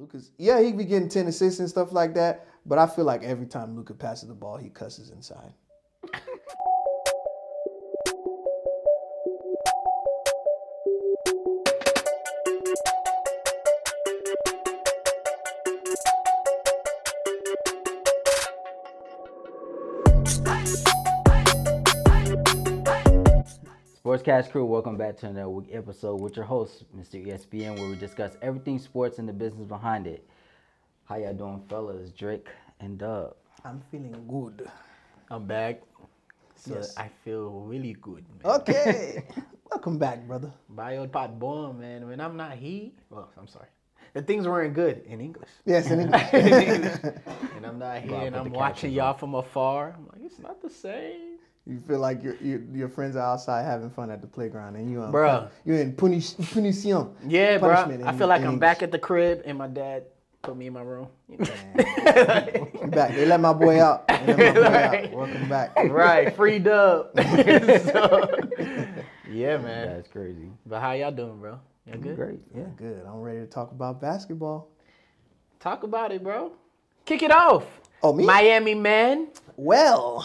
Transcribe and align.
Lucas, 0.00 0.30
yeah, 0.38 0.62
he 0.62 0.72
be 0.72 0.84
getting 0.84 1.10
ten 1.10 1.26
assists 1.26 1.60
and 1.60 1.68
stuff 1.68 1.92
like 1.92 2.14
that. 2.14 2.46
But 2.64 2.78
I 2.78 2.86
feel 2.86 3.04
like 3.04 3.22
every 3.22 3.46
time 3.46 3.76
Luka 3.76 3.92
passes 3.92 4.28
the 4.28 4.34
ball, 4.34 4.56
he 4.56 4.70
cusses 4.70 5.10
inside. 5.10 5.52
Sportscast 24.20 24.50
crew, 24.50 24.66
welcome 24.66 24.98
back 24.98 25.16
to 25.16 25.26
another 25.28 25.48
week 25.48 25.68
episode 25.72 26.20
with 26.20 26.36
your 26.36 26.44
host, 26.44 26.84
Mr. 26.94 27.26
ESPN, 27.26 27.78
where 27.78 27.88
we 27.88 27.96
discuss 27.96 28.36
everything 28.42 28.78
sports 28.78 29.18
and 29.18 29.26
the 29.26 29.32
business 29.32 29.66
behind 29.66 30.06
it. 30.06 30.28
How 31.06 31.16
y'all 31.16 31.32
doing, 31.32 31.62
fellas? 31.70 32.10
Drake 32.10 32.48
and 32.80 32.98
Dub. 32.98 33.34
I'm 33.64 33.80
feeling 33.90 34.14
good. 34.28 34.68
I'm 35.30 35.46
back. 35.46 35.80
So 36.54 36.74
Yes. 36.74 36.94
I 36.98 37.08
feel 37.24 37.48
really 37.62 37.94
good, 37.94 38.26
man. 38.44 38.56
Okay, 38.60 39.24
welcome 39.70 39.96
back, 39.96 40.26
brother. 40.26 40.52
Bio 40.68 41.06
pot 41.06 41.38
bomb, 41.38 41.80
man. 41.80 42.06
When 42.06 42.20
I'm 42.20 42.36
not 42.36 42.58
here, 42.58 42.90
well, 43.08 43.30
I'm 43.38 43.48
sorry. 43.48 43.68
The 44.12 44.20
things 44.20 44.46
weren't 44.46 44.74
good 44.74 45.02
in 45.06 45.22
English. 45.22 45.48
Yes, 45.64 45.86
and 45.90 46.02
In 46.34 46.52
English. 46.52 46.98
and 47.56 47.64
I'm 47.64 47.78
not 47.78 48.02
here 48.02 48.12
Well, 48.12 48.26
and 48.26 48.36
I'm 48.36 48.50
watching 48.52 48.92
y'all 48.92 49.14
from 49.14 49.34
afar. 49.34 49.94
I'm 49.96 50.08
like, 50.08 50.20
it's 50.22 50.38
not 50.38 50.60
the 50.60 50.68
same. 50.68 51.29
You 51.66 51.78
feel 51.80 51.98
like 51.98 52.22
your 52.22 52.34
your 52.36 52.60
your 52.72 52.88
friends 52.88 53.16
are 53.16 53.32
outside 53.32 53.62
having 53.64 53.90
fun 53.90 54.10
at 54.10 54.20
the 54.20 54.26
playground, 54.26 54.76
and 54.76 54.90
you 54.90 55.02
um, 55.02 55.12
Bruh. 55.12 55.48
you're 55.64 55.78
in 55.78 55.92
punish, 55.94 56.34
punition. 56.34 57.12
Yeah, 57.26 57.58
bro. 57.58 57.70
I 57.72 58.12
feel 58.16 58.26
like 58.28 58.40
I'm 58.40 58.46
English. 58.54 58.60
back 58.60 58.82
at 58.82 58.90
the 58.92 58.98
crib 58.98 59.42
and 59.44 59.58
my 59.58 59.66
dad 59.68 60.04
put 60.42 60.56
me 60.56 60.66
in 60.66 60.72
my 60.72 60.80
room. 60.82 61.08
You 61.28 62.86
back? 62.88 63.14
They 63.14 63.26
let 63.26 63.40
my 63.40 63.52
boy 63.52 63.80
out. 63.80 64.08
My 64.08 64.16
boy 64.24 64.32
Right. 64.60 65.04
out. 65.04 65.12
Welcome 65.12 65.48
back. 65.48 65.76
right, 65.76 66.34
free 66.34 66.58
dub. 66.58 67.10
So, 67.16 68.30
yeah, 69.30 69.58
man. 69.58 69.88
That's 69.96 70.08
crazy. 70.08 70.50
But 70.66 70.80
how 70.80 70.92
y'all 70.92 71.12
doing, 71.12 71.38
bro? 71.38 71.60
Y'all 71.86 71.98
good? 71.98 72.16
Great, 72.16 72.40
yeah. 72.56 72.64
Good. 72.76 73.02
I'm 73.06 73.20
ready 73.20 73.40
to 73.40 73.46
talk 73.46 73.70
about 73.70 74.00
basketball. 74.00 74.68
Talk 75.60 75.82
about 75.84 76.10
it, 76.10 76.22
bro. 76.24 76.52
Kick 77.04 77.22
it 77.22 77.30
off. 77.30 77.64
Oh, 78.02 78.12
me? 78.12 78.24
Miami 78.24 78.74
man. 78.74 79.28
Well, 79.56 80.24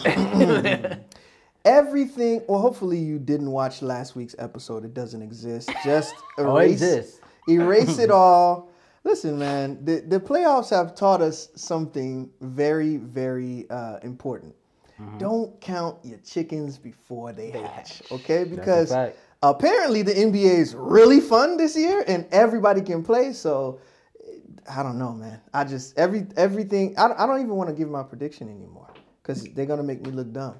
everything. 1.66 2.42
Well, 2.48 2.60
hopefully 2.60 2.98
you 2.98 3.18
didn't 3.18 3.50
watch 3.50 3.82
last 3.82 4.16
week's 4.16 4.36
episode. 4.38 4.84
It 4.84 4.94
doesn't 4.94 5.20
exist. 5.20 5.70
Just 5.84 6.14
erase, 6.38 6.82
Oh, 7.48 7.52
it 7.52 7.52
erase 7.52 7.98
it 7.98 8.10
all. 8.22 8.70
Listen, 9.04 9.38
man. 9.38 9.84
The 9.84 10.00
the 10.00 10.18
playoffs 10.18 10.70
have 10.70 10.94
taught 10.94 11.20
us 11.20 11.48
something 11.54 12.30
very, 12.40 12.96
very 12.96 13.68
uh, 13.68 13.98
important. 14.02 14.54
Mm-hmm. 15.00 15.18
Don't 15.18 15.60
count 15.60 15.98
your 16.02 16.18
chickens 16.18 16.78
before 16.78 17.32
they, 17.32 17.50
hatch. 17.50 18.02
Okay, 18.10 18.44
because 18.44 18.94
apparently 19.42 20.00
the 20.02 20.14
NBA 20.14 20.58
is 20.58 20.74
really 20.74 21.20
fun 21.20 21.58
this 21.58 21.76
year, 21.76 22.02
and 22.06 22.26
everybody 22.30 22.80
can 22.80 23.02
play. 23.02 23.32
So. 23.32 23.80
I 24.68 24.82
don't 24.82 24.98
know, 24.98 25.12
man. 25.12 25.40
I 25.54 25.62
just 25.62 25.96
every 25.96 26.26
everything. 26.36 26.98
I, 26.98 27.12
I 27.16 27.26
don't 27.28 27.38
even 27.38 27.54
want 27.54 27.70
to 27.70 27.76
give 27.76 27.88
my 27.88 28.02
prediction 28.02 28.48
anymore 28.48 28.92
because 29.22 29.44
they're 29.44 29.64
gonna 29.64 29.84
make 29.84 30.04
me 30.04 30.10
look 30.10 30.32
dumb. 30.32 30.56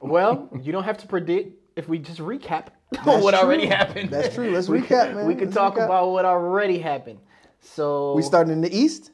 Well, 0.00 0.48
you 0.62 0.72
don't 0.72 0.84
have 0.84 0.98
to 0.98 1.06
predict 1.06 1.54
if 1.76 1.88
we 1.88 1.98
just 1.98 2.18
recap 2.18 2.68
That's 2.92 3.22
what 3.22 3.34
already 3.34 3.66
happened. 3.66 4.10
That's 4.10 4.34
true. 4.34 4.50
Let's 4.50 4.68
we 4.68 4.80
recap, 4.80 5.06
could, 5.08 5.16
man. 5.16 5.26
We 5.26 5.34
could 5.34 5.48
Let's 5.48 5.56
talk 5.56 5.74
recap. 5.74 5.86
about 5.86 6.10
what 6.10 6.24
already 6.24 6.78
happened. 6.78 7.18
So 7.60 8.14
We 8.14 8.22
starting 8.22 8.52
in 8.52 8.60
the 8.60 8.74
east. 8.74 9.10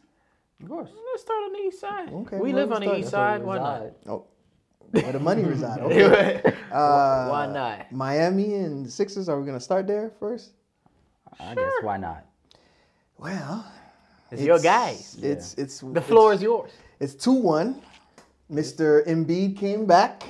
Of 0.62 0.68
course. 0.68 0.90
Let's 1.10 1.22
start 1.22 1.42
on 1.44 1.52
the 1.52 1.58
east 1.58 1.80
side. 1.80 2.12
Okay, 2.12 2.38
we 2.38 2.52
live 2.52 2.70
on 2.72 2.82
the 2.82 2.98
east 2.98 3.10
side. 3.10 3.42
Why 3.42 3.56
not? 3.56 3.82
Oh, 4.06 4.26
where 4.92 5.12
the 5.12 5.18
money 5.18 5.42
reside. 5.42 5.80
Okay. 5.82 6.42
Uh, 6.70 7.28
Why 7.28 7.48
not? 7.52 7.90
Miami 7.92 8.54
and 8.54 8.90
Sixers. 8.90 9.28
Are 9.28 9.40
we 9.40 9.46
gonna 9.46 9.60
start 9.60 9.86
there 9.86 10.12
first? 10.20 10.52
I 11.40 11.54
guess 11.54 11.72
why 11.80 11.96
not? 11.96 12.26
Well, 13.16 13.64
It's, 14.30 14.42
your 14.42 14.58
guys. 14.58 15.18
It's 15.22 15.54
it's 15.54 15.80
The 15.80 16.00
floor 16.00 16.34
is 16.34 16.42
yours. 16.42 16.70
It's 17.00 17.14
two 17.14 17.32
one. 17.32 17.80
Mr. 18.50 19.06
Embiid 19.06 19.56
came 19.56 19.86
back, 19.86 20.24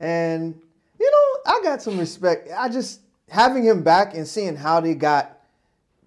and 0.00 0.60
you 0.98 1.10
know 1.10 1.52
I 1.52 1.60
got 1.62 1.82
some 1.82 1.98
respect. 1.98 2.48
I 2.56 2.68
just 2.68 3.00
having 3.28 3.64
him 3.64 3.82
back 3.82 4.14
and 4.14 4.26
seeing 4.26 4.56
how 4.56 4.80
they 4.80 4.94
got 4.94 5.40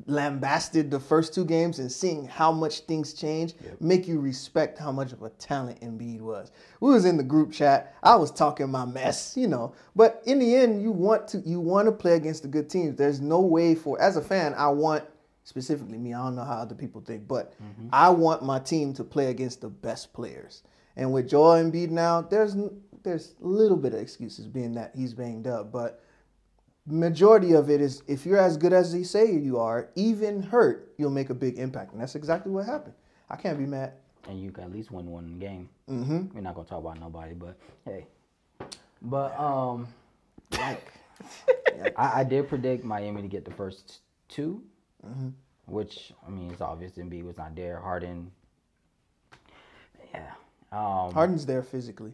lambasted 0.05 0.91
the 0.91 0.99
first 0.99 1.33
two 1.33 1.45
games 1.45 1.79
and 1.79 1.91
seeing 1.91 2.25
how 2.27 2.51
much 2.51 2.81
things 2.81 3.13
change 3.13 3.53
make 3.79 4.07
you 4.07 4.19
respect 4.19 4.77
how 4.77 4.91
much 4.91 5.13
of 5.13 5.21
a 5.23 5.29
talent 5.29 5.79
Embiid 5.81 6.19
was. 6.19 6.51
We 6.81 6.91
was 6.91 7.05
in 7.05 7.15
the 7.17 7.23
group 7.23 7.51
chat. 7.51 7.95
I 8.03 8.15
was 8.15 8.31
talking 8.31 8.69
my 8.69 8.85
mess, 8.85 9.37
you 9.37 9.47
know. 9.47 9.73
But 9.95 10.21
in 10.25 10.39
the 10.39 10.55
end, 10.55 10.81
you 10.81 10.91
want 10.91 11.27
to 11.29 11.39
you 11.39 11.59
want 11.59 11.87
to 11.87 11.91
play 11.91 12.15
against 12.15 12.41
the 12.41 12.49
good 12.49 12.69
teams. 12.69 12.97
There's 12.97 13.21
no 13.21 13.39
way 13.39 13.75
for 13.75 13.99
as 14.01 14.17
a 14.17 14.21
fan, 14.21 14.53
I 14.55 14.67
want 14.69 15.05
specifically 15.45 15.97
me. 15.97 16.13
I 16.13 16.23
don't 16.23 16.35
know 16.35 16.43
how 16.43 16.57
other 16.57 16.75
people 16.75 17.01
think, 17.01 17.27
but 17.27 17.53
mm-hmm. 17.53 17.89
I 17.91 18.09
want 18.09 18.43
my 18.43 18.59
team 18.59 18.93
to 18.93 19.03
play 19.03 19.27
against 19.27 19.61
the 19.61 19.69
best 19.69 20.13
players. 20.13 20.63
And 20.95 21.11
with 21.13 21.27
Joel 21.29 21.63
Embiid 21.63 21.89
now, 21.89 22.21
there's 22.21 22.55
there's 23.03 23.33
a 23.43 23.47
little 23.47 23.77
bit 23.77 23.93
of 23.93 23.99
excuses 23.99 24.47
being 24.47 24.73
that 24.73 24.91
he's 24.95 25.13
banged 25.13 25.47
up, 25.47 25.71
but 25.71 26.01
majority 26.85 27.53
of 27.53 27.69
it 27.69 27.81
is 27.81 28.01
if 28.07 28.25
you're 28.25 28.37
as 28.37 28.55
good 28.57 28.73
as 28.73 28.93
they 28.93 29.03
say 29.03 29.31
you 29.31 29.57
are, 29.59 29.89
even 29.95 30.41
hurt, 30.41 30.93
you'll 30.97 31.09
make 31.11 31.29
a 31.29 31.33
big 31.33 31.57
impact, 31.57 31.91
and 31.93 32.01
that's 32.01 32.15
exactly 32.15 32.51
what 32.51 32.65
happened. 32.65 32.93
I 33.29 33.35
can't 33.35 33.57
be 33.57 33.65
mad. 33.65 33.93
And 34.29 34.41
you 34.41 34.51
can 34.51 34.63
at 34.63 34.71
least 34.71 34.91
win 34.91 35.07
one 35.07 35.37
game. 35.39 35.67
Mm-hmm. 35.89 36.33
We're 36.33 36.41
not 36.41 36.55
gonna 36.55 36.67
talk 36.67 36.79
about 36.79 36.99
nobody, 36.99 37.33
but 37.33 37.57
hey. 37.83 38.07
But 39.01 39.37
um, 39.37 39.87
Like, 40.51 40.93
I, 41.97 42.21
I 42.21 42.23
did 42.23 42.47
predict 42.47 42.85
Miami 42.85 43.21
to 43.21 43.27
get 43.27 43.43
the 43.45 43.51
first 43.51 43.99
2 44.29 44.61
Mm-hmm. 45.05 45.29
which 45.65 46.13
I 46.25 46.29
mean 46.29 46.49
it's 46.51 46.61
obvious. 46.61 46.93
Embiid 46.93 47.25
was 47.25 47.35
not 47.37 47.53
there. 47.57 47.77
Harden, 47.81 48.31
yeah, 50.13 50.31
um, 50.73 51.13
Harden's 51.13 51.45
there 51.45 51.61
physically. 51.63 52.13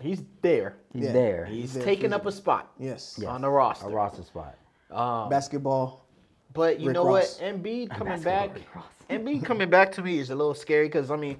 He's 0.00 0.22
there. 0.40 0.76
he's 0.92 1.04
Yeah. 1.04 1.12
there. 1.12 1.44
He's 1.46 1.74
there 1.74 1.84
taking 1.84 2.12
up 2.12 2.24
a 2.26 2.32
spot 2.32 2.72
Yes. 2.78 3.16
Yes. 3.20 3.28
on 3.28 3.42
the 3.42 3.50
roster. 3.50 3.86
a 3.86 3.90
roster 3.90 4.22
spot. 4.22 4.56
Um, 4.90 5.28
Basketball. 5.28 6.06
But 6.54 6.80
you 6.80 6.88
Rick 6.88 6.94
know 6.94 7.06
Ross. 7.06 7.40
what? 7.40 7.54
Embiid 7.62 7.90
coming 7.90 8.20
back. 8.22 8.54
Rick 8.54 8.74
Ross. 8.74 8.84
Embiid 9.10 9.44
coming 9.44 9.68
back 9.70 9.92
to 9.92 10.02
me 10.02 10.18
is 10.18 10.30
a 10.30 10.34
little 10.34 10.54
scary 10.54 10.86
because 10.86 11.10
I 11.10 11.16
mean, 11.16 11.38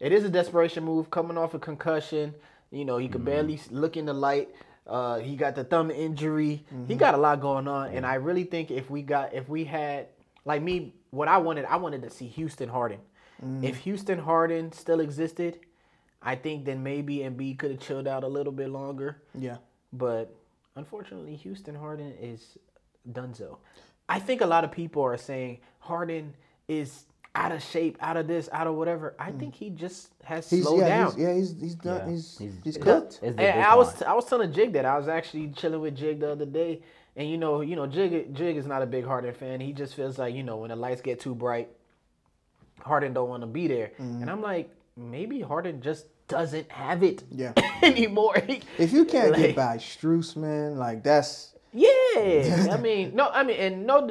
it 0.00 0.12
is 0.12 0.24
a 0.24 0.28
desperation 0.30 0.84
move 0.84 1.10
coming 1.10 1.36
off 1.38 1.54
a 1.54 1.58
concussion. 1.58 2.34
You 2.70 2.84
know, 2.84 2.98
he 2.98 3.08
could 3.08 3.24
barely 3.24 3.60
look 3.70 3.96
in 3.96 4.06
the 4.06 4.12
light. 4.14 4.50
Uh, 4.86 5.18
he 5.18 5.36
got 5.36 5.54
the 5.54 5.64
thumb 5.64 5.90
injury. 5.90 6.64
He 6.86 6.94
got 6.94 7.14
a 7.14 7.16
lot 7.16 7.40
going 7.40 7.66
on, 7.68 7.90
and 7.90 8.04
I 8.06 8.14
really 8.14 8.44
think 8.44 8.70
if 8.70 8.88
we 8.90 9.02
got 9.02 9.32
if 9.34 9.48
we 9.48 9.64
had 9.64 10.08
like 10.44 10.62
me, 10.62 10.94
what 11.10 11.28
I 11.28 11.38
wanted, 11.38 11.64
I 11.66 11.76
wanted 11.76 12.02
to 12.02 12.10
see 12.10 12.26
Houston 12.28 12.68
Harden. 12.68 13.00
If 13.62 13.76
Houston 13.78 14.18
Harden 14.18 14.72
still 14.72 15.00
existed, 15.00 15.58
I 16.22 16.34
think 16.34 16.64
then 16.64 16.82
maybe 16.82 17.18
Embiid 17.18 17.58
could 17.58 17.70
have 17.70 17.80
chilled 17.80 18.08
out 18.08 18.24
a 18.24 18.28
little 18.28 18.52
bit 18.52 18.70
longer. 18.70 19.22
Yeah. 19.38 19.58
But 19.92 20.34
unfortunately, 20.74 21.36
Houston 21.36 21.74
Harden 21.74 22.12
is 22.20 22.58
donezo. 23.10 23.58
I 24.08 24.18
think 24.18 24.40
a 24.40 24.46
lot 24.46 24.64
of 24.64 24.72
people 24.72 25.02
are 25.02 25.16
saying 25.16 25.58
Harden 25.80 26.34
is 26.68 27.04
out 27.34 27.52
of 27.52 27.62
shape, 27.62 27.98
out 28.00 28.16
of 28.16 28.26
this, 28.26 28.48
out 28.52 28.66
of 28.66 28.74
whatever. 28.74 29.14
I 29.18 29.30
think 29.30 29.54
he 29.54 29.70
just 29.70 30.08
has 30.24 30.48
He's 30.48 30.62
slowed 30.64 30.80
yeah, 30.80 30.88
down. 30.88 31.06
He's, 31.12 31.18
yeah, 31.18 31.34
he's 31.34 31.60
he's 31.60 31.74
done. 31.74 32.00
Yeah. 32.06 32.12
He's 32.12 32.38
he's, 32.38 32.52
He's- 32.64 32.76
cooked. 32.76 33.20
It's 33.22 33.36
the 33.36 33.42
And 33.42 33.62
I 33.62 33.74
was. 33.74 34.02
I 34.02 34.14
was 34.14 34.24
telling 34.24 34.52
Jig 34.52 34.72
that 34.72 34.84
I 34.84 34.96
was 34.98 35.08
actually 35.08 35.48
chilling 35.48 35.80
with 35.80 35.96
Jig 35.96 36.20
the 36.20 36.32
other 36.32 36.46
day, 36.46 36.82
and 37.14 37.28
you 37.28 37.36
know 37.36 37.60
you 37.60 37.76
know 37.76 37.86
Jig 37.86 38.34
Jig 38.34 38.56
is 38.56 38.66
not 38.66 38.82
a 38.82 38.86
big 38.86 39.04
Harden 39.04 39.34
fan. 39.34 39.60
He 39.60 39.72
just 39.72 39.94
feels 39.94 40.18
like 40.18 40.34
you 40.34 40.42
know 40.42 40.56
when 40.56 40.70
the 40.70 40.76
lights 40.76 41.02
get 41.02 41.20
too 41.20 41.34
bright, 41.34 41.68
Harden 42.80 43.12
don't 43.12 43.28
want 43.28 43.42
to 43.42 43.46
be 43.46 43.66
there. 43.68 43.92
Mm-hmm. 43.98 44.22
And 44.22 44.30
I'm 44.30 44.40
like 44.40 44.70
maybe 44.96 45.40
Harden 45.40 45.80
just 45.82 46.06
doesn't 46.28 46.70
have 46.72 47.02
it 47.02 47.22
Yeah. 47.30 47.52
anymore. 47.82 48.36
If 48.78 48.92
you 48.92 49.04
can't 49.04 49.32
like- 49.32 49.40
get 49.40 49.56
by 49.56 49.76
Strus, 49.76 50.34
man, 50.36 50.76
like 50.76 51.02
that's 51.04 51.52
Yeah, 51.72 52.68
I 52.72 52.78
mean, 52.82 53.14
no, 53.14 53.28
I 53.28 53.42
mean, 53.44 53.56
and 53.58 53.86
no, 53.86 54.10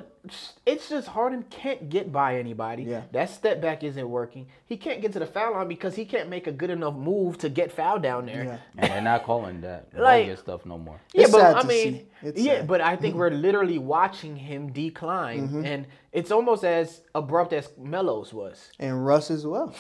it's 0.66 0.88
just 0.90 1.08
Harden 1.08 1.44
can't 1.50 1.90
get 1.90 2.12
by 2.12 2.38
anybody. 2.38 2.84
Yeah. 2.84 3.02
That 3.12 3.30
step 3.32 3.60
back 3.62 3.84
isn't 3.84 4.08
working. 4.10 4.48
He 4.66 4.78
can't 4.78 5.02
get 5.02 5.12
to 5.14 5.20
the 5.20 5.26
foul 5.26 5.54
line 5.54 5.68
because 5.68 5.96
he 5.96 6.06
can't 6.06 6.30
make 6.30 6.46
a 6.48 6.52
good 6.52 6.70
enough 6.70 6.94
move 6.96 7.38
to 7.40 7.50
get 7.50 7.72
foul 7.72 8.00
down 8.00 8.28
there. 8.28 8.44
yeah. 8.44 8.58
and 8.78 8.92
they're 8.94 9.02
not 9.02 9.24
calling 9.24 9.62
that 9.62 9.88
Like- 9.98 10.28
bogus 10.28 10.40
stuff 10.42 10.66
no 10.66 10.78
more. 10.78 11.02
Yeah, 11.14 11.24
It's 11.24 11.32
but 11.32 11.42
sad 11.42 11.56
I 11.58 11.64
mean, 11.68 12.08
yeah, 12.36 12.58
sad. 12.60 12.68
but 12.68 12.80
I 12.82 12.96
think 12.96 13.16
we're 13.20 13.32
literally 13.32 13.80
watching 13.80 14.36
him 14.38 14.72
decline, 14.72 15.48
Mm-hmm. 15.50 15.66
and 15.66 15.88
it's 16.14 16.32
almost 16.32 16.64
as 16.64 17.02
abrupt 17.14 17.52
as 17.52 17.70
Melo's 17.78 18.32
was. 18.34 18.72
And 18.80 19.06
Russ 19.06 19.30
as 19.32 19.46
well. 19.46 19.74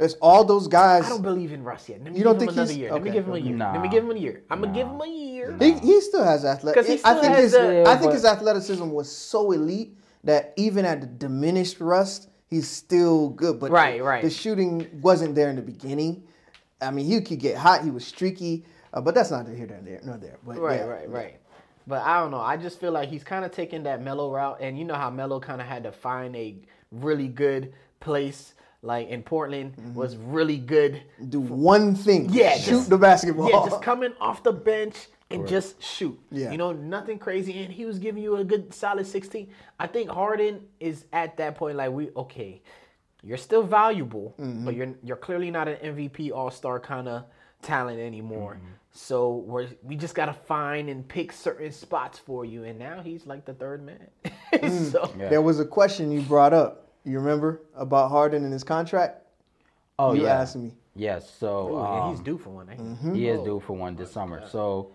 It's 0.00 0.14
all 0.22 0.44
those 0.44 0.68
guys. 0.68 1.04
I 1.04 1.08
don't 1.08 1.22
believe 1.22 1.52
in 1.52 1.64
Russ 1.64 1.88
yet. 1.88 2.02
Let 2.04 2.12
me 2.12 2.18
You 2.18 2.24
don't 2.24 2.34
give 2.38 2.42
him 2.42 2.46
think 2.48 2.56
another 2.56 2.72
he's- 2.72 2.78
year. 2.80 2.92
Let 2.92 3.02
me 3.02 3.10
give 3.10 3.24
him 3.26 3.32
a 3.32 3.36
okay. 3.36 3.44
year. 3.48 3.56
Let 3.58 3.82
me 3.82 3.88
give 3.88 4.04
him 4.04 4.10
a 4.10 4.14
year. 4.18 4.42
I'm 4.50 4.60
gonna 4.60 4.72
give 4.72 4.86
him 4.86 5.00
a 5.00 5.06
year. 5.06 5.56
He, 5.58 5.72
he 5.72 6.00
still 6.00 6.22
has 6.24 6.44
athletic. 6.44 6.76
'Cause 6.80 6.86
he 6.86 6.94
I 6.94 6.96
still 6.96 7.20
think 7.20 7.34
has 7.34 7.42
his 7.44 7.52
the- 7.52 7.84
I 7.88 7.96
think 7.96 8.12
his 8.12 8.24
athleticism 8.24 8.88
was 8.90 9.10
so 9.10 9.50
elite 9.52 9.96
that 10.24 10.52
even 10.56 10.84
at 10.84 11.00
the 11.00 11.06
diminished 11.06 11.80
rust, 11.80 12.28
he's 12.46 12.68
still 12.68 13.30
good. 13.30 13.58
But 13.58 13.70
Right, 13.72 13.98
the, 13.98 14.04
right. 14.04 14.22
the 14.22 14.30
shooting 14.30 14.86
wasn't 15.02 15.34
there 15.34 15.50
in 15.50 15.56
the 15.56 15.62
beginning. 15.62 16.22
I 16.80 16.90
mean, 16.92 17.06
he 17.06 17.20
could 17.20 17.40
get 17.40 17.56
hot. 17.56 17.82
He 17.82 17.90
was 17.90 18.06
streaky, 18.06 18.64
uh, 18.94 19.00
but 19.00 19.14
that's 19.16 19.32
not 19.32 19.48
here 19.48 19.66
nor 19.66 19.80
there. 19.82 20.00
Nor 20.04 20.16
there. 20.18 20.38
But 20.46 20.58
Right, 20.58 20.78
yeah. 20.80 20.86
right, 20.86 21.10
right. 21.10 21.36
But 21.88 22.02
I 22.02 22.20
don't 22.20 22.30
know. 22.30 22.40
I 22.40 22.56
just 22.56 22.78
feel 22.78 22.92
like 22.92 23.08
he's 23.08 23.24
kind 23.24 23.44
of 23.44 23.50
taking 23.50 23.82
that 23.84 24.00
Melo 24.02 24.30
route, 24.30 24.58
and 24.60 24.78
you 24.78 24.84
know 24.84 24.94
how 24.94 25.10
Melo 25.10 25.40
kind 25.40 25.60
of 25.60 25.66
had 25.66 25.82
to 25.84 25.90
find 25.92 26.36
a 26.36 26.56
really 26.92 27.26
good 27.28 27.72
place. 27.98 28.54
Like 28.82 29.08
in 29.08 29.22
Portland, 29.24 29.74
was 29.94 30.16
really 30.16 30.58
good. 30.58 31.02
Do 31.28 31.40
one 31.40 31.94
thing. 31.96 32.28
Yeah, 32.30 32.56
shoot 32.56 32.70
just- 32.70 32.90
the 32.90 32.98
basketball. 32.98 33.50
Yeah, 33.50 33.64
just 33.68 33.82
coming 33.82 34.12
off 34.20 34.42
the 34.44 34.52
bench 34.52 34.94
and 35.30 35.46
just 35.48 35.82
shoot. 35.82 36.18
Yeah. 36.30 36.52
You 36.52 36.58
know, 36.58 36.72
nothing 36.72 37.18
crazy. 37.18 37.62
And 37.64 37.72
he 37.72 37.84
was 37.84 37.98
giving 37.98 38.22
you 38.22 38.36
a 38.36 38.44
good 38.44 38.72
solid 38.72 39.06
16. 39.06 39.50
I 39.80 39.86
think 39.88 40.08
Harden 40.10 40.60
is 40.80 41.04
at 41.12 41.36
that 41.38 41.56
point 41.56 41.76
like 41.76 41.90
we 41.90 42.10
okay, 42.16 42.62
you're 43.24 43.36
still 43.36 43.64
valuable, 43.64 44.34
Mm-hmm. 44.38 44.64
but 44.64 44.74
you're 44.76 44.94
you're 45.02 45.16
clearly 45.16 45.50
not 45.50 45.66
an 45.66 45.76
MVP 45.96 46.30
all-star 46.30 46.78
kind 46.78 47.08
of 47.08 47.24
talent 47.62 47.98
anymore. 47.98 48.60
So 48.92 49.36
we're 49.46 49.66
we 49.82 49.96
just 49.96 50.14
gotta 50.14 50.32
find 50.32 50.88
and 50.88 51.06
pick 51.06 51.32
certain 51.32 51.72
spots 51.72 52.18
for 52.18 52.44
you. 52.44 52.62
And 52.64 52.78
now 52.78 53.00
he's 53.02 53.26
like 53.26 53.44
the 53.44 53.54
third 53.54 53.84
man. 53.84 54.06
Mm. 54.52 54.90
so 54.92 55.12
Yeah. 55.18 55.28
There 55.28 55.42
was 55.42 55.60
a 55.60 55.64
question 55.66 56.10
you 56.10 56.22
brought 56.22 56.54
up. 56.54 56.87
You 57.04 57.18
remember 57.18 57.62
about 57.74 58.10
Harden 58.10 58.44
and 58.44 58.52
his 58.52 58.64
contract? 58.64 59.22
Oh 59.98 60.12
you 60.12 60.22
yeah. 60.24 60.40
asked 60.40 60.56
me. 60.56 60.72
Yes. 60.94 61.30
So 61.38 61.68
Ooh, 61.74 61.84
and 61.84 62.10
he's 62.10 62.18
um, 62.18 62.24
due 62.24 62.38
for 62.38 62.50
one. 62.50 62.68
ain't 62.70 62.78
he? 62.80 62.86
Mm-hmm. 62.86 63.14
he 63.14 63.28
is 63.28 63.40
due 63.42 63.60
for 63.60 63.72
one 63.74 63.96
this 63.96 64.10
summer. 64.12 64.46
So 64.48 64.90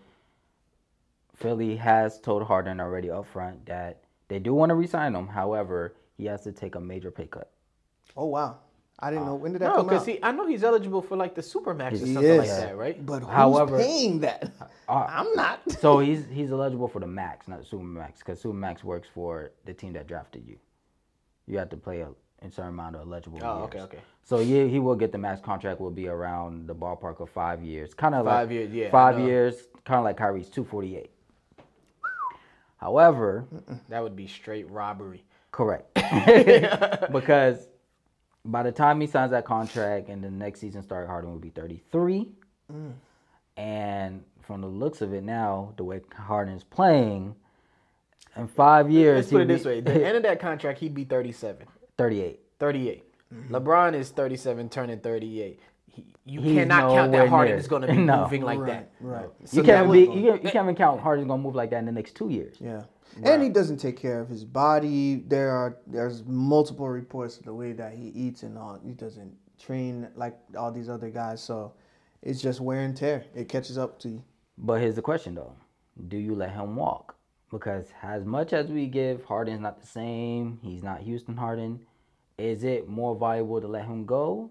Philly 1.35 1.75
has 1.75 2.19
told 2.19 2.43
Harden 2.43 2.79
already 2.79 3.09
up 3.09 3.25
front 3.25 3.65
that 3.65 3.99
they 4.27 4.39
do 4.39 4.53
want 4.53 4.69
to 4.69 4.75
resign 4.75 5.15
him. 5.15 5.27
However, 5.27 5.93
he 6.17 6.25
has 6.25 6.41
to 6.43 6.51
take 6.51 6.75
a 6.75 6.79
major 6.79 7.11
pay 7.11 7.25
cut. 7.27 7.49
Oh 8.15 8.25
wow, 8.25 8.57
I 8.99 9.09
didn't 9.09 9.25
know 9.25 9.35
when 9.35 9.53
did 9.53 9.61
that 9.61 9.69
No, 9.69 9.75
come 9.77 9.85
because 9.87 10.01
out. 10.03 10.07
he 10.07 10.19
I 10.23 10.31
know 10.31 10.45
he's 10.47 10.63
eligible 10.63 11.01
for 11.01 11.15
like 11.15 11.33
the 11.35 11.41
supermax 11.41 11.93
or 11.93 12.05
He 12.05 12.13
something 12.13 12.37
like 12.37 12.47
that, 12.47 12.77
right? 12.77 13.03
But 13.05 13.19
who's 13.23 13.29
However- 13.31 13.77
paying 13.77 14.19
that? 14.19 14.51
Uh, 14.87 15.05
I'm 15.09 15.33
not. 15.33 15.61
so 15.79 15.99
he's 15.99 16.25
he's 16.31 16.51
eligible 16.51 16.87
for 16.87 16.99
the 16.99 17.07
max, 17.07 17.47
not 17.47 17.59
the 17.59 17.65
super 17.65 17.83
max, 17.83 18.19
because 18.19 18.39
super 18.39 18.53
max 18.53 18.83
works 18.83 19.07
for 19.13 19.51
the 19.65 19.73
team 19.73 19.93
that 19.93 20.07
drafted 20.07 20.45
you. 20.47 20.57
You 21.47 21.57
have 21.59 21.69
to 21.69 21.77
play 21.77 22.01
a, 22.01 22.09
a 22.41 22.49
certain 22.51 22.69
amount 22.69 22.95
of 22.95 23.01
eligible 23.07 23.39
Oh, 23.43 23.59
years. 23.59 23.65
okay, 23.67 23.79
okay. 23.81 23.99
So 24.23 24.39
yeah, 24.39 24.63
he 24.65 24.79
will 24.79 24.95
get 24.95 25.11
the 25.11 25.17
max 25.17 25.41
contract. 25.41 25.79
Will 25.81 25.91
be 25.91 26.07
around 26.07 26.67
the 26.67 26.75
ballpark 26.75 27.19
of 27.19 27.29
five 27.29 27.61
years, 27.63 27.93
kind 27.93 28.15
of 28.15 28.25
like 28.25 28.35
Five 28.35 28.51
years, 28.51 28.73
yeah, 28.73 28.89
five 28.91 29.19
years, 29.19 29.67
kind 29.85 29.97
of 29.97 30.05
like 30.05 30.17
Kyrie's 30.17 30.49
two 30.49 30.63
forty 30.63 30.97
eight. 30.97 31.11
However, 32.77 33.45
That 33.89 34.03
would 34.03 34.15
be 34.15 34.27
straight 34.27 34.69
robbery. 34.69 35.23
correct, 35.51 35.93
because 37.11 37.67
by 38.45 38.63
the 38.63 38.71
time 38.71 38.99
he 38.99 39.07
signs 39.07 39.31
that 39.31 39.45
contract 39.45 40.09
and 40.09 40.23
the 40.23 40.29
next 40.31 40.59
season 40.59 40.83
start, 40.83 41.07
Harden 41.07 41.31
will 41.31 41.39
be 41.39 41.49
thirty 41.49 41.81
three, 41.91 42.29
mm. 42.71 42.91
and 43.57 44.23
from 44.41 44.61
the 44.61 44.67
looks 44.67 45.01
of 45.01 45.13
it 45.13 45.23
now, 45.23 45.73
the 45.77 45.83
way 45.85 46.01
Harden's 46.13 46.63
playing, 46.65 47.35
in 48.35 48.47
five 48.47 48.89
years, 48.89 49.17
Let's 49.17 49.31
put 49.31 49.41
it 49.41 49.47
he'll 49.49 49.57
this 49.57 49.65
way: 49.65 49.81
the 49.81 50.05
end 50.07 50.17
of 50.17 50.23
that 50.23 50.39
contract, 50.39 50.79
he'd 50.79 50.93
be 50.93 51.03
37, 51.03 51.65
38. 51.97 52.39
38. 52.59 53.03
Mm-hmm. 53.33 53.55
LeBron 53.55 53.93
is 53.95 54.09
37, 54.11 54.69
turning 54.69 54.99
38. 54.99 55.59
He, 55.87 56.05
you 56.25 56.41
He's 56.41 56.55
cannot 56.57 56.81
count 56.93 57.11
that 57.11 57.17
nowhere 57.17 57.27
Harden 57.29 57.51
near- 57.51 57.59
is 57.59 57.67
going 57.67 57.81
to 57.83 57.87
be 57.87 57.97
No. 57.97 58.21
moving 58.23 58.41
like 58.41 58.59
Right, 58.59 58.67
that. 58.67 58.91
right. 59.01 59.29
So 59.45 59.57
you 59.57 59.63
can't 59.63 59.87
would- 59.87 59.93
be 59.93 59.99
you 60.01 60.31
can't, 60.31 60.43
you 60.43 60.49
can't 60.51 60.65
even 60.65 60.75
count 60.75 61.01
Harden's 61.01 61.27
gonna 61.27 61.41
move 61.41 61.55
like 61.55 61.69
that 61.71 61.77
in 61.79 61.85
the 61.85 61.91
next 61.91 62.15
two 62.15 62.29
years. 62.29 62.55
Yeah. 62.59 62.83
And 63.23 63.43
he 63.43 63.49
doesn't 63.49 63.77
take 63.77 63.95
care 63.97 64.19
of 64.19 64.27
his 64.29 64.43
body. 64.43 65.23
There 65.27 65.51
are 65.51 65.77
there's 65.85 66.23
multiple 66.25 66.89
reports 66.89 67.37
of 67.37 67.45
the 67.45 67.53
way 67.53 67.71
that 67.73 67.93
he 67.93 68.07
eats 68.07 68.41
and 68.41 68.57
all. 68.57 68.79
He 68.83 68.93
doesn't 68.93 69.31
train 69.59 70.07
like 70.15 70.35
all 70.57 70.71
these 70.71 70.89
other 70.89 71.11
guys, 71.11 71.39
so 71.43 71.73
it's 72.23 72.41
just 72.41 72.59
wear 72.59 72.79
and 72.81 72.97
tear. 72.97 73.25
It 73.35 73.49
catches 73.49 73.77
up 73.77 73.99
to 73.99 74.09
you. 74.09 74.23
But 74.57 74.81
here's 74.81 74.95
the 74.95 75.03
question 75.03 75.35
though: 75.35 75.53
Do 76.07 76.17
you 76.17 76.33
let 76.33 76.53
him 76.53 76.75
walk? 76.75 77.15
Because 77.53 77.85
as 78.01 78.25
much 78.25 78.51
as 78.51 78.67
we 78.69 78.87
give, 78.87 79.23
Harden's 79.25 79.61
not 79.61 79.79
the 79.79 79.87
same. 79.87 80.59
He's 80.63 80.81
not 80.83 81.01
Houston 81.01 81.37
Harden. 81.37 81.79
Is 82.37 82.63
it 82.63 82.89
more 82.89 83.15
valuable 83.15 83.61
to 83.61 83.67
let 83.67 83.85
him 83.85 84.05
go, 84.05 84.49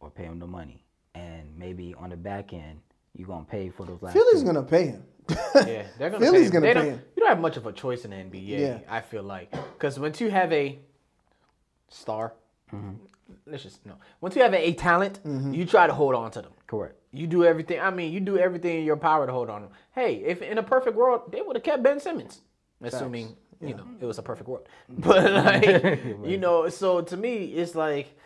or 0.00 0.10
pay 0.10 0.22
him 0.24 0.38
the 0.38 0.46
money? 0.46 0.84
And 1.14 1.58
maybe 1.58 1.92
on 1.98 2.10
the 2.10 2.16
back 2.16 2.52
end, 2.52 2.78
you're 3.14 3.26
gonna 3.26 3.44
pay 3.44 3.68
for 3.70 3.84
those 3.84 4.00
last. 4.00 4.12
Philly's 4.12 4.44
gonna 4.44 4.62
pay 4.62 4.86
him. 4.86 5.02
Yeah, 5.28 5.86
they're 5.98 6.10
gonna 6.10 6.20
Philly's 6.24 6.50
pay 6.52 6.56
him. 6.58 6.62
gonna 6.62 6.74
pay 6.74 6.88
him. 6.90 7.02
You 7.16 7.20
don't 7.20 7.28
have 7.30 7.40
much 7.40 7.56
of 7.56 7.66
a 7.66 7.72
choice 7.72 8.04
in 8.04 8.12
the 8.12 8.16
NBA. 8.16 8.58
Yeah. 8.60 8.78
I 8.88 9.00
feel 9.00 9.24
like 9.24 9.50
because 9.50 9.98
once 9.98 10.20
you 10.20 10.30
have 10.30 10.52
a 10.52 10.78
star, 11.88 12.32
Mm-hmm. 12.74 12.94
let's 13.46 13.62
just 13.62 13.84
no. 13.86 13.94
Once 14.20 14.34
you 14.36 14.42
have 14.42 14.52
a, 14.54 14.72
talent, 14.74 15.20
you 15.24 15.64
try 15.64 15.86
to 15.86 15.94
hold 15.94 16.14
on 16.16 16.30
to 16.32 16.42
them. 16.42 16.50
correct. 16.66 16.94
You 17.16 17.26
do 17.26 17.44
everything. 17.44 17.80
I 17.80 17.90
mean, 17.90 18.12
you 18.12 18.20
do 18.20 18.38
everything 18.38 18.78
in 18.78 18.84
your 18.84 18.96
power 18.96 19.26
to 19.26 19.32
hold 19.32 19.50
on. 19.50 19.68
Hey, 19.94 20.16
if 20.16 20.42
in 20.42 20.58
a 20.58 20.62
perfect 20.62 20.96
world, 20.96 21.32
they 21.32 21.40
would 21.40 21.56
have 21.56 21.62
kept 21.62 21.82
Ben 21.82 22.00
Simmons, 22.00 22.40
assuming 22.82 23.36
you 23.60 23.74
know 23.74 23.86
it 24.00 24.04
was 24.04 24.18
a 24.18 24.22
perfect 24.22 24.48
world. 24.48 24.68
But 24.88 25.32
like, 25.32 26.04
you 26.24 26.38
know, 26.38 26.68
so 26.68 27.00
to 27.00 27.16
me, 27.16 27.54
it's 27.54 27.74
like 27.74 28.18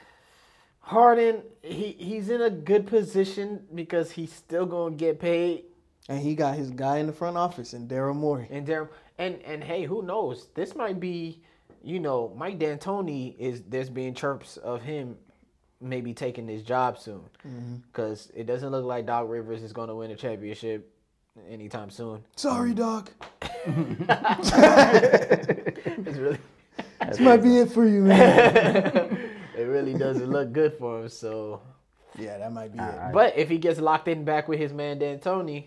Harden. 0.81 1.43
He 1.63 1.93
he's 1.99 2.31
in 2.31 2.43
a 2.43 2.51
good 2.51 2.87
position 2.87 3.65
because 3.75 4.11
he's 4.11 4.33
still 4.33 4.67
gonna 4.67 4.97
get 4.97 5.21
paid. 5.21 5.65
And 6.09 6.21
he 6.21 6.35
got 6.35 6.57
his 6.57 6.71
guy 6.71 6.99
in 6.99 7.07
the 7.07 7.13
front 7.13 7.37
office 7.37 7.73
and 7.73 7.89
Daryl 7.89 8.17
Morey. 8.17 8.49
And 8.51 8.67
Daryl 8.67 8.89
and 9.19 9.41
and 9.43 9.63
hey, 9.63 9.85
who 9.85 10.03
knows? 10.03 10.49
This 10.55 10.75
might 10.75 10.99
be, 10.99 11.43
you 11.85 12.01
know, 12.01 12.33
Mike 12.37 12.59
D'Antoni 12.59 13.39
is 13.39 13.63
there's 13.69 13.91
being 13.91 14.15
chirps 14.15 14.57
of 14.57 14.83
him 14.83 15.17
maybe 15.81 16.13
taking 16.13 16.47
this 16.47 16.63
job 16.63 16.99
soon 16.99 17.23
mm-hmm. 17.47 17.77
because 17.93 18.31
it 18.35 18.47
doesn't 18.47 18.71
look 18.71 18.85
like 18.85 19.07
Doc 19.07 19.27
Rivers 19.29 19.63
is 19.63 19.73
going 19.73 19.89
to 19.89 19.95
win 19.95 20.11
a 20.11 20.17
championship 20.17 20.93
anytime 21.49 21.91
soon. 21.91 22.25
Sorry, 22.37 22.73
mm. 22.73 22.77
Doc. 22.77 23.13
It's 26.07 26.17
really, 26.17 26.39
This 27.09 27.21
might 27.21 27.43
be 27.43 27.59
it 27.59 27.73
for 27.73 27.87
you, 27.87 28.03
man. 28.03 29.31
it 29.57 29.63
really 29.63 29.95
doesn't 29.95 30.31
look 30.31 30.53
good 30.53 30.75
for 30.79 31.03
him. 31.03 31.09
So, 31.09 31.61
yeah, 32.19 32.39
that 32.39 32.53
might 32.53 32.73
be 32.73 32.79
it. 32.79 33.13
but 33.13 33.37
if 33.37 33.49
he 33.49 33.59
gets 33.59 33.81
locked 33.81 34.09
in 34.09 34.25
back 34.25 34.49
with 34.49 34.59
his 34.59 34.73
man 34.73 34.99
D'Antoni, 34.99 35.65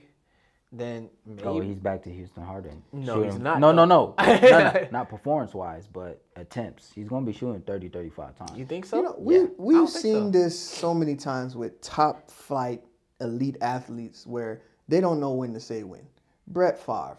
then 0.75 1.10
maybe. 1.25 1.44
Oh, 1.44 1.60
he's 1.62 1.78
back 1.78 2.02
to 2.04 2.10
Houston 2.12 2.44
Harden. 2.44 2.81
No, 2.92 3.22
he's 3.22 3.38
not, 3.38 3.60
No, 3.60 3.72
no, 3.72 3.86
no, 3.86 4.16
no, 4.20 4.40
no. 4.42 4.88
Not 4.92 5.08
performance 5.10 5.54
wise, 5.54 5.88
but 5.88 6.22
attempts. 6.36 6.92
He's 6.94 7.08
gonna 7.08 7.25
be 7.25 7.31
shooting 7.31 7.62
30, 7.62 7.90
35 7.90 8.36
times. 8.36 8.58
you 8.58 8.66
think 8.66 8.86
so? 8.86 8.98
You 8.98 9.04
know, 9.04 9.16
we, 9.20 9.38
yeah. 9.40 9.46
We've 9.58 9.90
seen 9.90 10.25
so. 10.34 10.40
this 10.40 10.60
so 10.60 10.94
many 10.94 11.15
times 11.15 11.56
with 11.56 11.80
top 11.82 12.30
flight 12.30 12.82
elite 13.22 13.58
athletes 13.62 14.25
where 14.27 14.63
they 14.88 15.00
don't 15.00 15.20
know 15.20 15.32
when 15.34 15.53
to 15.53 15.60
say 15.60 15.84
when. 15.84 16.06
Brett 16.48 16.77
Favre 16.80 17.18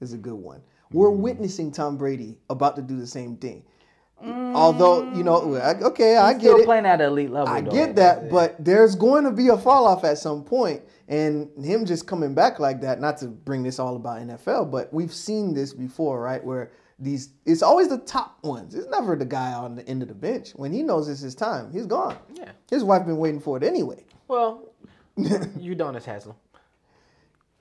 is 0.00 0.12
a 0.12 0.18
good 0.18 0.34
one. 0.34 0.60
We're 0.92 1.08
Mm. 1.10 1.16
witnessing 1.18 1.72
Tom 1.72 1.96
Brady 1.96 2.38
about 2.50 2.76
to 2.76 2.82
do 2.82 2.98
the 3.00 3.06
same 3.06 3.36
thing. 3.36 3.64
Although 4.26 5.12
you 5.12 5.24
know, 5.24 5.40
okay, 5.82 6.16
I 6.16 6.32
get 6.32 6.40
still 6.40 6.60
it. 6.60 6.64
playing 6.64 6.86
at 6.86 7.00
an 7.00 7.08
elite 7.08 7.30
level. 7.30 7.52
I 7.52 7.60
though. 7.60 7.70
get 7.70 7.96
that, 7.96 8.30
but 8.30 8.62
there's 8.64 8.94
going 8.94 9.24
to 9.24 9.30
be 9.30 9.48
a 9.48 9.58
fall 9.58 9.86
off 9.86 10.04
at 10.04 10.18
some 10.18 10.44
point, 10.44 10.82
and 11.08 11.48
him 11.62 11.84
just 11.84 12.06
coming 12.06 12.34
back 12.34 12.58
like 12.58 12.80
that. 12.82 13.00
Not 13.00 13.18
to 13.18 13.26
bring 13.26 13.62
this 13.62 13.78
all 13.78 13.96
about 13.96 14.20
NFL, 14.20 14.70
but 14.70 14.92
we've 14.92 15.12
seen 15.12 15.54
this 15.54 15.72
before, 15.72 16.20
right? 16.20 16.42
Where 16.42 16.70
these, 16.98 17.30
it's 17.44 17.62
always 17.62 17.88
the 17.88 17.98
top 17.98 18.38
ones. 18.42 18.74
It's 18.74 18.88
never 18.88 19.16
the 19.16 19.24
guy 19.24 19.52
on 19.52 19.74
the 19.74 19.86
end 19.88 20.02
of 20.02 20.08
the 20.08 20.14
bench. 20.14 20.52
When 20.52 20.72
he 20.72 20.82
knows 20.82 21.08
it's 21.08 21.20
his 21.20 21.34
time, 21.34 21.72
he's 21.72 21.86
gone. 21.86 22.16
Yeah. 22.32 22.52
His 22.70 22.84
wife 22.84 23.04
been 23.04 23.18
waiting 23.18 23.40
for 23.40 23.56
it 23.56 23.62
anyway. 23.62 24.04
Well, 24.28 24.70
Udonis 25.18 26.04
Haslem. 26.04 26.36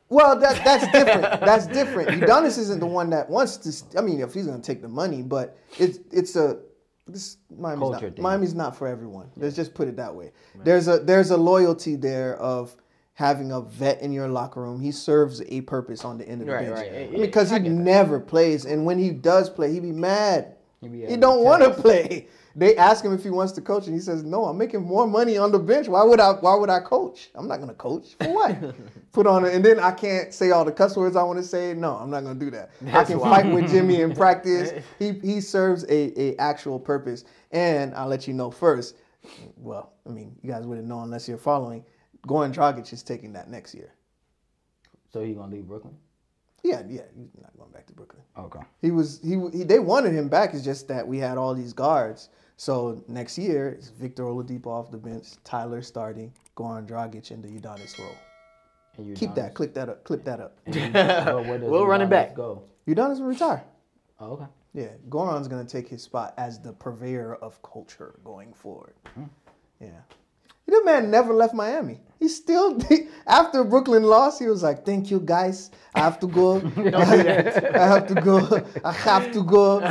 Well, 0.09 0.37
that 0.39 0.63
that's 0.63 0.85
different. 0.91 1.21
that's 1.45 1.67
different. 1.67 2.09
Udonis 2.21 2.57
isn't 2.57 2.79
the 2.79 2.85
one 2.85 3.09
that 3.11 3.29
wants 3.29 3.57
to. 3.57 3.97
I 3.97 4.01
mean, 4.01 4.19
if 4.21 4.33
he's 4.33 4.45
going 4.45 4.61
to 4.61 4.65
take 4.65 4.81
the 4.81 4.89
money, 4.89 5.21
but 5.21 5.57
it's 5.79 5.99
it's 6.11 6.35
a 6.35 6.59
this 7.07 7.37
Miami's 7.57 7.79
Culture 7.79 8.07
not, 8.07 8.15
thing. 8.15 8.23
Miami's 8.23 8.53
not 8.53 8.75
for 8.75 8.87
everyone. 8.87 9.29
Let's 9.35 9.55
just 9.55 9.73
put 9.73 9.87
it 9.87 9.95
that 9.97 10.13
way. 10.13 10.31
There's 10.63 10.87
a 10.87 10.99
there's 10.99 11.31
a 11.31 11.37
loyalty 11.37 11.95
there 11.95 12.37
of 12.37 12.75
having 13.15 13.51
a 13.51 13.61
vet 13.61 14.01
in 14.01 14.11
your 14.11 14.27
locker 14.27 14.61
room. 14.61 14.81
He 14.81 14.91
serves 14.91 15.41
a 15.47 15.61
purpose 15.61 16.03
on 16.03 16.17
the 16.17 16.27
end 16.27 16.41
of 16.41 16.47
the 16.47 16.53
Right, 16.53 16.73
bench 16.73 16.91
right. 16.91 17.21
Because 17.21 17.49
he 17.49 17.55
I 17.57 17.59
get 17.59 17.69
that. 17.69 17.75
never 17.75 18.19
plays, 18.19 18.65
and 18.65 18.85
when 18.85 18.97
he 18.99 19.11
does 19.11 19.49
play, 19.49 19.71
he 19.71 19.79
be 19.79 19.91
mad. 19.91 20.55
He 20.81 20.87
He, 20.87 20.93
be 20.93 21.01
having 21.01 21.19
don't 21.19 21.43
want 21.43 21.63
to 21.63 21.69
play. 21.69 22.27
They 22.55 22.75
ask 22.75 23.03
him 23.03 23.13
if 23.13 23.23
he 23.23 23.31
wants 23.31 23.51
to 23.53 23.61
coach, 23.61 23.87
and 23.87 23.95
he 23.95 23.99
says, 24.01 24.23
"No, 24.23 24.45
I'm 24.45 24.57
making 24.57 24.83
more 24.83 25.07
money 25.07 25.37
on 25.37 25.51
the 25.51 25.57
bench. 25.57 25.87
Why 25.87 26.03
would 26.03 26.19
I? 26.19 26.33
Why 26.33 26.55
would 26.55 26.69
I 26.69 26.79
coach? 26.79 27.31
I'm 27.33 27.47
not 27.47 27.59
gonna 27.59 27.73
coach 27.73 28.15
for 28.19 28.31
what? 28.31 28.75
Put 29.11 29.25
on 29.25 29.45
it, 29.45 29.53
and 29.55 29.65
then 29.65 29.79
I 29.79 29.91
can't 29.91 30.33
say 30.33 30.51
all 30.51 30.63
the 30.63 30.71
cuss 30.71 30.95
words 30.95 31.15
I 31.15 31.23
want 31.23 31.39
to 31.39 31.45
say. 31.45 31.73
No, 31.73 31.95
I'm 31.95 32.11
not 32.11 32.23
gonna 32.23 32.39
do 32.39 32.51
that. 32.51 32.69
I 32.91 33.03
can 33.03 33.19
wild. 33.19 33.35
fight 33.35 33.53
with 33.53 33.69
Jimmy 33.71 34.01
in 34.01 34.13
practice. 34.13 34.71
He 34.99 35.13
he 35.13 35.41
serves 35.41 35.83
a, 35.85 36.19
a 36.19 36.35
actual 36.37 36.79
purpose, 36.79 37.25
and 37.51 37.93
I'll 37.95 38.07
let 38.07 38.27
you 38.27 38.33
know 38.33 38.51
first. 38.51 38.95
Well, 39.57 39.93
I 40.05 40.09
mean, 40.09 40.35
you 40.41 40.51
guys 40.51 40.65
wouldn't 40.65 40.87
know 40.87 41.01
unless 41.01 41.27
you're 41.27 41.37
following. 41.37 41.83
Goran 42.27 42.53
Dragic 42.53 42.91
is 42.93 43.03
taking 43.03 43.33
that 43.33 43.49
next 43.49 43.73
year. 43.73 43.93
So 45.11 45.21
he 45.21 45.33
gonna 45.33 45.53
leave 45.53 45.67
Brooklyn? 45.67 45.95
Yeah, 46.63 46.81
yeah, 46.87 47.01
he's 47.15 47.29
not 47.41 47.55
going 47.57 47.71
back 47.71 47.85
to 47.87 47.93
Brooklyn. 47.93 48.23
Okay. 48.37 48.61
He 48.81 48.91
was 48.91 49.19
he, 49.21 49.37
he 49.51 49.63
they 49.63 49.79
wanted 49.79 50.13
him 50.13 50.29
back. 50.29 50.53
It's 50.53 50.63
just 50.63 50.87
that 50.87 51.05
we 51.07 51.17
had 51.19 51.37
all 51.37 51.53
these 51.53 51.73
guards, 51.73 52.29
So 52.55 53.03
next 53.07 53.37
year, 53.37 53.69
it's 53.69 53.89
Victor 53.89 54.23
Oladipo 54.23 54.67
off 54.67 54.89
the 54.91 54.97
bench, 54.97 55.27
Tyler 55.43 55.81
starting, 55.81 56.31
Goran 56.55 56.87
Dragic 56.87 57.31
in 57.31 57.41
the 57.41 57.49
Udonis 57.49 57.97
role. 57.99 58.15
And 58.95 59.05
you 59.07 59.13
Keep 59.15 59.35
that, 59.35 59.55
clip 59.55 59.73
that 59.73 59.89
up, 59.89 60.03
clip 60.03 60.23
that 60.23 60.39
up. 60.39 60.57
and 60.65 60.75
you- 60.75 60.91
but 60.91 61.45
where 61.47 61.57
does 61.59 61.69
We'll 61.69 61.85
run 61.87 62.01
it 62.01 62.09
back. 62.09 62.33
Go. 62.35 62.63
Udonis 62.87 63.19
will 63.19 63.27
retire. 63.27 63.63
Oh, 64.19 64.33
okay. 64.33 64.45
Yeah, 64.73 64.89
Goran's 65.09 65.47
gonna 65.49 65.65
take 65.65 65.87
his 65.89 66.01
spot 66.01 66.33
as 66.37 66.59
the 66.59 66.71
purveyor 66.73 67.35
of 67.35 67.61
culture 67.61 68.15
going 68.23 68.53
forward. 68.53 68.93
Hmm. 69.15 69.23
Yeah, 69.81 70.01
the 70.67 70.81
man 70.85 71.11
never 71.11 71.33
left 71.33 71.53
Miami. 71.53 71.99
He 72.19 72.27
still 72.29 72.79
after 73.27 73.63
Brooklyn 73.63 74.03
lost, 74.03 74.39
he 74.39 74.47
was 74.47 74.63
like, 74.63 74.85
"Thank 74.85 75.11
you 75.11 75.19
guys. 75.19 75.71
I 75.95 75.99
have 75.99 76.19
to 76.21 76.27
go. 76.27 76.57
I 76.77 77.85
have 77.85 78.07
to 78.07 78.15
go. 78.15 78.63
I 78.83 78.91
have 78.91 79.31
to 79.33 79.43
go 79.43 79.81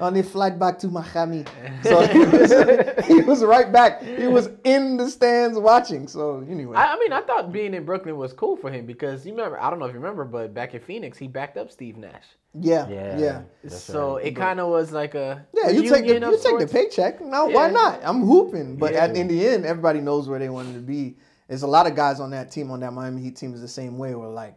on 0.00 0.14
the 0.14 0.22
flight 0.22 0.58
back 0.58 0.78
to 0.80 0.88
Miami." 0.88 1.44
So 1.82 2.06
he 2.06 2.18
was, 2.20 3.06
he 3.06 3.20
was 3.22 3.44
right 3.44 3.70
back. 3.72 4.02
He 4.02 4.26
was 4.28 4.50
in 4.64 4.96
the 4.96 5.08
stands 5.10 5.58
watching. 5.58 6.06
So 6.06 6.44
anyway, 6.48 6.76
I, 6.76 6.94
I 6.94 6.98
mean, 6.98 7.12
I 7.12 7.22
thought 7.22 7.50
being 7.52 7.74
in 7.74 7.84
Brooklyn 7.84 8.16
was 8.16 8.32
cool 8.32 8.56
for 8.56 8.70
him 8.70 8.86
because 8.86 9.26
you 9.26 9.32
remember, 9.32 9.60
I 9.60 9.68
don't 9.70 9.78
know 9.80 9.86
if 9.86 9.92
you 9.94 10.00
remember, 10.00 10.24
but 10.24 10.54
back 10.54 10.74
in 10.74 10.80
Phoenix, 10.80 11.18
he 11.18 11.26
backed 11.28 11.56
up 11.56 11.70
Steve 11.72 11.96
Nash. 11.96 12.24
yeah, 12.54 12.88
Yeah. 12.88 13.18
yeah. 13.18 13.68
So 13.68 14.16
right. 14.16 14.26
it 14.26 14.36
kind 14.36 14.60
of 14.60 14.68
was 14.68 14.92
like 14.92 15.14
a 15.14 15.44
Yeah, 15.52 15.70
you 15.70 15.82
take 15.82 15.90
the 16.06 16.12
reunion 16.12 16.24
of 16.24 16.32
you 16.32 16.38
take 16.38 16.58
the 16.58 16.66
paycheck. 16.68 17.20
Now 17.20 17.48
why 17.48 17.68
not? 17.70 18.00
I'm 18.04 18.20
hooping, 18.24 18.76
but 18.76 18.92
Yeah. 18.92 19.04
at, 19.04 19.16
in 19.16 19.26
the 19.26 19.46
end, 19.48 19.64
everybody 19.66 20.00
knows 20.00 20.28
where 20.28 20.38
they 20.38 20.48
wanted 20.50 20.74
to 20.74 20.80
be. 20.80 21.16
There's 21.52 21.64
a 21.64 21.66
lot 21.66 21.86
of 21.86 21.94
guys 21.94 22.18
on 22.18 22.30
that 22.30 22.50
team, 22.50 22.70
on 22.70 22.80
that 22.80 22.94
Miami 22.94 23.20
Heat 23.20 23.36
team, 23.36 23.52
is 23.52 23.60
the 23.60 23.68
same 23.68 23.98
way. 23.98 24.14
Where 24.14 24.26
like, 24.26 24.54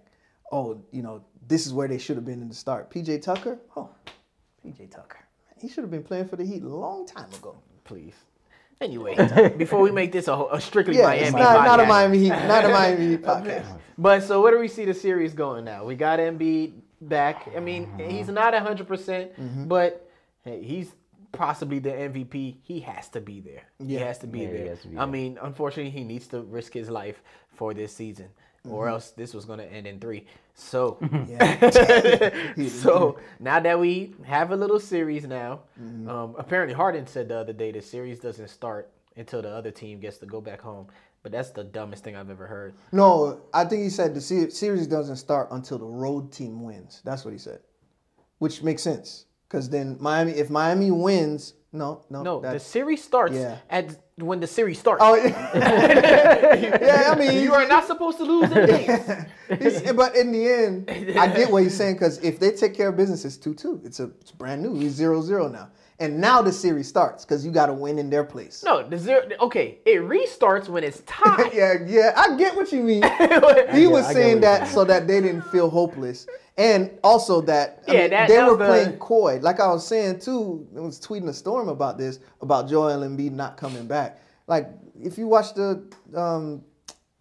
oh, 0.49 0.81
you 0.93 1.03
know, 1.03 1.21
this 1.45 1.67
is 1.67 1.73
where 1.73 1.89
they 1.89 1.97
should 1.97 2.15
have 2.15 2.23
been 2.23 2.41
in 2.41 2.47
the 2.47 2.55
start. 2.55 2.89
PJ 2.89 3.21
Tucker, 3.21 3.59
oh, 3.75 3.89
PJ 4.65 4.91
Tucker, 4.91 5.19
he 5.59 5.67
should 5.67 5.83
have 5.83 5.91
been 5.91 6.03
playing 6.03 6.29
for 6.29 6.37
the 6.37 6.45
Heat 6.45 6.63
a 6.63 6.69
long 6.69 7.05
time 7.05 7.27
ago. 7.33 7.57
Please. 7.83 8.13
Anyway, 8.79 9.13
before 9.57 9.81
we 9.81 9.91
make 9.91 10.13
this 10.13 10.29
a, 10.29 10.45
a 10.53 10.61
strictly 10.61 10.95
Yeah, 10.95 11.03
Miami 11.07 11.31
not, 11.31 11.65
not 11.65 11.79
a 11.81 11.83
podcast. 11.83 11.87
Miami 11.89 12.17
Heat, 12.19 12.29
not 12.29 12.63
a 12.63 12.69
Miami 12.69 13.07
Heat 13.09 13.21
podcast. 13.23 13.77
But 13.97 14.23
so 14.23 14.41
where 14.41 14.53
do 14.53 14.59
we 14.59 14.69
see 14.69 14.85
the 14.85 14.93
series 14.93 15.33
going 15.33 15.65
now? 15.65 15.83
We 15.83 15.95
got 15.95 16.19
Embiid 16.19 16.75
back. 17.01 17.49
I 17.57 17.59
mean, 17.59 17.89
he's 18.07 18.29
not 18.29 18.53
hundred 18.53 18.87
percent, 18.87 19.37
Mm-hmm. 19.37 19.65
but 19.67 20.09
hey, 20.45 20.63
he's 20.63 20.93
possibly 21.37 21.79
the 21.79 21.89
MVP. 21.91 22.57
He 22.63 22.79
has 22.81 23.09
to 23.09 23.21
be 23.21 23.39
there. 23.41 23.63
He 23.85 23.95
has 23.95 24.17
to 24.19 24.27
be 24.27 24.39
Yeah, 24.39 24.51
there. 24.51 24.75
to 24.75 24.87
be 24.87 24.97
I 24.97 24.99
there. 25.01 25.07
mean, 25.07 25.37
unfortunately, 25.41 25.91
he 25.91 26.03
needs 26.03 26.27
to 26.27 26.41
risk 26.41 26.73
his 26.73 26.89
life 26.89 27.21
for 27.55 27.73
this 27.73 27.93
season, 27.93 28.27
Mm-hmm. 28.65 28.73
or 28.73 28.89
else 28.89 29.11
this 29.11 29.33
was 29.35 29.45
going 29.45 29.59
to 29.59 29.65
end 29.71 29.85
in 29.85 29.99
three. 29.99 30.25
So, 30.55 30.97
so 32.67 33.17
now 33.39 33.59
that 33.59 33.79
we 33.79 34.15
have 34.23 34.51
a 34.51 34.55
little 34.55 34.79
series 34.79 35.25
now, 35.27 35.61
Mm-hmm. 35.81 36.09
um, 36.09 36.35
apparently 36.37 36.73
Harden 36.73 37.05
said 37.07 37.27
the 37.29 37.37
other 37.37 37.53
day 37.53 37.71
the 37.71 37.81
series 37.81 38.19
doesn't 38.19 38.47
start 38.49 38.89
until 39.17 39.41
the 39.41 39.49
other 39.49 39.71
team 39.71 39.99
gets 39.99 40.17
to 40.17 40.25
go 40.25 40.41
back 40.41 40.61
home. 40.61 40.87
But 41.23 41.31
that's 41.31 41.49
the 41.49 41.63
dumbest 41.63 42.03
thing 42.03 42.15
I've 42.15 42.29
ever 42.29 42.45
heard. 42.45 42.75
No, 42.91 43.41
I 43.53 43.65
think 43.65 43.81
he 43.83 43.89
said 43.89 44.13
the 44.13 44.21
series 44.21 44.85
doesn't 44.87 45.15
start 45.15 45.47
until 45.51 45.79
the 45.79 45.85
road 45.85 46.31
team 46.31 46.61
wins. 46.63 47.01
That's 47.03 47.25
what 47.25 47.31
he 47.31 47.39
said, 47.39 47.59
which 48.37 48.61
makes 48.61 48.83
sense 48.83 49.25
because 49.47 49.69
then 49.69 49.97
Miami, 49.99 50.33
if 50.33 50.49
Miami 50.49 50.91
wins, 50.91 51.53
no, 51.71 52.03
no, 52.09 52.23
No, 52.23 52.41
the 52.41 52.59
series 52.59 53.03
starts 53.03 53.35
Yeah. 53.35 53.57
at 53.69 53.97
when 54.17 54.39
the 54.39 54.47
series 54.47 54.79
starts. 54.79 55.01
oh, 55.03 55.15
yeah, 55.15 56.79
yeah 56.81 57.11
I 57.11 57.15
mean, 57.19 57.41
you 57.43 57.53
are 57.53 57.67
not 57.67 57.85
supposed 57.85 58.17
to 58.17 58.23
lose 58.23 58.51
any 58.51 58.85
but 59.93 60.15
in 60.15 60.31
the 60.31 60.47
end, 60.49 60.89
I 61.19 61.27
get 61.27 61.51
what 61.51 61.63
he's 61.63 61.75
saying 61.75 61.95
because 61.95 62.17
if 62.19 62.39
they 62.39 62.51
take 62.51 62.73
care 62.75 62.89
of 62.89 62.97
business, 62.97 63.25
it's 63.25 63.37
2 63.37 63.53
2. 63.53 63.81
It's, 63.83 63.99
a, 63.99 64.05
it's 64.21 64.31
brand 64.31 64.63
new. 64.63 64.73
He's 64.79 64.93
0 64.93 65.21
0 65.21 65.49
now. 65.49 65.69
And 65.99 66.19
now 66.19 66.41
the 66.41 66.51
series 66.51 66.89
starts 66.89 67.23
because 67.23 67.45
you 67.45 67.51
got 67.51 67.67
to 67.67 67.73
win 67.73 67.97
in 67.99 68.09
their 68.09 68.25
place. 68.25 68.63
No, 68.65 68.85
the 68.87 68.97
zero. 68.97 69.23
Okay, 69.39 69.79
it 69.85 70.01
restarts 70.01 70.67
when 70.67 70.83
it's 70.83 71.01
tied. 71.05 71.53
yeah, 71.53 71.75
yeah, 71.87 72.11
I 72.17 72.35
get 72.35 72.53
what 72.55 72.71
you 72.73 72.83
mean. 72.83 73.01
He 73.73 73.81
get- 73.83 73.91
was 73.91 74.05
saying 74.11 74.41
that 74.41 74.67
so 74.67 74.83
that 74.83 75.07
they 75.07 75.21
didn't 75.21 75.43
feel 75.43 75.69
hopeless. 75.69 76.27
And 76.57 76.91
also 77.03 77.39
that, 77.41 77.83
Yeah, 77.87 78.01
mean, 78.01 78.09
that- 78.11 78.27
they 78.27 78.35
that 78.35 78.49
were 78.49 78.57
the- 78.57 78.65
playing 78.65 78.97
coy. 78.99 79.39
Like 79.41 79.59
I 79.61 79.67
was 79.71 79.87
saying 79.87 80.19
too, 80.19 80.67
I 80.75 80.81
was 80.81 80.99
tweeting 80.99 81.29
a 81.29 81.33
storm 81.33 81.69
about 81.69 81.97
this, 81.97 82.19
about 82.41 82.67
Joel 82.69 82.99
Embiid 82.99 83.31
not 83.31 83.55
coming 83.55 83.87
back. 83.87 84.19
Like, 84.47 84.69
if 85.01 85.17
you 85.17 85.27
watch 85.27 85.53
the 85.53 85.81
um, 86.13 86.61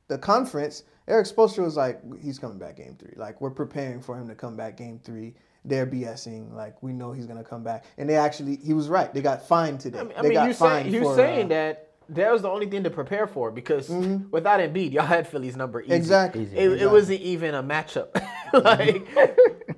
the 0.08 0.18
conference, 0.18 0.82
Erik 1.06 1.26
Spoelstra 1.26 1.64
was 1.64 1.76
like, 1.76 2.00
he's 2.20 2.38
coming 2.38 2.58
back 2.58 2.76
game 2.76 2.96
three. 2.98 3.14
Like, 3.16 3.40
we're 3.40 3.50
preparing 3.50 4.00
for 4.00 4.16
him 4.18 4.26
to 4.28 4.34
come 4.34 4.56
back 4.56 4.76
game 4.76 4.98
three. 5.02 5.34
They're 5.64 5.86
BSing. 5.86 6.54
Like, 6.54 6.82
we 6.82 6.92
know 6.92 7.12
he's 7.12 7.26
going 7.26 7.38
to 7.38 7.48
come 7.48 7.62
back. 7.62 7.84
And 7.96 8.08
they 8.08 8.16
actually, 8.16 8.56
he 8.56 8.74
was 8.74 8.88
right. 8.88 9.12
They 9.12 9.22
got 9.22 9.46
fined 9.46 9.80
today. 9.80 9.98
I 10.00 10.02
mean, 10.04 10.12
I 10.16 10.22
they 10.22 10.28
mean 10.28 10.34
got 10.34 10.48
you 10.48 10.54
fined 10.54 10.82
saying 10.84 10.94
you 10.94 11.02
for, 11.02 11.16
saying 11.16 11.46
uh, 11.46 11.48
that 11.48 11.90
that 12.10 12.30
was 12.30 12.42
the 12.42 12.50
only 12.50 12.66
thing 12.66 12.84
to 12.84 12.90
prepare 12.90 13.26
for 13.26 13.50
because 13.50 13.88
without 13.88 14.60
Embiid, 14.60 14.92
y'all 14.92 15.06
had 15.06 15.26
Philly's 15.26 15.56
number 15.56 15.80
easy. 15.80 15.94
Exactly. 15.94 16.42
Easy. 16.42 16.56
It, 16.56 16.82
it 16.82 16.90
wasn't 16.90 17.20
even 17.22 17.54
a 17.54 17.62
matchup. 17.62 18.08
like, 18.52 19.08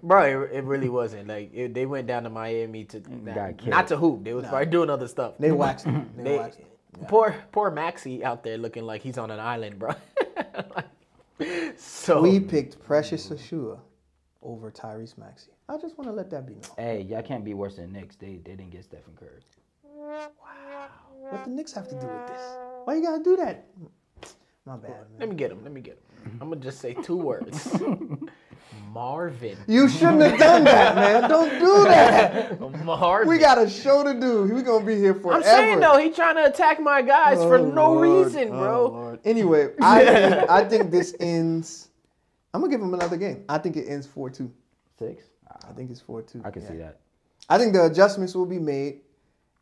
bro, 0.02 0.42
it, 0.42 0.52
it 0.52 0.64
really 0.64 0.88
wasn't. 0.88 1.28
Like, 1.28 1.54
it, 1.54 1.72
they 1.72 1.86
went 1.86 2.08
down 2.08 2.24
to 2.24 2.30
Miami 2.30 2.84
to 2.86 3.00
not, 3.08 3.64
not 3.64 3.86
to 3.88 3.96
hoop. 3.96 4.24
They 4.24 4.34
was 4.34 4.44
probably 4.44 4.66
doing 4.66 4.90
other 4.90 5.06
stuff. 5.06 5.34
They 5.38 5.52
waxed 5.52 5.84
him. 5.86 6.10
They, 6.16 6.22
They- 6.22 6.38
waxed 6.38 6.58
him. 6.58 6.66
Poor 7.08 7.36
poor 7.52 7.70
Maxey 7.70 8.24
out 8.24 8.42
there 8.42 8.56
looking 8.56 8.84
like 8.84 9.02
he's 9.02 9.18
on 9.18 9.30
an 9.30 9.38
island, 9.38 9.78
bro. 9.78 9.92
so 11.76 12.22
We 12.22 12.40
picked 12.40 12.82
Precious 12.82 13.28
Achiuwa 13.28 13.78
over 14.42 14.70
Tyrese 14.70 15.18
Maxey. 15.18 15.50
I 15.68 15.76
just 15.78 15.98
want 15.98 16.08
to 16.08 16.12
let 16.14 16.30
that 16.30 16.46
be 16.46 16.54
known. 16.54 16.62
Hey, 16.76 17.02
y'all 17.02 17.22
can't 17.22 17.44
be 17.44 17.54
worse 17.54 17.76
than 17.76 17.92
Knicks. 17.92 18.16
They, 18.16 18.36
they 18.44 18.52
didn't 18.54 18.70
get 18.70 18.84
Stephen 18.84 19.14
Curry. 19.18 19.40
Wow. 19.84 20.28
What 21.30 21.44
the 21.44 21.50
Knicks 21.50 21.72
have 21.72 21.88
to 21.88 21.94
do 22.00 22.06
with 22.06 22.26
this? 22.28 22.40
Why 22.84 22.94
you 22.94 23.02
gotta 23.02 23.22
do 23.22 23.36
that? 23.36 23.66
My 24.64 24.76
bad, 24.76 24.94
let 25.18 25.28
me 25.28 25.34
get 25.34 25.50
him. 25.50 25.62
Let 25.64 25.72
me 25.72 25.80
get 25.80 25.94
him. 25.94 26.30
Mm-hmm. 26.30 26.42
I'm 26.42 26.48
gonna 26.50 26.60
just 26.60 26.80
say 26.80 26.94
two 26.94 27.16
words. 27.16 27.76
Marvin. 28.92 29.56
You 29.66 29.88
shouldn't 29.88 30.22
have 30.22 30.38
done 30.38 30.64
that, 30.64 30.94
man. 30.94 31.28
Don't 31.28 31.50
do 31.58 31.84
that. 31.84 32.60
Marvin. 32.84 33.28
We 33.28 33.38
got 33.38 33.58
a 33.58 33.68
show 33.68 34.02
to 34.04 34.14
do. 34.18 34.42
We 34.44 34.62
gonna 34.62 34.84
be 34.84 34.96
here 34.96 35.14
forever. 35.14 35.38
I'm 35.38 35.42
saying 35.42 35.80
though, 35.80 35.98
he 35.98 36.10
trying 36.10 36.36
to 36.36 36.44
attack 36.46 36.80
my 36.80 37.02
guys 37.02 37.38
for 37.38 37.58
Oh, 37.58 37.70
no 37.70 37.92
Lord. 37.92 38.26
reason, 38.26 38.48
Oh, 38.52 38.58
bro. 38.58 38.86
Lord. 38.88 39.20
Anyway, 39.24 39.68
I 39.80 40.04
think, 40.04 40.50
I 40.50 40.64
think 40.64 40.90
this 40.90 41.14
ends. 41.20 41.88
I'm 42.54 42.60
gonna 42.60 42.70
give 42.70 42.80
him 42.80 42.94
another 42.94 43.16
game. 43.16 43.44
I 43.48 43.58
think 43.58 43.76
it 43.76 43.86
ends 43.88 44.06
four 44.06 44.30
two. 44.30 44.50
Six? 44.98 45.24
I 45.68 45.72
think 45.72 45.90
it's 45.90 46.00
four 46.00 46.22
two. 46.22 46.42
I 46.44 46.50
can 46.50 46.66
see 46.66 46.76
that. 46.76 46.98
I 47.48 47.58
think 47.58 47.72
the 47.72 47.84
adjustments 47.84 48.34
will 48.34 48.46
be 48.46 48.58
made, 48.58 49.00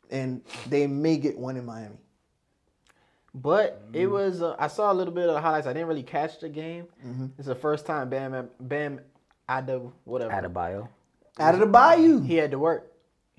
and 0.09 0.41
they 0.67 0.87
may 0.87 1.17
get 1.17 1.37
one 1.37 1.57
in 1.57 1.65
Miami. 1.65 1.97
But 3.33 3.83
Mm-hmm. 3.87 3.95
it 3.95 4.05
was. 4.07 4.41
Uh, 4.41 4.55
I 4.57 4.67
saw 4.67 4.91
a 4.91 4.95
little 4.95 5.13
bit 5.13 5.27
of 5.27 5.35
the 5.35 5.41
highlights. 5.41 5.67
I 5.67 5.73
didn't 5.73 5.87
really 5.87 6.03
catch 6.03 6.39
the 6.39 6.49
game. 6.49 6.87
Mm-hmm. 7.05 7.25
It's 7.37 7.47
the 7.47 7.55
first 7.55 7.85
time 7.85 8.09
Bam 8.09 8.49
Bam 8.59 9.01
Ada 9.49 9.81
whatever 10.05 10.31
Adebayo. 10.31 10.87
Out 11.37 11.53
of 11.53 11.59
the 11.59 11.65
bayou. 11.65 12.21
he 12.21 12.35
had 12.35 12.51
to 12.51 12.59
work. 12.59 12.91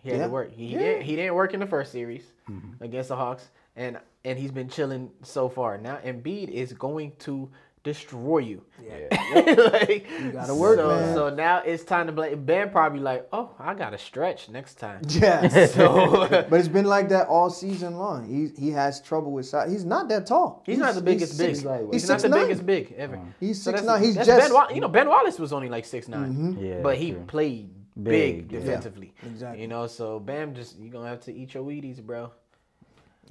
He 0.02 0.10
had 0.10 0.18
Yeah. 0.18 0.26
to 0.26 0.30
work. 0.32 0.52
He 0.52 0.66
Yeah. 0.66 0.78
didn't. 0.78 1.02
He 1.02 1.16
didn't 1.16 1.34
work 1.34 1.54
in 1.54 1.60
the 1.60 1.66
first 1.66 1.92
series 1.92 2.24
Mm-hmm. 2.48 2.84
against 2.84 3.08
the 3.08 3.16
Hawks, 3.16 3.48
and 3.74 3.98
and 4.24 4.38
he's 4.38 4.50
been 4.52 4.68
chilling 4.68 5.10
so 5.22 5.48
far. 5.48 5.78
Now 5.78 5.96
Embiid 5.96 6.48
is 6.50 6.72
going 6.74 7.12
to 7.20 7.48
destroy 7.86 8.38
you. 8.38 8.62
Yeah. 8.84 9.08
like, 9.72 10.06
You 10.22 10.32
gotta 10.32 10.54
work, 10.54 10.78
so, 10.78 10.88
man. 10.88 11.14
So 11.14 11.22
now 11.34 11.56
it's 11.64 11.84
time 11.84 12.06
to 12.08 12.12
blame. 12.12 12.44
Ben 12.44 12.68
probably 12.70 13.00
like, 13.00 13.26
oh, 13.32 13.48
I 13.58 13.72
gotta 13.74 13.96
stretch 13.98 14.48
next 14.50 14.74
time. 14.84 15.00
Yeah. 15.08 15.66
So 15.76 16.26
but 16.50 16.52
it's 16.60 16.68
been 16.78 16.84
like 16.96 17.08
that 17.14 17.26
all 17.28 17.48
season 17.48 17.96
long. 18.04 18.18
He 18.34 18.40
he 18.62 18.68
has 18.72 19.00
trouble 19.00 19.32
with 19.32 19.46
size. 19.46 19.70
He's 19.72 19.84
not 19.94 20.08
that 20.10 20.26
tall. 20.26 20.62
He's, 20.66 20.78
not 20.78 20.94
the 20.94 21.00
biggest 21.10 21.38
big. 21.38 21.54
six- 21.54 21.64
lightweight. 21.64 21.94
He's, 21.94 22.02
He's 22.02 22.10
not 22.10 22.20
six 22.20 22.22
the 22.30 22.36
nine. 22.36 22.44
biggest 22.46 22.66
big 22.74 22.84
ever. 22.98 23.18
He's 23.40 23.56
So 23.62 23.70
six 23.70 23.80
that's- 23.80 23.86
nine. 23.86 24.00
He's 24.04 24.14
just 24.16 24.28
Mm-hmm. 24.30 24.40
ben, 24.40 24.52
Wa- 24.58 24.68
you 24.76 24.80
know 24.84 24.88
Ben 24.98 25.08
Wallace 25.08 25.38
was 25.38 25.52
only 25.52 25.68
like 25.76 25.84
six 25.86 26.02
nine, 26.08 26.58
Yeah, 26.60 26.80
but 26.82 26.94
he 27.02 27.12
true. 27.12 27.24
played 27.34 27.70
big, 28.02 28.12
Big, 28.12 28.52
yeah. 28.52 28.58
defensively. 28.60 29.14
Exactly. 29.30 29.62
You 29.62 29.68
know, 29.72 29.86
so 29.98 30.20
Bam 30.20 30.54
just 30.54 30.78
you're 30.78 30.92
gonna 30.96 31.08
have 31.14 31.22
to 31.28 31.32
eat 31.40 31.54
your 31.54 31.64
Wheaties, 31.64 32.00
bro. 32.02 32.30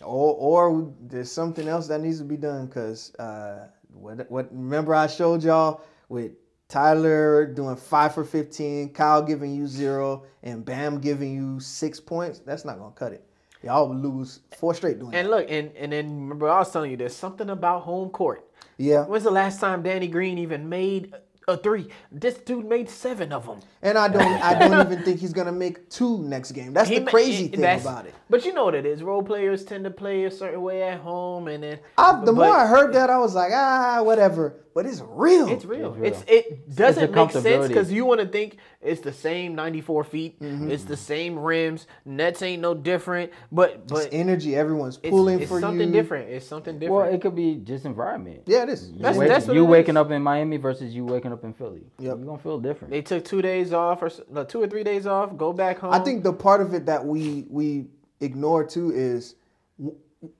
or 0.04 0.30
or 0.48 0.92
there's 1.12 1.32
something 1.32 1.68
else 1.68 1.88
that 1.88 2.02
needs 2.02 2.18
to 2.20 2.26
be 2.26 2.38
done 2.38 2.66
because 2.68 3.14
uh, 3.16 3.68
what 3.96 4.30
what 4.30 4.52
remember 4.52 4.94
I 4.94 5.08
showed 5.08 5.44
y'all 5.44 5.82
with 6.10 6.32
Tyler 6.68 7.46
doing 7.46 7.75
five 7.75 8.14
for 8.14 8.24
fifteen, 8.24 8.90
Kyle 8.90 9.22
giving 9.22 9.54
you 9.56 9.68
zero, 9.68 10.24
and 10.44 10.66
Bam 10.66 11.00
giving 11.00 11.34
you 11.34 11.60
six 11.60 12.00
points. 12.00 12.40
That's 12.40 12.66
not 12.66 12.80
gonna 12.80 12.92
cut 12.96 13.14
it. 13.14 13.24
Y'all 13.64 13.94
lose 13.94 14.42
four 14.58 14.74
straight 14.75 15.00
doing 15.00 15.16
And 15.16 15.28
that. 15.28 15.32
look, 15.32 15.46
and 15.50 15.72
and 15.75 15.92
then 15.92 16.22
remember 16.22 16.50
I 16.50 16.60
was 16.60 16.72
telling 16.72 16.92
you 16.92 16.98
there's 16.98 17.16
something 17.16 17.50
about 17.50 17.82
home 17.84 18.10
court. 18.10 18.48
Yeah, 18.78 19.06
When's 19.06 19.24
the 19.24 19.32
last 19.32 19.60
time 19.60 19.84
Danny 19.84 20.08
Green 20.08 20.38
even 20.38 20.68
made 20.68 21.14
a 21.48 21.58
three? 21.58 21.88
This 22.12 22.36
dude 22.38 22.66
made 22.66 22.90
seven 22.90 23.32
of 23.32 23.46
them. 23.46 23.60
and 23.82 23.98
I 23.98 24.08
don't 24.08 24.22
I 24.22 24.58
don't 24.58 24.86
even 24.88 25.04
think 25.06 25.20
he's 25.20 25.34
gonna 25.34 25.52
make 25.52 25.90
two 25.90 26.20
next 26.24 26.52
game. 26.52 26.74
That's 26.74 26.90
the 26.90 27.02
crazy 27.02 27.48
thing 27.48 27.80
about 27.82 28.06
it. 28.06 28.16
But 28.30 28.46
you 28.46 28.54
know 28.54 28.66
what 28.66 28.75
it 28.75 28.86
is. 28.86 29.04
Role 29.04 29.22
players 29.24 29.64
tend 29.64 29.84
to 29.84 29.92
play 29.92 30.25
a 30.25 30.32
certain 30.32 30.62
way 30.62 30.84
at 30.84 31.00
home, 31.00 31.48
and 31.48 31.64
then 31.64 31.80
I, 31.98 32.22
the 32.24 32.34
more 32.34 32.56
I 32.56 32.66
heard 32.68 32.94
that, 32.94 33.10
I 33.10 33.18
was 33.18 33.36
like, 33.36 33.52
ah, 33.54 34.02
whatever. 34.02 34.56
But 34.74 34.86
it's 34.86 35.02
real. 35.02 35.48
It's 35.48 35.64
real. 35.64 35.96
It's 36.04 36.22
It's, 36.28 36.32
it 36.32 36.75
doesn't 36.75 37.04
It's 37.06 37.14
make 37.14 37.32
sense 37.32 37.68
because 37.68 37.92
you 37.92 38.04
want 38.06 38.20
to 38.20 38.28
think 38.28 38.58
It's 38.86 39.01
the 39.01 39.12
same 39.13 39.56
94 39.56 40.04
feet. 40.04 40.39
Mm-hmm. 40.39 40.70
It's 40.72 40.84
the 40.84 40.96
same 40.98 41.38
rims. 41.38 41.88
Nets 42.06 42.42
ain't 42.42 42.62
no 42.62 42.74
different. 42.74 43.32
But 43.51 43.88
but 43.88 44.06
It's 44.06 44.13
energy. 44.15 44.56
Everyone's 44.56 44.98
it's, 45.04 45.10
pulling 45.10 45.39
it's 45.42 45.50
for 45.51 45.60
something 45.60 45.88
you. 45.88 45.94
different. 45.94 46.30
It's 46.30 46.46
something 46.46 46.80
different. 46.80 46.96
Well, 47.06 47.13
it 47.13 47.22
could 47.22 47.36
be 47.36 47.56
just 47.56 47.86
environment. 47.86 48.44
Yeah, 48.46 48.63
it 48.63 48.70
is. 48.70 48.89
You, 48.92 49.00
That's- 49.00 49.18
wake- 49.18 49.27
that's 49.30 49.48
what 49.48 49.56
you 49.56 49.65
it 49.65 49.70
waking 49.70 49.96
is. 49.96 50.01
up 50.01 50.12
in 50.12 50.22
Miami 50.22 50.58
versus 50.58 50.94
you 50.94 51.04
waking 51.06 51.32
up 51.34 51.44
in 51.44 51.54
Philly. 51.54 51.82
Yep. 52.00 52.18
You're 52.18 52.25
gonna 52.25 52.38
feel 52.38 52.60
different. 52.60 52.92
they 52.92 53.01
took 53.01 53.25
two 53.25 53.42
days 53.42 53.74
off 53.74 54.01
or 54.01 54.12
no, 54.30 54.44
two 54.44 54.62
or 54.62 54.68
three 54.68 54.84
days 54.84 55.08
off. 55.08 55.36
Go 55.36 55.51
back 55.51 55.80
home. 55.80 55.94
I 55.94 56.00
think 56.00 56.24
the 56.24 56.34
part 56.34 56.62
of 56.62 56.74
it 56.74 56.86
that 56.86 57.06
we 57.06 57.46
we 57.50 57.88
ignore 58.22 58.63
too 58.63 58.92
is 58.92 59.36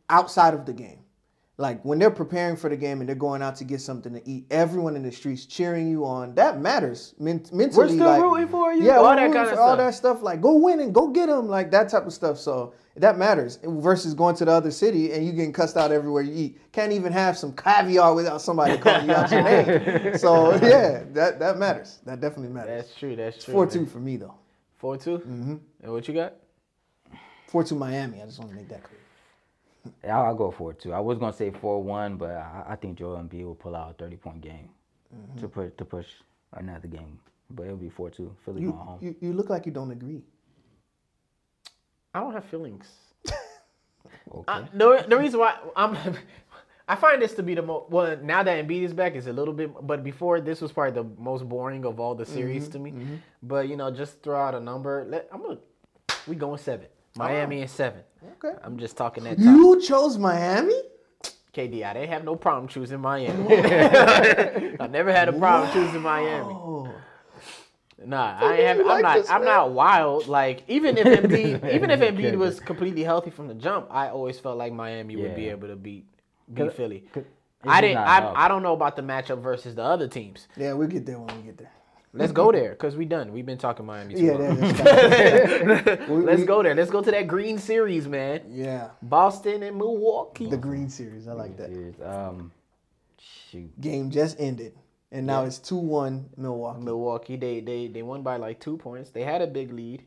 outside 0.09 0.53
of 0.53 0.65
the 0.65 0.73
game. 0.73 0.99
Like 1.57 1.83
when 1.85 2.00
they're 2.00 2.12
preparing 2.12 2.57
for 2.57 2.69
the 2.69 2.75
game 2.75 3.00
and 3.00 3.07
they're 3.07 3.15
going 3.15 3.41
out 3.41 3.55
to 3.57 3.63
get 3.63 3.79
something 3.79 4.12
to 4.13 4.29
eat, 4.29 4.45
everyone 4.51 4.97
in 4.97 5.03
the 5.03 5.12
streets 5.12 5.45
cheering 5.45 5.88
you 5.88 6.03
on. 6.05 6.35
That 6.35 6.59
matters 6.59 7.15
Men- 7.17 7.45
mentally. 7.53 7.85
We're 7.85 7.93
still 7.93 8.07
like- 8.07 8.21
rooting 8.21 8.47
for 8.50 8.74
you. 8.74 8.83
Yeah, 8.83 8.97
All 8.97 9.03
we're 9.05 9.15
that 9.15 9.21
rooting 9.21 9.33
kinda 9.35 9.50
for 9.55 9.59
all 9.62 9.75
stuff. 9.75 9.77
that 9.77 9.93
stuff. 9.95 10.21
Like 10.21 10.41
go 10.41 10.55
win 10.57 10.81
and 10.81 10.93
go 10.93 11.07
get 11.07 11.27
them. 11.27 11.47
Like 11.47 11.71
that 11.71 11.88
type 11.88 12.05
of 12.05 12.12
stuff. 12.12 12.38
So 12.38 12.74
that 12.97 13.17
matters 13.17 13.57
versus 13.63 14.13
going 14.13 14.35
to 14.35 14.43
the 14.45 14.51
other 14.51 14.69
city 14.71 15.13
and 15.13 15.25
you 15.25 15.31
getting 15.31 15.53
cussed 15.53 15.77
out 15.77 15.93
everywhere 15.93 16.24
you 16.24 16.33
eat. 16.33 16.71
Can't 16.74 16.91
even 16.91 17.13
have 17.13 17.38
some 17.38 17.53
caviar 17.53 18.13
without 18.13 18.41
somebody 18.41 18.77
calling 18.81 19.07
you 19.07 19.15
out 19.15 19.31
your 19.31 19.41
name. 19.43 20.17
So 20.17 20.51
yeah, 20.62 21.03
that 21.13 21.39
that 21.39 21.57
matters. 21.57 22.00
That 22.05 22.19
definitely 22.19 22.50
matters. 22.53 22.83
that's 22.85 23.00
true. 23.00 23.15
That's 23.15 23.45
true. 23.45 23.53
Four 23.53 23.65
two 23.67 23.85
for 23.85 24.00
me 24.00 24.17
though. 24.17 24.35
Four 24.77 24.97
2 24.97 25.19
Mm-hmm. 25.19 25.55
And 25.83 25.91
what 25.93 26.05
you 26.09 26.13
got? 26.13 26.33
Four 27.47 27.63
two 27.63 27.75
Miami. 27.75 28.21
I 28.21 28.25
just 28.25 28.39
want 28.39 28.51
to 28.51 28.57
make 28.57 28.67
that 28.67 28.83
clear. 28.83 29.00
I'll, 30.09 30.23
I'll 30.23 30.35
go 30.35 30.51
four 30.51 30.73
two. 30.73 30.93
I 30.93 30.99
was 30.99 31.17
gonna 31.17 31.33
say 31.33 31.51
four 31.51 31.81
one, 31.83 32.15
but 32.17 32.31
I, 32.31 32.63
I 32.69 32.75
think 32.75 32.97
Joel 32.97 33.17
Embiid 33.17 33.43
will 33.45 33.55
pull 33.55 33.75
out 33.75 33.91
a 33.91 33.93
thirty 33.93 34.17
point 34.17 34.41
game 34.41 34.69
Mm-hmm. 35.15 35.39
to 35.39 35.47
put 35.47 35.77
to 35.77 35.85
push 35.85 36.07
another 36.53 36.87
game. 36.87 37.19
But 37.51 37.63
it'll 37.67 37.77
be 37.77 37.89
four 37.89 38.09
two. 38.09 38.35
Philly 38.43 38.61
You, 38.63 38.71
going 38.71 38.85
home. 38.85 38.99
you 39.01 39.15
you 39.21 39.33
look 39.33 39.49
like 39.49 39.65
you 39.65 39.71
don't 39.71 39.91
agree. 39.91 40.23
I 42.13 42.19
don't 42.19 42.33
have 42.33 42.45
feelings. 42.45 42.87
okay. 43.29 44.43
I, 44.47 44.63
the, 44.73 45.05
the 45.07 45.17
reason 45.17 45.39
why 45.39 45.57
I'm, 45.75 45.97
I 46.87 46.95
find 46.95 47.21
this 47.21 47.33
to 47.35 47.43
be 47.43 47.55
the 47.55 47.61
most. 47.61 47.89
Well, 47.91 48.17
now 48.21 48.43
that 48.43 48.65
Embiid 48.65 48.83
is 48.83 48.93
back, 48.93 49.15
it's 49.15 49.27
a 49.27 49.33
little 49.33 49.53
bit. 49.53 49.71
But 49.87 50.03
before, 50.03 50.41
this 50.41 50.59
was 50.61 50.71
probably 50.71 51.01
the 51.01 51.07
most 51.21 51.47
boring 51.47 51.85
of 51.85 51.99
all 51.99 52.15
the 52.15 52.25
series 52.25 52.67
to 52.69 52.79
me. 52.79 52.93
But 53.43 53.67
you 53.69 53.75
know, 53.77 53.91
just 53.91 54.21
throw 54.23 54.39
out 54.39 54.55
a 54.55 54.59
number. 54.59 55.05
Let, 55.07 55.27
I'm 55.31 55.41
gonna. 55.41 55.57
We 56.27 56.35
going 56.35 56.57
seven. 56.57 56.87
Miami 57.17 57.62
oh. 57.62 57.63
is 57.63 57.72
seven. 57.72 58.01
Okay. 58.43 58.57
I'm 58.63 58.77
just 58.77 58.98
talking 58.98 59.24
that 59.24 59.38
top. 59.38 59.45
You 59.45 59.81
chose 59.81 60.17
Miami? 60.17 60.74
KD, 61.53 61.86
I 61.86 61.93
didn't 61.93 62.10
have 62.10 62.25
no 62.25 62.36
problem 62.36 62.67
choosing 62.67 63.00
Miami. 63.00 63.55
I 63.57 64.88
never 64.88 65.12
had 65.12 65.29
a 65.29 65.34
problem 65.34 65.72
choosing 65.72 66.01
Miami. 66.01 66.53
Oh. 66.53 66.93
Nah, 68.03 68.38
I 68.39 68.55
ain't 68.55 68.79
have, 68.79 68.88
I'm 68.88 69.01
not. 69.01 69.15
this, 69.15 69.29
I'm 69.29 69.41
man? 69.41 69.50
not 69.50 69.72
wild. 69.72 70.27
Like 70.27 70.63
even 70.67 70.98
if 70.98 71.05
Embiid, 71.05 71.74
even 71.74 71.89
if 71.89 72.01
Embiid 72.01 72.36
was 72.36 72.60
completely 72.60 73.03
healthy 73.03 73.29
from 73.29 73.48
the 73.48 73.53
jump, 73.53 73.88
I 73.89 74.10
always 74.10 74.38
felt 74.38 74.57
like 74.57 74.74
Miami 74.74 75.15
would 75.15 75.36
be 75.36 75.48
able 75.48 75.69
to 75.69 75.77
beat 75.77 76.05
beat 76.53 76.74
Philly. 76.74 77.05
I 77.63 77.79
didn't. 77.81 77.98
I. 77.98 78.45
I 78.45 78.48
don't 78.50 78.62
know 78.62 78.74
about 78.74 78.98
the 78.98 79.01
matchup 79.01 79.41
versus 79.41 79.75
the 79.75 79.84
other 79.84 80.10
teams. 80.10 80.48
Yeah, 80.57 80.74
we'll 80.74 80.89
get 80.89 81.05
there 81.05 81.19
when 81.19 81.36
we 81.38 81.43
get 81.43 81.57
there. 81.57 81.72
Let's 82.15 82.31
go 82.31 82.51
there 82.51 82.72
because 82.72 82.95
we 82.95 83.05
done. 83.05 83.31
We've 83.34 83.45
been 83.45 83.57
talking 83.57 83.86
Miami. 83.86 84.15
Too 84.15 84.24
Yeah, 84.25 84.34
long. 84.34 84.60
that, 84.60 86.05
We- 86.10 86.15
Let's 86.24 86.41
we- 86.41 86.45
go 86.48 86.63
there. 86.63 86.74
Let's 86.75 86.89
go 86.91 87.01
to 87.01 87.12
that 87.12 87.27
green 87.27 87.57
series, 87.57 88.07
man. 88.07 88.41
yeah. 88.50 88.89
Boston 89.01 89.63
and 89.63 89.77
Milwaukee. 89.77 90.50
The 90.50 90.57
green 90.57 90.89
series. 90.89 91.27
I 91.27 91.34
like 91.34 91.57
that. 91.57 91.69
Series. 91.69 91.95
Um, 92.01 92.51
shoot. 93.19 93.69
Game 93.81 94.10
just 94.12 94.39
ended. 94.39 94.74
And 95.12 95.25
now 95.27 95.43
it's 95.45 95.60
2 95.60 95.75
1 95.77 96.29
Milwaukee. 96.38 96.81
Milwaukee, 96.81 97.36
they 97.38 97.60
they 97.62 97.88
they 97.88 98.01
won 98.01 98.22
by 98.24 98.38
like 98.38 98.60
two 98.60 98.75
points. 98.77 99.12
They 99.12 99.24
had 99.24 99.41
a 99.41 99.48
big 99.48 99.72
lead, 99.72 100.03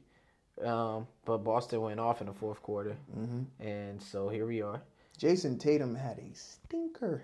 um, 0.63 1.07
but 1.25 1.39
Boston 1.39 1.81
went 1.81 1.99
off 2.01 2.21
in 2.21 2.27
the 2.27 2.33
fourth 2.35 2.61
quarter, 2.63 2.97
Mm-hmm. 3.17 3.43
and 3.67 4.03
so 4.03 4.29
here 4.29 4.45
we 4.47 4.61
are. 4.61 4.83
Jayson 5.17 5.59
Tatum 5.59 5.95
had 5.95 6.19
a 6.19 6.35
stinker. 6.35 7.23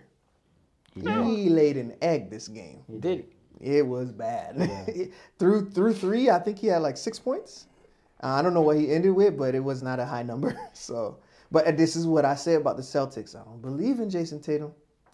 Yeah. 0.94 1.24
He 1.24 1.50
laid 1.50 1.76
an 1.76 1.94
egg 2.00 2.30
this 2.30 2.48
game. 2.48 2.84
He 2.86 2.98
did. 2.98 3.26
It 3.60 3.86
was 3.86 4.12
bad. 4.12 4.56
through 5.38 5.70
through 5.70 5.94
three, 5.94 6.30
I 6.30 6.38
think 6.38 6.58
he 6.58 6.66
had 6.68 6.78
like 6.82 6.96
six 6.96 7.18
points. 7.18 7.66
Uh, 8.22 8.28
I 8.28 8.42
don't 8.42 8.54
know 8.54 8.60
what 8.62 8.76
he 8.76 8.90
ended 8.92 9.12
with, 9.14 9.36
but 9.38 9.54
it 9.54 9.60
was 9.60 9.82
not 9.82 9.98
a 10.00 10.04
high 10.04 10.22
number. 10.22 10.56
So, 10.72 11.18
but 11.52 11.76
this 11.76 11.94
is 11.96 12.06
what 12.06 12.24
I 12.24 12.34
say 12.34 12.54
about 12.54 12.76
the 12.76 12.82
Celtics. 12.82 13.34
I 13.34 13.44
don't 13.44 13.62
believe 13.62 14.00
in 14.00 14.10
Jayson 14.10 14.40
Tatum. 14.42 14.72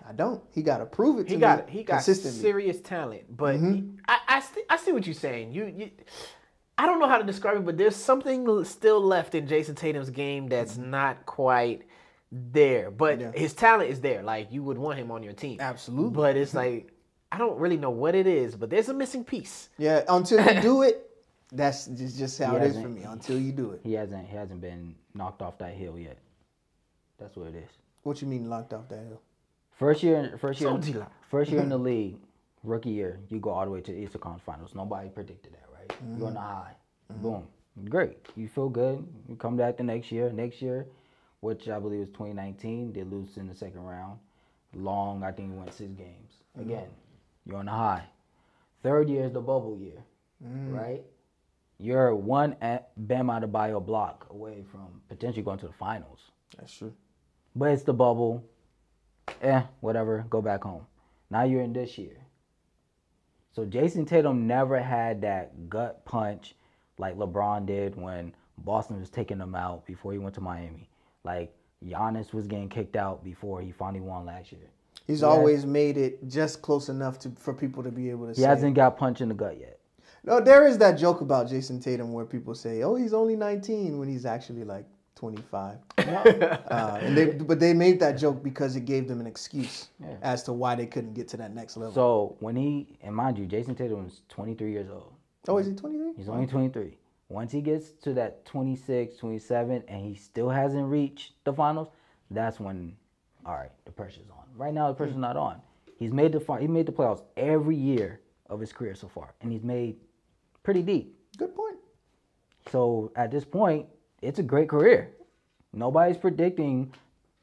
I 0.08 0.12
don't. 0.12 0.42
He 0.54 0.62
got 0.62 0.78
to 0.78 0.86
prove 0.86 1.18
it 1.18 1.24
to 1.24 1.28
He 1.30 1.36
me 1.36 1.40
got 1.40 1.68
he 1.68 1.82
got. 1.82 2.00
Mm-hmm. 2.00 2.28
serious 2.30 2.80
talent, 2.80 3.36
but 3.36 3.56
he- 3.56 3.84
I 4.08 4.18
I, 4.28 4.40
st- 4.40 4.66
I 4.70 4.76
see 4.76 4.92
what 4.92 5.06
you're 5.06 5.14
saying. 5.14 5.52
You 5.52 5.66
you. 5.66 5.90
I 6.78 6.86
don't 6.86 6.98
know 6.98 7.08
how 7.08 7.18
to 7.18 7.24
describe 7.24 7.58
it, 7.58 7.64
but 7.66 7.76
there's 7.76 7.94
something 7.94 8.64
still 8.64 9.02
left 9.02 9.34
in 9.34 9.46
Jayson 9.46 9.74
Tatum's 9.74 10.08
game 10.08 10.48
that's 10.48 10.78
not 10.78 11.26
quite 11.26 11.82
there. 12.32 12.90
But 12.90 13.18
Mm-hmm. 13.18 13.34
Yeah. 13.34 13.38
his 13.40 13.52
talent 13.52 13.90
is 13.90 14.00
there. 14.00 14.22
Like 14.22 14.50
you 14.50 14.62
would 14.62 14.78
want 14.78 14.98
him 14.98 15.10
on 15.10 15.22
your 15.22 15.34
team. 15.34 15.58
Absolutely. 15.60 16.10
But 16.16 16.36
it's 16.38 16.54
like 16.64 16.90
I 17.32 17.38
don't 17.38 17.58
really 17.58 17.76
know 17.76 17.90
what 17.90 18.14
it 18.14 18.26
is, 18.26 18.56
but 18.56 18.70
there's 18.70 18.88
a 18.88 18.94
missing 18.94 19.24
piece. 19.24 19.68
Yeah, 19.78 20.02
until 20.08 20.44
you 20.52 20.60
do 20.60 20.82
it, 20.88 21.10
that's 21.52 21.86
just, 21.86 22.18
just 22.18 22.38
how 22.38 22.52
He 22.52 22.56
it 22.58 22.62
is 22.62 22.80
for 22.80 22.88
me. 22.88 23.02
Until 23.02 23.38
you 23.38 23.52
do 23.52 23.72
it. 23.72 23.80
He 23.82 23.94
hasn't 23.94 24.28
he 24.28 24.36
hasn't 24.36 24.60
been 24.60 24.94
knocked 25.14 25.42
off 25.42 25.58
that 25.58 25.74
hill 25.74 25.98
yet. 25.98 26.18
That's 27.18 27.36
what 27.36 27.48
it 27.48 27.56
is. 27.56 27.70
What 28.02 28.20
you 28.22 28.28
mean 28.28 28.48
knocked 28.48 28.72
off 28.72 28.88
that 28.88 28.98
hill? 28.98 29.20
First 29.72 30.02
year, 30.02 30.36
first 30.40 30.60
year, 30.60 30.70
So 30.82 31.06
first 31.30 31.50
year 31.50 31.60
in 31.60 31.68
the 31.68 31.78
league, 31.90 32.16
rookie 32.62 32.90
year, 32.90 33.20
you 33.28 33.38
go 33.38 33.50
all 33.50 33.64
the 33.64 33.70
way 33.70 33.80
to 33.80 33.92
the 33.92 33.98
Eastern 33.98 34.20
Conference 34.20 34.44
Finals. 34.44 34.74
Nobody 34.74 35.08
predicted 35.08 35.52
that, 35.52 35.66
right? 35.72 35.98
You're 36.18 36.28
on 36.28 36.34
the 36.34 36.40
mm-hmm. 36.40 36.48
high, 36.48 36.74
boom, 37.22 37.46
great. 37.88 38.18
You 38.36 38.48
feel 38.48 38.68
good. 38.68 39.06
You 39.28 39.36
come 39.36 39.56
back 39.56 39.76
the 39.76 39.82
next 39.82 40.12
year. 40.12 40.30
Next 40.30 40.60
year, 40.60 40.86
which 41.40 41.68
I 41.68 41.78
believe 41.78 42.00
was 42.00 42.08
2019, 42.08 42.92
they 42.92 43.04
lose 43.04 43.36
in 43.36 43.48
the 43.48 43.54
second 43.54 43.82
round. 43.82 44.18
Long, 44.74 45.24
I 45.24 45.32
think, 45.32 45.52
we 45.52 45.58
went 45.58 45.72
six 45.72 45.90
games. 45.92 46.32
Mm-hmm. 46.58 46.70
Again, 46.70 46.88
you're 47.50 47.58
on 47.58 47.66
the 47.66 47.72
high. 47.72 48.04
Third 48.82 49.08
year 49.08 49.24
is 49.24 49.32
the 49.32 49.40
bubble 49.40 49.76
year, 49.78 50.02
right? 50.40 51.02
You're 51.78 52.14
one 52.14 52.56
at 52.60 52.92
Bam 52.96 53.26
Adebayo 53.26 53.84
block 53.84 54.26
away 54.30 54.64
from 54.70 55.02
potentially 55.08 55.42
going 55.42 55.58
to 55.58 55.66
the 55.66 55.72
finals. 55.72 56.20
That's 56.58 56.72
true. 56.72 56.92
But 57.56 57.70
it's 57.72 57.82
the 57.82 57.92
bubble. 57.92 58.44
Eh, 59.42 59.62
whatever. 59.80 60.24
Go 60.30 60.40
back 60.42 60.62
home. 60.64 60.86
Now 61.30 61.44
you're 61.44 61.62
in 61.62 61.72
this 61.72 61.98
year. 61.98 62.16
So 63.52 63.64
Jayson 63.64 64.06
Tatum 64.06 64.46
never 64.46 64.80
had 64.80 65.22
that 65.22 65.68
gut 65.68 66.04
punch 66.04 66.54
like 66.98 67.16
LeBron 67.16 67.66
did 67.66 67.96
when 67.96 68.34
Boston 68.58 69.00
was 69.00 69.10
taking 69.10 69.38
him 69.38 69.54
out 69.54 69.86
before 69.86 70.12
he 70.12 70.18
went 70.18 70.34
to 70.36 70.40
Miami. 70.40 70.88
Like 71.24 71.52
Giannis 71.84 72.32
was 72.32 72.46
getting 72.46 72.68
kicked 72.68 72.96
out 72.96 73.24
before 73.24 73.60
he 73.60 73.72
finally 73.72 74.00
won 74.00 74.26
last 74.26 74.52
year. 74.52 74.70
He's 75.06 75.20
He 75.20 75.24
always 75.26 75.66
made 75.66 75.96
it 75.96 76.28
just 76.28 76.62
close 76.62 76.88
enough 76.88 77.18
to 77.20 77.30
for 77.30 77.52
people 77.54 77.82
to 77.82 77.90
be 77.90 78.10
able 78.10 78.26
to 78.26 78.34
see. 78.34 78.42
He 78.42 78.46
hasn't 78.46 78.74
got 78.74 78.96
punched 78.96 79.20
in 79.20 79.28
the 79.28 79.34
gut 79.34 79.58
yet. 79.58 79.78
No, 80.22 80.40
there 80.40 80.66
is 80.66 80.76
that 80.78 80.98
joke 80.98 81.20
about 81.22 81.48
Jayson 81.48 81.80
Tatum 81.82 82.12
where 82.12 82.26
people 82.26 82.54
say, 82.54 82.82
"Oh, 82.82 82.94
he's 82.94 83.14
only 83.14 83.36
19" 83.36 83.98
when 83.98 84.08
he's 84.08 84.26
actually 84.26 84.64
like 84.64 84.84
25. 85.16 85.78
uh, 85.98 86.98
and 87.02 87.16
they, 87.16 87.26
but 87.26 87.60
they 87.60 87.74
made 87.74 88.00
that 88.00 88.12
joke 88.12 88.42
because 88.42 88.74
it 88.74 88.86
gave 88.86 89.06
them 89.06 89.20
an 89.20 89.26
excuse 89.26 89.88
Yeah. 90.00 90.16
as 90.22 90.42
to 90.44 90.52
why 90.54 90.74
they 90.74 90.86
couldn't 90.86 91.12
get 91.12 91.28
to 91.28 91.36
that 91.38 91.54
next 91.54 91.76
level. 91.76 91.92
So 91.92 92.36
when 92.40 92.56
he 92.56 92.98
and 93.02 93.14
mind 93.14 93.38
you, 93.38 93.46
Jayson 93.46 93.74
Tatum 93.76 94.06
is 94.06 94.22
23 94.30 94.72
years 94.72 94.88
old. 94.90 95.12
oh, 95.48 95.58
is 95.58 95.66
he 95.66 95.74
23? 95.74 96.12
He's 96.16 96.28
only 96.28 96.46
23. 96.46 96.96
Once 97.28 97.52
he 97.52 97.60
gets 97.60 97.90
to 98.02 98.12
that 98.14 98.44
26, 98.46 99.16
27, 99.16 99.84
and 99.88 100.04
he 100.04 100.14
still 100.14 100.48
hasn't 100.48 100.86
reached 100.86 101.32
the 101.44 101.52
finals, 101.52 101.88
that's 102.30 102.58
when, 102.58 102.96
all 103.46 103.54
right, 103.54 103.70
the 103.84 103.92
pressure's 103.92 104.30
on. 104.30 104.44
Right 104.56 104.74
now, 104.74 104.88
the 104.88 104.94
hmm. 104.94 104.98
pressure's 104.98 105.16
not 105.16 105.36
on. 105.36 105.60
He's 105.98 106.12
made 106.12 106.32
the 106.32 106.56
he 106.58 106.66
made 106.66 106.86
the 106.86 106.92
playoffs 106.92 107.22
every 107.36 107.76
year 107.76 108.20
of 108.48 108.60
his 108.60 108.72
career 108.72 108.94
so 108.94 109.08
far, 109.08 109.34
and 109.42 109.52
he's 109.52 109.62
made 109.62 109.96
pretty 110.62 110.82
deep. 110.82 111.16
Good 111.36 111.54
point. 111.54 111.76
So 112.70 113.12
at 113.16 113.30
this 113.30 113.44
point, 113.44 113.86
it's 114.22 114.38
a 114.38 114.42
great 114.42 114.68
career. 114.68 115.12
Nobody's 115.72 116.16
predicting. 116.16 116.92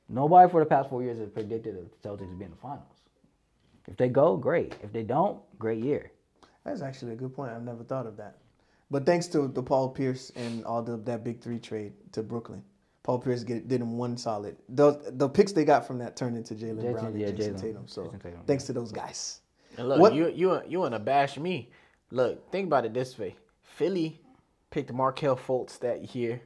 Nobody 0.10 0.50
for 0.50 0.62
the 0.62 0.66
past 0.66 0.90
four 0.90 1.04
years 1.04 1.18
has 1.20 1.30
predicted 1.30 1.76
the 1.76 2.08
Celtics 2.08 2.30
to 2.30 2.36
be 2.36 2.46
in 2.46 2.52
the 2.52 2.58
finals. 2.58 2.98
If 3.88 3.98
they 3.98 4.10
go, 4.10 4.38
great. 4.38 4.76
If 4.84 4.92
they 4.92 5.04
don't, 5.04 5.40
great 5.60 5.84
year. 5.84 6.12
That's 6.64 6.82
actually 6.82 7.14
a 7.14 7.16
good 7.16 7.34
point. 7.34 7.52
I've 7.52 7.64
never 7.64 7.84
thought 7.84 8.06
of 8.06 8.18
that. 8.18 8.38
But 8.90 9.06
thanks 9.06 9.28
to 9.28 9.48
the 9.48 9.64
Paul 9.64 9.90
Pierce 9.90 10.32
and 10.36 10.64
all 10.66 10.82
the 10.82 10.98
that 10.98 11.24
big 11.24 11.42
three 11.42 11.60
trade 11.60 11.94
to 12.14 12.24
Brooklyn, 12.24 12.64
Paul 13.08 13.20
Pierce 13.20 13.44
get, 13.46 13.70
did 13.70 13.80
him 13.80 13.98
one 13.98 14.18
solid. 14.18 14.58
The 14.68 15.00
the 15.14 15.30
picks 15.30 15.54
they 15.54 15.64
got 15.64 15.88
from 15.88 15.98
that 16.00 16.18
turned 16.18 16.36
into 16.36 16.54
Jaylen 16.56 16.92
Brown 16.92 17.06
and 17.06 17.20
yeah, 17.20 17.28
Jayson 17.32 17.54
Jaylen- 17.56 17.62
Tatum. 17.62 17.88
So 17.88 18.04
Jayson 18.04 18.20
Tatum, 18.22 18.40
thanks 18.46 18.66
to 18.66 18.74
those 18.74 18.92
guys. 18.92 19.40
And 19.78 19.88
look, 19.88 20.00
What- 20.02 20.14
you 20.14 20.28
you 20.28 20.62
you 20.68 20.80
want 20.82 20.94
to 20.94 21.00
bash 21.00 21.38
me? 21.38 21.72
Look, 22.12 22.52
think 22.52 22.68
about 22.68 22.84
it 22.86 22.94
this 22.94 23.18
way: 23.18 23.38
Philly 23.64 24.20
picked 24.72 24.92
Markelle 24.92 25.38
Fultz 25.38 25.80
that 25.80 26.14
year 26.16 26.42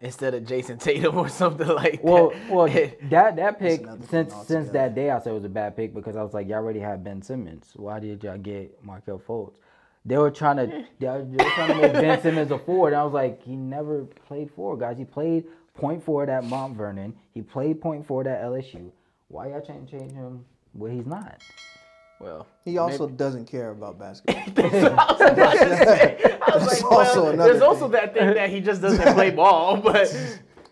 instead 0.00 0.32
of 0.34 0.44
Jayson 0.44 0.78
Tatum 0.86 1.18
or 1.18 1.28
something 1.28 1.66
like 1.66 1.98
Well, 2.04 2.30
that. 2.30 2.50
well, 2.50 2.66
that 3.10 3.34
that 3.34 3.58
pick 3.58 3.84
since 4.08 4.32
since 4.46 4.70
that 4.70 4.94
day 4.94 5.10
I 5.10 5.18
said 5.18 5.30
it 5.30 5.34
was 5.34 5.44
a 5.44 5.48
bad 5.48 5.76
pick 5.76 5.92
because 5.92 6.14
I 6.14 6.22
was 6.22 6.34
like, 6.34 6.46
y'all 6.46 6.58
already 6.58 6.78
have 6.80 7.02
Ben 7.02 7.20
Simmons. 7.20 7.72
Why 7.74 7.98
did 7.98 8.22
y'all 8.22 8.38
get 8.38 8.78
Markelle 8.84 9.18
Fultz? 9.18 9.54
They 10.06 10.16
were 10.16 10.30
trying 10.30 10.56
to 10.56 10.84
they 11.00 11.08
were, 11.08 11.24
they 11.24 11.44
were 11.44 11.50
trying 11.50 11.68
to 11.68 11.82
make 11.82 11.92
Ben 11.94 12.22
Simmons 12.26 12.50
a 12.52 12.58
forward. 12.58 12.92
And 12.94 13.00
I 13.00 13.04
was 13.04 13.12
like, 13.12 13.42
he 13.42 13.56
never 13.56 14.04
played 14.28 14.50
forward, 14.52 14.80
guys. 14.80 14.96
He 14.96 15.04
played 15.04 15.44
point 15.80 16.04
forward 16.04 16.28
at 16.28 16.44
Montverde. 16.44 17.12
He 17.32 17.42
played 17.42 17.80
point 17.80 18.06
forward 18.06 18.26
at 18.26 18.42
LSU. 18.42 18.90
Why 19.28 19.48
y'all 19.48 19.60
trying 19.62 19.86
to 19.86 19.90
change 19.98 20.12
him 20.12 20.44
where 20.72 20.92
he's 20.92 21.06
not? 21.06 21.42
Well, 22.20 22.46
He 22.66 22.76
also 22.76 23.08
doesn't 23.08 23.46
care 23.46 23.70
about 23.70 23.98
basketball. 23.98 24.42
I 24.64 25.12
was 25.12 25.20
about 25.32 25.52
to 25.52 25.58
say, 25.58 26.18
I 26.46 26.54
was 26.54 26.66
That's 26.68 26.82
like, 26.82 26.92
also 26.92 27.28
another 27.30 27.50
there's 27.50 27.62
also 27.62 27.82
thing. 27.84 27.92
that 27.92 28.12
thing 28.14 28.34
that 28.34 28.50
he 28.50 28.60
just 28.60 28.82
doesn't 28.82 29.14
play 29.14 29.30
ball. 29.42 29.78
But 29.78 30.08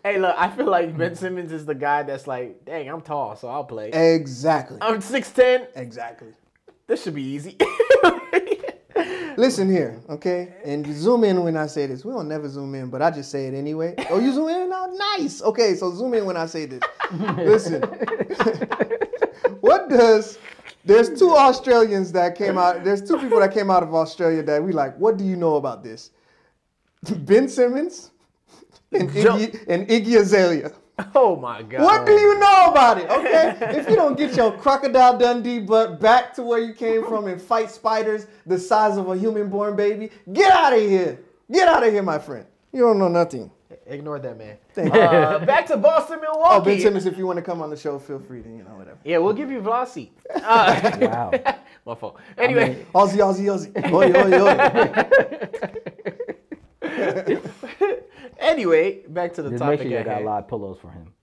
hey, 0.03 0.19
look, 0.19 0.35
I 0.37 0.49
feel 0.51 0.67
like 0.67 0.95
Ben 0.95 1.15
Simmons 1.15 1.51
is 1.51 1.65
the 1.65 1.73
guy 1.73 2.03
that's 2.03 2.27
like, 2.27 2.63
dang, 2.65 2.87
I'm 2.87 3.01
tall, 3.01 3.35
so 3.35 3.47
I'll 3.47 3.63
play. 3.63 3.89
exactly. 3.89 4.77
I'm 4.79 4.99
6'10. 4.99 5.69
Exactly. 5.75 6.33
This 6.85 7.03
should 7.03 7.15
be 7.15 7.23
easy. 7.23 7.57
Listen 9.39 9.69
here, 9.69 10.01
okay? 10.09 10.53
And 10.65 10.85
zoom 10.93 11.23
in 11.23 11.41
when 11.41 11.55
I 11.55 11.67
say 11.67 11.85
this. 11.85 12.03
We 12.03 12.11
don't 12.11 12.27
never 12.27 12.49
zoom 12.49 12.75
in, 12.75 12.89
but 12.89 13.01
I 13.01 13.09
just 13.09 13.31
say 13.31 13.47
it 13.47 13.53
anyway. 13.53 13.95
Oh, 14.09 14.19
you 14.19 14.33
zoom 14.33 14.49
in 14.49 14.69
now? 14.69 14.87
Nice. 15.17 15.41
Okay, 15.41 15.75
so 15.75 15.93
zoom 15.93 16.13
in 16.13 16.25
when 16.25 16.35
I 16.35 16.45
say 16.45 16.65
this. 16.65 16.81
Listen. 17.37 17.81
what 19.61 19.89
does 19.89 20.37
there's 20.83 21.17
two 21.17 21.31
Australians 21.31 22.11
that 22.11 22.37
came 22.37 22.57
out. 22.57 22.83
There's 22.83 23.01
two 23.01 23.17
people 23.17 23.39
that 23.39 23.53
came 23.53 23.71
out 23.71 23.81
of 23.81 23.95
Australia 23.95 24.43
that 24.43 24.61
we 24.61 24.73
like. 24.73 24.97
What 24.97 25.15
do 25.15 25.23
you 25.23 25.37
know 25.37 25.55
about 25.55 25.85
this? 25.85 26.11
Ben 27.19 27.47
Simmons 27.47 28.11
and 28.91 29.09
Iggy, 29.09 29.65
and 29.69 29.87
Iggy 29.87 30.19
Azalea. 30.19 30.73
Oh 31.15 31.35
my 31.35 31.61
god. 31.63 31.81
What 31.81 32.05
do 32.05 32.11
you 32.13 32.39
know 32.39 32.71
about 32.71 32.97
it? 32.97 33.09
Okay, 33.09 33.57
if 33.77 33.89
you 33.89 33.95
don't 33.95 34.17
get 34.17 34.35
your 34.35 34.51
crocodile 34.51 35.17
Dundee 35.17 35.59
butt 35.59 35.99
back 35.99 36.33
to 36.35 36.43
where 36.43 36.59
you 36.59 36.73
came 36.73 37.05
from 37.05 37.27
and 37.27 37.41
fight 37.41 37.71
spiders 37.71 38.27
the 38.45 38.57
size 38.57 38.97
of 38.97 39.09
a 39.09 39.17
human-born 39.17 39.75
baby, 39.75 40.09
get 40.33 40.51
out 40.51 40.73
of 40.73 40.79
here. 40.81 41.19
Get 41.51 41.67
out 41.67 41.83
of 41.85 41.91
here, 41.91 42.03
my 42.03 42.19
friend. 42.19 42.45
You 42.71 42.81
don't 42.81 42.99
know 42.99 43.07
nothing. 43.07 43.51
Ignore 43.87 44.19
that 44.19 44.37
man. 44.37 44.57
Thank 44.73 44.93
you. 44.93 44.99
Uh, 44.99 45.43
back 45.45 45.65
to 45.67 45.77
Boston, 45.77 46.19
Milwaukee. 46.21 46.55
Oh, 46.55 46.61
Ben 46.61 46.79
Simmons, 46.79 47.05
if 47.07 47.17
you 47.17 47.25
want 47.25 47.37
to 47.37 47.41
come 47.41 47.61
on 47.61 47.71
the 47.71 47.77
show, 47.77 47.97
feel 47.97 48.19
free 48.19 48.43
to, 48.43 48.49
you 48.49 48.63
know, 48.63 48.75
whatever. 48.75 48.99
Yeah, 49.03 49.17
we'll 49.17 49.33
give 49.33 49.49
you 49.51 49.61
Vlassi. 49.61 50.09
Uh, 50.35 50.97
Wow. 51.01 51.31
my 51.85 51.95
fault. 51.95 52.19
Anyway, 52.37 52.85
Aussie, 52.93 53.17
Aussie, 53.17 53.47
Aussie. 53.49 53.73
Oi, 53.91 54.13
oi, 54.13 54.31
oi. 56.83 57.51
Anyway, 58.49 59.01
back 59.07 59.33
to 59.33 59.41
the 59.41 59.49
Just 59.51 59.61
topic 59.61 59.79
make 59.81 59.89
sure 59.89 59.97
you 59.99 60.03
got 60.05 60.21
a 60.21 60.25
lot 60.25 60.43
of 60.43 60.47
pillows 60.49 60.77
for 60.81 60.89
him. 60.91 61.13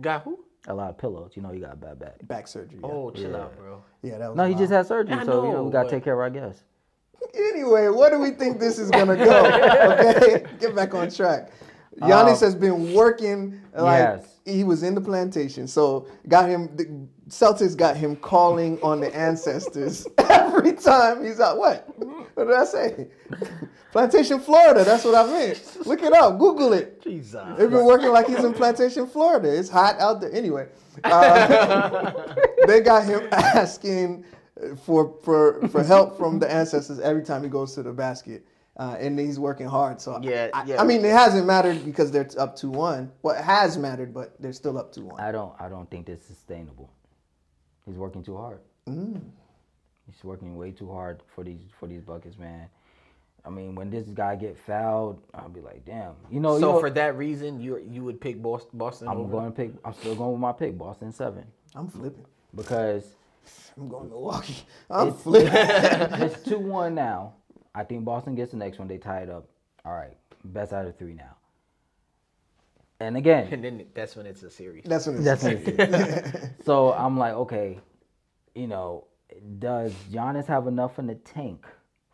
Got 0.00 0.22
who? 0.22 0.44
A 0.66 0.74
lot 0.74 0.90
of 0.90 0.98
pillows. 0.98 1.32
You 1.34 1.42
know 1.42 1.52
you 1.52 1.60
got 1.60 1.72
a 1.74 1.76
bad 1.76 1.98
back. 1.98 2.14
Back 2.26 2.46
surgery. 2.48 2.78
Yeah, 2.82 2.88
Oh, 2.90 3.10
chill 3.10 3.34
out, 3.36 3.56
bro. 3.56 3.82
yeah 4.02 4.18
that 4.18 4.28
was 4.28 4.36
No, 4.36 4.44
he 4.44 4.50
wild. 4.50 4.58
just 4.62 4.72
had 4.72 4.86
surgery, 4.86 5.14
I 5.14 5.24
so 5.24 5.42
you 5.44 5.48
know 5.50 5.54
know, 5.56 5.62
we 5.64 5.72
gotta 5.72 5.86
but- 5.86 5.90
take 5.90 6.04
care 6.04 6.14
of 6.14 6.20
our 6.20 6.30
guests. 6.30 6.62
Anyway, 7.34 7.88
where 7.88 8.10
do 8.10 8.18
we 8.20 8.30
think 8.30 8.60
this 8.60 8.78
is 8.78 8.90
gonna 8.90 9.16
go? 9.16 9.44
Okay, 10.16 10.44
get 10.60 10.74
back 10.74 10.94
on 10.94 11.10
track. 11.10 11.50
Giannis 12.00 12.34
Um, 12.34 12.38
has 12.40 12.54
been 12.54 12.94
working 12.94 13.60
like 13.74 13.98
Yes. 13.98 14.37
He 14.48 14.64
was 14.64 14.82
in 14.82 14.94
the 14.94 15.00
plantation, 15.00 15.68
so 15.68 16.06
got 16.28 16.48
him. 16.48 16.74
The 16.76 17.06
Celtics 17.28 17.76
got 17.76 17.96
him 17.96 18.16
calling 18.16 18.80
on 18.82 19.00
the 19.00 19.14
ancestors 19.14 20.06
every 20.30 20.72
time 20.72 21.24
he's 21.24 21.40
out. 21.40 21.58
What? 21.58 21.86
What 22.34 22.46
did 22.46 22.56
I 22.56 22.64
say? 22.64 23.08
Plantation, 23.92 24.38
Florida. 24.40 24.84
That's 24.84 25.04
what 25.04 25.14
I 25.14 25.26
meant. 25.30 25.86
Look 25.86 26.02
it 26.02 26.12
up. 26.12 26.38
Google 26.38 26.72
it. 26.72 27.02
Jesus. 27.02 27.40
They've 27.56 27.70
been 27.70 27.84
working 27.84 28.10
like 28.10 28.26
he's 28.26 28.44
in 28.44 28.52
Plantation, 28.52 29.06
Florida. 29.06 29.56
It's 29.56 29.68
hot 29.68 29.98
out 29.98 30.20
there. 30.20 30.32
Anyway, 30.32 30.68
uh, 31.04 32.12
they 32.66 32.80
got 32.80 33.04
him 33.04 33.28
asking 33.32 34.24
for 34.84 35.16
for 35.22 35.66
for 35.68 35.82
help 35.82 36.16
from 36.16 36.38
the 36.38 36.50
ancestors 36.50 36.98
every 37.00 37.22
time 37.22 37.42
he 37.42 37.48
goes 37.48 37.74
to 37.74 37.82
the 37.82 37.92
basket, 37.92 38.44
uh, 38.78 38.96
and 38.98 39.18
he's 39.18 39.38
working 39.40 39.66
hard. 39.66 40.00
So 40.00 40.18
Yeah, 40.22 40.48
I, 40.54 40.64
yeah. 40.64 40.80
I 40.80 40.84
mean, 40.84 41.04
it 41.04 41.10
hasn't 41.12 41.46
mattered 41.46 41.84
because 41.84 42.10
they're 42.10 42.28
up 42.38 42.54
to 42.56 42.68
one. 42.70 43.10
Well, 43.22 43.40
has 43.42 43.76
mattered, 43.76 44.14
but 44.14 44.40
they're 44.40 44.52
still 44.52 44.78
up 44.78 44.92
to 44.92 45.02
one. 45.02 45.20
I 45.20 45.32
don't 45.32 45.52
I 45.60 45.68
don't 45.68 45.90
think 45.90 46.06
this 46.06 46.20
is 46.20 46.26
sustainable. 46.26 46.90
He's 47.86 47.96
working 47.96 48.22
too 48.22 48.36
hard. 48.36 48.60
Mm. 48.88 49.20
He's 50.06 50.22
working 50.24 50.56
way 50.56 50.70
too 50.70 50.90
hard 50.90 51.22
for 51.34 51.44
these 51.44 51.60
for 51.78 51.86
these 51.86 52.02
buckets, 52.02 52.38
man. 52.38 52.68
I 53.44 53.50
mean, 53.50 53.74
when 53.74 53.88
this 53.88 54.06
guy 54.08 54.36
get 54.36 54.58
fouled, 54.58 55.22
I'll 55.32 55.48
be 55.48 55.60
like, 55.60 55.84
damn. 55.86 56.12
You 56.30 56.40
know, 56.40 56.54
you 56.54 56.60
So 56.60 56.72
know, 56.72 56.80
for 56.80 56.90
that 56.90 57.16
reason, 57.16 57.60
you 57.60 57.78
you 57.78 58.04
would 58.04 58.20
pick 58.20 58.42
Boston. 58.42 58.78
Boston 58.78 59.08
I'm 59.08 59.18
over? 59.18 59.30
going 59.30 59.46
to 59.46 59.56
pick. 59.56 59.70
I'm 59.84 59.94
still 59.94 60.14
going 60.14 60.32
with 60.32 60.40
my 60.40 60.52
pick, 60.52 60.76
Boston 60.76 61.12
seven, 61.12 61.44
I'm 61.74 61.88
flipping. 61.88 62.26
because 62.54 63.04
I'm 63.76 63.88
going 63.88 64.08
Milwaukee. 64.10 64.56
I'm 64.90 65.08
It's- 65.08 65.22
flipping. 65.22 65.52
it's 66.22 66.42
two 66.42 66.58
one 66.58 66.94
now. 66.94 67.34
I 67.78 67.84
think 67.84 68.04
Boston 68.04 68.34
gets 68.34 68.50
the 68.50 68.56
next 68.56 68.80
one. 68.80 68.88
They 68.88 68.98
tie 68.98 69.20
it 69.20 69.30
up. 69.30 69.46
All 69.84 69.94
right, 69.94 70.16
best 70.44 70.72
out 70.72 70.86
of 70.86 70.98
three 70.98 71.14
now. 71.14 71.36
And 72.98 73.16
again, 73.16 73.48
And 73.52 73.62
then 73.62 73.86
that's 73.94 74.16
when 74.16 74.26
it's 74.26 74.42
a 74.42 74.50
series. 74.50 74.82
That's 74.84 75.06
what 75.06 75.14
it's. 75.14 75.24
That's 75.24 75.44
what 75.44 75.52
it 75.52 76.50
so 76.64 76.92
I'm 76.92 77.16
like, 77.16 77.34
okay, 77.34 77.78
you 78.56 78.66
know, 78.66 79.04
does 79.60 79.92
Giannis 80.10 80.46
have 80.46 80.66
enough 80.66 80.98
in 80.98 81.06
the 81.06 81.14
tank 81.14 81.66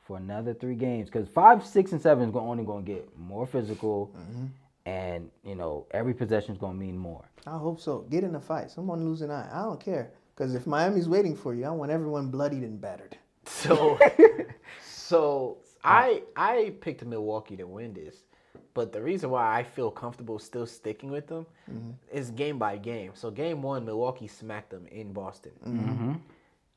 for 0.07 0.19
another 0.19 0.53
three 0.53 0.75
games? 0.75 1.09
Because 1.09 1.27
five, 1.29 1.65
six, 1.65 1.93
and 1.93 2.01
seven 2.03 2.29
is 2.29 2.37
only 2.37 2.65
going 2.65 2.85
to 2.85 2.93
get 2.93 3.19
more 3.19 3.47
physical, 3.47 4.15
mm-hmm. 4.15 4.47
and 4.85 5.31
you 5.45 5.55
know, 5.55 5.87
every 5.93 6.13
possession 6.13 6.53
is 6.53 6.59
going 6.59 6.75
to 6.75 6.79
mean 6.79 6.99
more. 6.99 7.25
I 7.47 7.57
hope 7.57 7.81
so. 7.81 8.01
Get 8.11 8.23
in 8.23 8.35
a 8.35 8.41
fight. 8.41 8.71
Someone 8.71 9.03
lose 9.03 9.23
an 9.23 9.31
eye. 9.31 9.49
I 9.51 9.63
don't 9.63 9.81
care. 9.81 10.11
Because 10.37 10.55
if 10.55 10.67
Miami's 10.67 11.09
waiting 11.09 11.35
for 11.35 11.55
you, 11.55 11.65
I 11.65 11.71
want 11.71 11.91
everyone 11.91 12.29
bloodied 12.31 12.65
and 12.65 12.79
battered. 12.79 13.17
So, 13.47 13.99
so 15.15 15.59
I 15.85 16.23
I 16.37 16.73
picked 16.81 17.05
Milwaukee 17.05 17.57
to 17.57 17.67
win 17.67 17.93
this, 17.93 18.25
but 18.73 18.93
the 18.93 19.01
reason 19.01 19.31
why 19.31 19.59
I 19.59 19.63
feel 19.63 19.91
comfortable 19.91 20.39
still 20.39 20.67
sticking 20.67 21.11
with 21.11 21.27
them 21.27 21.47
mm-hmm. 21.71 21.91
is 22.13 22.31
game 22.31 22.59
by 22.59 22.79
game. 22.79 23.13
So 23.15 23.31
game 23.31 23.63
one, 23.63 23.85
Milwaukee 23.85 24.27
smacked 24.27 24.71
them 24.71 24.87
in 24.89 25.13
Boston. 25.13 25.53
Mm-hmm. 25.67 26.13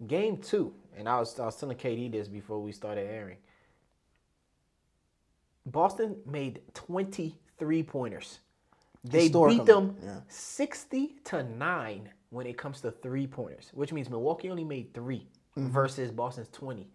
Game 0.06 0.38
two, 0.38 0.74
and 0.96 1.10
I 1.10 1.20
was 1.20 1.40
I 1.40 1.46
was 1.46 1.56
telling 1.56 1.78
KD 1.78 2.12
this 2.12 2.28
before 2.28 2.60
we 2.62 2.72
started 2.72 3.10
airing. 3.10 3.38
Boston 5.66 6.18
made 6.26 6.62
twenty 6.74 7.36
three 7.58 7.82
pointers. 7.82 8.40
They 9.04 9.30
beat 9.30 9.66
them 9.66 9.96
yeah. 10.04 10.20
sixty 10.28 11.16
to 11.26 11.44
nine 11.44 12.10
when 12.30 12.46
it 12.46 12.58
comes 12.58 12.82
to 12.82 12.92
three 12.92 13.26
pointers, 13.26 13.72
which 13.74 13.94
means 13.94 14.10
Milwaukee 14.10 14.50
only 14.50 14.66
made 14.66 14.94
3 14.94 15.26
mm-hmm. 15.58 15.70
versus 15.70 16.12
Boston's 16.12 16.50
twenty. 16.50 16.90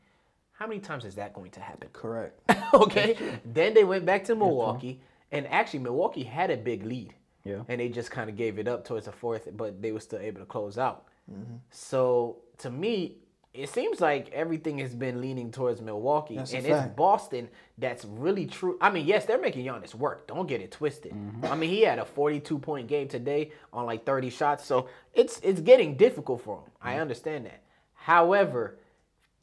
How 0.63 0.69
many 0.69 0.79
times 0.81 1.05
is 1.05 1.17
that 1.17 1.35
going 1.35 1.51
to 1.51 1.61
happen? 1.61 1.89
Correct. 1.93 2.41
okay. 2.73 3.17
Then 3.45 3.75
they 3.75 3.83
went 3.83 4.07
back 4.07 4.23
to 4.27 4.37
Milwaukee, 4.37 5.01
and 5.33 5.45
actually 5.49 5.81
Milwaukee 5.81 6.23
had 6.23 6.51
a 6.53 6.57
big 6.57 6.85
lead. 6.87 7.15
Yeah. 7.43 7.63
And 7.69 7.81
they 7.81 7.89
just 7.89 8.13
kind 8.13 8.31
of 8.31 8.37
gave 8.37 8.61
it 8.61 8.69
up 8.69 8.85
towards 8.85 9.07
the 9.07 9.13
fourth, 9.13 9.49
but 9.57 9.83
they 9.83 9.91
were 9.91 9.99
still 9.99 10.21
able 10.21 10.39
to 10.39 10.47
close 10.47 10.79
out. 10.79 11.07
Mm-hmm. 11.29 11.55
So 11.71 12.37
to 12.59 12.71
me, 12.71 13.17
it 13.53 13.69
seems 13.71 14.01
like 14.01 14.31
everything 14.31 14.79
has 14.79 14.95
been 14.95 15.21
leaning 15.21 15.51
towards 15.51 15.81
Milwaukee, 15.81 16.37
That's 16.37 16.53
and 16.55 16.65
it's. 16.65 16.87
Boston 16.95 17.49
that's 17.77 18.05
really 18.05 18.47
true. 18.47 18.79
I 18.81 18.89
mean, 18.91 19.05
yes, 19.05 19.25
they're 19.25 19.41
making 19.41 19.67
Giannis 19.67 19.97
work. 19.97 20.29
Don't 20.29 20.47
get 20.47 20.61
it 20.61 20.71
twisted. 20.71 21.13
Mm-hmm. 21.13 21.47
I 21.47 21.57
mean, 21.57 21.71
he 21.71 21.81
had 21.83 21.99
a 21.99 22.05
42 22.05 22.61
point 22.61 22.87
game 22.87 23.09
today 23.09 23.51
on 23.73 23.85
like 23.85 24.07
30 24.07 24.31
shots, 24.31 24.65
so 24.65 24.89
it's 25.13 25.41
it's 25.43 25.61
getting 25.61 25.97
difficult 25.97 26.41
for 26.43 26.59
him. 26.59 26.71
I 26.81 26.93
Mm-hmm. 26.93 27.01
understand 27.01 27.47
that. 27.47 27.63
However, 27.95 28.79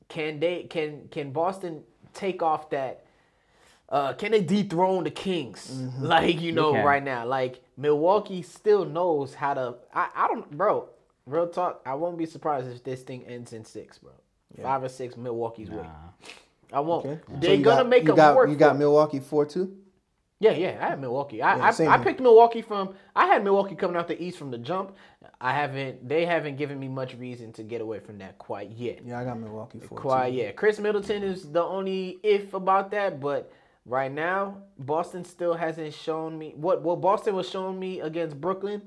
can 0.09 0.39
they 0.39 0.63
can 0.63 1.07
can 1.11 1.31
Boston 1.31 1.83
take 2.13 2.43
off 2.43 2.69
that? 2.71 3.05
Uh, 3.87 4.13
can 4.13 4.31
they 4.31 4.41
dethrone 4.41 5.03
the 5.03 5.11
Kings? 5.11 5.71
Mm-hmm. 5.73 6.05
Like 6.13 6.41
you 6.41 6.51
know 6.51 6.73
right 6.83 7.03
now, 7.03 7.25
like 7.25 7.61
Milwaukee 7.77 8.41
still 8.41 8.85
knows 8.85 9.33
how 9.33 9.53
to. 9.53 9.75
I 9.93 10.09
I 10.15 10.27
don't, 10.27 10.49
bro. 10.51 10.89
Real 11.25 11.47
talk. 11.47 11.81
I 11.85 11.93
won't 11.95 12.17
be 12.17 12.25
surprised 12.25 12.67
if 12.67 12.83
this 12.83 13.03
thing 13.03 13.23
ends 13.25 13.53
in 13.53 13.63
six, 13.63 13.97
bro. 13.99 14.11
Five 14.61 14.83
or 14.83 14.89
six, 14.89 15.15
Milwaukee's 15.15 15.69
way. 15.69 15.85
I 16.73 16.79
won't. 16.81 17.05
Okay. 17.05 17.19
They're 17.39 17.55
you 17.55 17.63
gonna 17.63 17.83
got- 17.83 17.89
make 17.89 18.01
you 18.03 18.07
them 18.07 18.15
got, 18.15 18.35
work. 18.35 18.49
You 18.49 18.55
for 18.55 18.59
got. 18.59 18.77
Milwaukee 18.77 19.19
4 19.19 19.45
2? 19.45 19.77
Yeah, 20.41 20.51
yeah, 20.51 20.77
I 20.81 20.89
had 20.89 21.01
Milwaukee. 21.01 21.41
I 21.41 21.57
Yeah, 21.57 21.89
I, 21.89 21.95
I 21.95 21.97
picked 21.97 22.21
Milwaukee 22.21 22.61
from. 22.61 22.95
I 23.13 23.25
had 23.25 23.43
Milwaukee 23.43 23.75
coming 23.75 23.97
out 23.97 24.07
the 24.07 24.21
East 24.21 24.37
from 24.37 24.51
the 24.51 24.57
jump. 24.57 24.95
I 25.41 25.53
haven't. 25.53 26.07
They 26.07 26.25
haven't 26.25 26.55
given 26.55 26.79
me 26.79 26.87
much 26.87 27.13
reason 27.15 27.51
to 27.53 27.63
get 27.63 27.81
away 27.81 27.99
from 27.99 28.19
that 28.19 28.37
quite 28.37 28.71
yet. 28.71 28.99
Yeah, 29.05 29.19
I 29.19 29.25
got 29.25 29.37
Milwaukee 29.37 29.79
4 29.79 29.97
Quite 29.97 30.33
yeah. 30.33 30.51
Khris 30.51 30.79
Middleton 30.79 31.23
is 31.23 31.51
the 31.51 31.61
only 31.61 32.19
if 32.23 32.53
about 32.53 32.91
that, 32.91 33.19
but 33.19 33.51
right 33.85 34.11
now 34.11 34.59
Boston 34.77 35.25
still 35.25 35.55
hasn't 35.55 35.93
shown 35.93 36.37
me 36.37 36.53
what 36.55 36.81
what 36.83 37.01
Boston 37.01 37.35
was 37.35 37.49
showing 37.49 37.77
me 37.77 37.99
against 37.99 38.39
Brooklyn. 38.39 38.81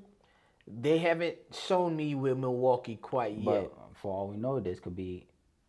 They 0.66 0.96
haven't 0.98 1.36
shown 1.52 1.96
me 1.96 2.14
with 2.14 2.38
Milwaukee 2.38 2.96
quite 2.96 3.44
But 3.44 3.62
yet. 3.62 3.72
for 3.94 4.12
all 4.12 4.28
we 4.28 4.38
know, 4.38 4.58
this 4.58 4.80
could 4.80 4.96
be 4.96 5.26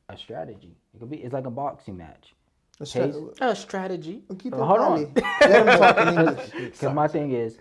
a 0.07 0.17
strategy. 0.17 0.77
It 0.93 0.99
could 0.99 1.09
be. 1.09 1.17
It's 1.17 1.33
like 1.33 1.45
a 1.45 1.51
boxing 1.51 1.97
match. 1.97 2.33
Let's 2.79 2.95
A 3.41 3.55
strategy. 3.55 4.21
Keep 4.39 4.53
Uh, 4.53 4.65
hold 4.65 4.79
on. 4.79 5.13
Let 5.41 5.67
him 5.67 5.79
talk 5.79 5.97
in 5.97 6.07
English. 6.19 6.51
Because 6.71 6.93
my 6.93 7.07
thing 7.07 7.31
is, 7.31 7.57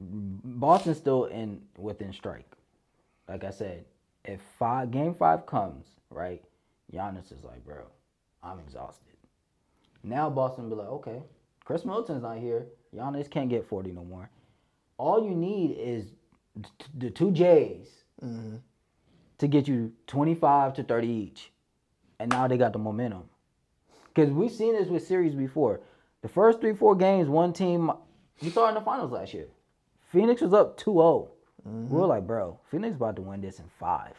Boston's 0.00 0.98
still 0.98 1.24
in 1.26 1.62
within 1.76 2.12
strike. 2.12 2.50
Like 3.28 3.44
I 3.44 3.50
said, 3.50 3.84
if 4.24 4.40
five 4.58 4.90
game 4.90 5.14
five 5.14 5.46
comes, 5.46 5.86
right, 6.10 6.42
Giannis 6.92 7.32
is 7.32 7.44
like, 7.44 7.64
bro, 7.64 7.82
I'm 8.42 8.58
exhausted. 8.60 9.14
Now 10.02 10.30
Boston 10.30 10.68
be 10.68 10.76
like, 10.76 10.88
okay, 10.88 11.22
Khris 11.64 11.84
Middleton's 11.84 12.22
not 12.22 12.38
here. 12.38 12.66
Giannis 12.94 13.30
can't 13.30 13.50
get 13.50 13.66
40 13.68 13.92
no 13.92 14.04
more. 14.04 14.30
All 14.98 15.24
you 15.24 15.34
need 15.34 15.72
is 15.78 16.12
t- 16.62 16.86
the 16.98 17.10
two 17.10 17.30
J's 17.32 17.88
to 19.38 19.48
get 19.48 19.68
you 19.68 19.92
25 20.06 20.74
to 20.74 20.82
30 20.84 21.08
each. 21.08 21.52
And 22.20 22.30
now 22.30 22.48
they 22.48 22.56
got 22.56 22.72
the 22.72 22.78
momentum. 22.78 23.24
Because 24.18 24.32
we've 24.32 24.50
seen 24.50 24.74
this 24.74 24.88
with 24.88 25.06
series 25.06 25.36
before. 25.36 25.80
The 26.22 26.28
first 26.28 26.60
three, 26.60 26.74
four 26.74 26.96
games, 26.96 27.28
one 27.28 27.52
team, 27.52 27.92
you 28.40 28.50
saw 28.50 28.68
in 28.68 28.74
the 28.74 28.80
finals 28.80 29.12
last 29.12 29.32
year. 29.32 29.46
Phoenix 30.10 30.40
was 30.40 30.52
up 30.52 30.76
2 30.76 30.92
0. 30.92 31.30
We 31.64 31.96
were 31.96 32.06
like, 32.06 32.26
bro, 32.26 32.58
Phoenix 32.68 32.96
about 32.96 33.14
to 33.14 33.22
win 33.22 33.40
this 33.40 33.60
in 33.60 33.66
five. 33.78 34.14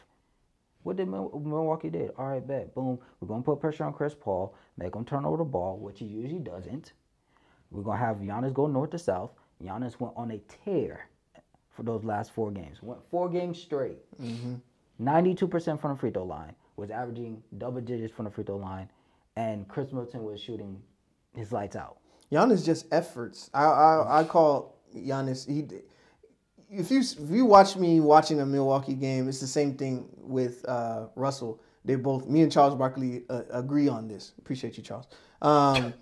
What 0.83 0.95
did 0.95 1.09
Milwaukee 1.09 1.89
did? 1.89 2.11
All 2.17 2.29
right, 2.29 2.47
bet. 2.47 2.73
Boom. 2.73 2.97
We're 3.19 3.27
gonna 3.27 3.43
put 3.43 3.59
pressure 3.59 3.83
on 3.83 3.91
Chris 3.91 4.15
Paul, 4.17 4.55
make 4.77 4.95
him 4.95 5.03
turn 5.03 5.25
over 5.25 5.35
the 5.35 5.43
ball, 5.43 5.77
which 5.77 5.99
he 5.99 6.05
usually 6.05 6.39
doesn't. 6.39 6.93
We're 7.69 7.83
gonna 7.83 7.99
have 7.99 8.19
Giannis 8.19 8.53
go 8.53 8.67
north 8.67 8.91
to 8.91 8.99
south. 8.99 9.31
Giannis 9.61 9.99
went 9.99 10.13
on 10.15 10.31
a 10.31 10.37
tear 10.63 11.09
for 11.75 11.83
those 11.83 12.05
last 12.05 12.31
four 12.31 12.51
games. 12.51 12.81
Went 12.81 13.01
four 13.11 13.27
games 13.27 13.61
straight. 13.61 13.97
Mm-hmm. 14.21 14.55
92% 15.05 15.81
from 15.81 15.91
the 15.91 15.99
free 15.99 16.11
throw 16.11 16.23
line. 16.23 16.55
Was 16.77 16.89
averaging 16.89 17.43
double 17.57 17.81
digits 17.81 18.13
from 18.13 18.23
the 18.23 18.31
free 18.31 18.45
throw 18.45 18.55
line, 18.55 18.89
and 19.35 19.67
Khris 19.67 19.91
Middleton 19.91 20.23
was 20.23 20.41
shooting 20.41 20.81
his 21.35 21.51
lights 21.51 21.75
out. 21.75 21.97
Giannis 22.31 22.65
just 22.65 22.85
efforts. 22.91 23.49
I 23.53 23.63
I, 23.63 24.19
I 24.21 24.23
call 24.23 24.77
Giannis. 24.95 25.47
He, 25.47 25.65
if 26.69 26.91
you 26.91 26.99
if 26.99 27.29
you 27.31 27.45
watch 27.45 27.75
me 27.75 27.99
watching 27.99 28.39
a 28.41 28.45
Milwaukee 28.45 28.93
game, 28.93 29.27
it's 29.27 29.39
the 29.39 29.47
same 29.47 29.75
thing 29.75 30.07
with 30.17 30.67
uh, 30.67 31.07
Russell. 31.15 31.59
They 31.85 31.95
both, 31.95 32.27
me 32.27 32.41
and 32.41 32.51
Charles 32.51 32.75
Barkley, 32.75 33.23
uh, 33.29 33.43
agree 33.51 33.87
on 33.87 34.07
this. 34.07 34.33
Appreciate 34.37 34.77
you, 34.77 34.83
Charles. 34.83 35.07
Um, 35.41 35.93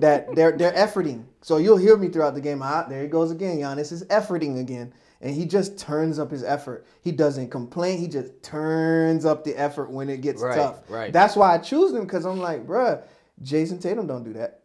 that 0.00 0.34
they're 0.34 0.52
they're 0.52 0.72
efforting. 0.72 1.24
So 1.40 1.56
you'll 1.56 1.76
hear 1.76 1.96
me 1.96 2.08
throughout 2.08 2.34
the 2.34 2.40
game. 2.40 2.60
Ah, 2.62 2.84
there 2.88 3.02
he 3.02 3.08
goes 3.08 3.30
again. 3.30 3.56
Giannis 3.58 3.92
is 3.92 4.04
efforting 4.06 4.60
again, 4.60 4.92
and 5.20 5.34
he 5.34 5.44
just 5.46 5.78
turns 5.78 6.18
up 6.18 6.30
his 6.30 6.42
effort. 6.44 6.86
He 7.02 7.12
doesn't 7.12 7.50
complain. 7.50 7.98
He 7.98 8.08
just 8.08 8.42
turns 8.42 9.24
up 9.24 9.44
the 9.44 9.54
effort 9.56 9.90
when 9.90 10.08
it 10.08 10.20
gets 10.22 10.42
Right, 10.42 10.54
tough. 10.56 10.80
right. 10.88 11.12
That's 11.12 11.36
why 11.36 11.54
I 11.54 11.58
choose 11.58 11.92
him 11.92 12.02
because 12.04 12.24
I'm 12.24 12.38
like, 12.40 12.66
bruh, 12.66 13.02
Jayson 13.42 13.78
Tatum 13.80 14.06
don't 14.06 14.24
do 14.24 14.32
that 14.34 14.60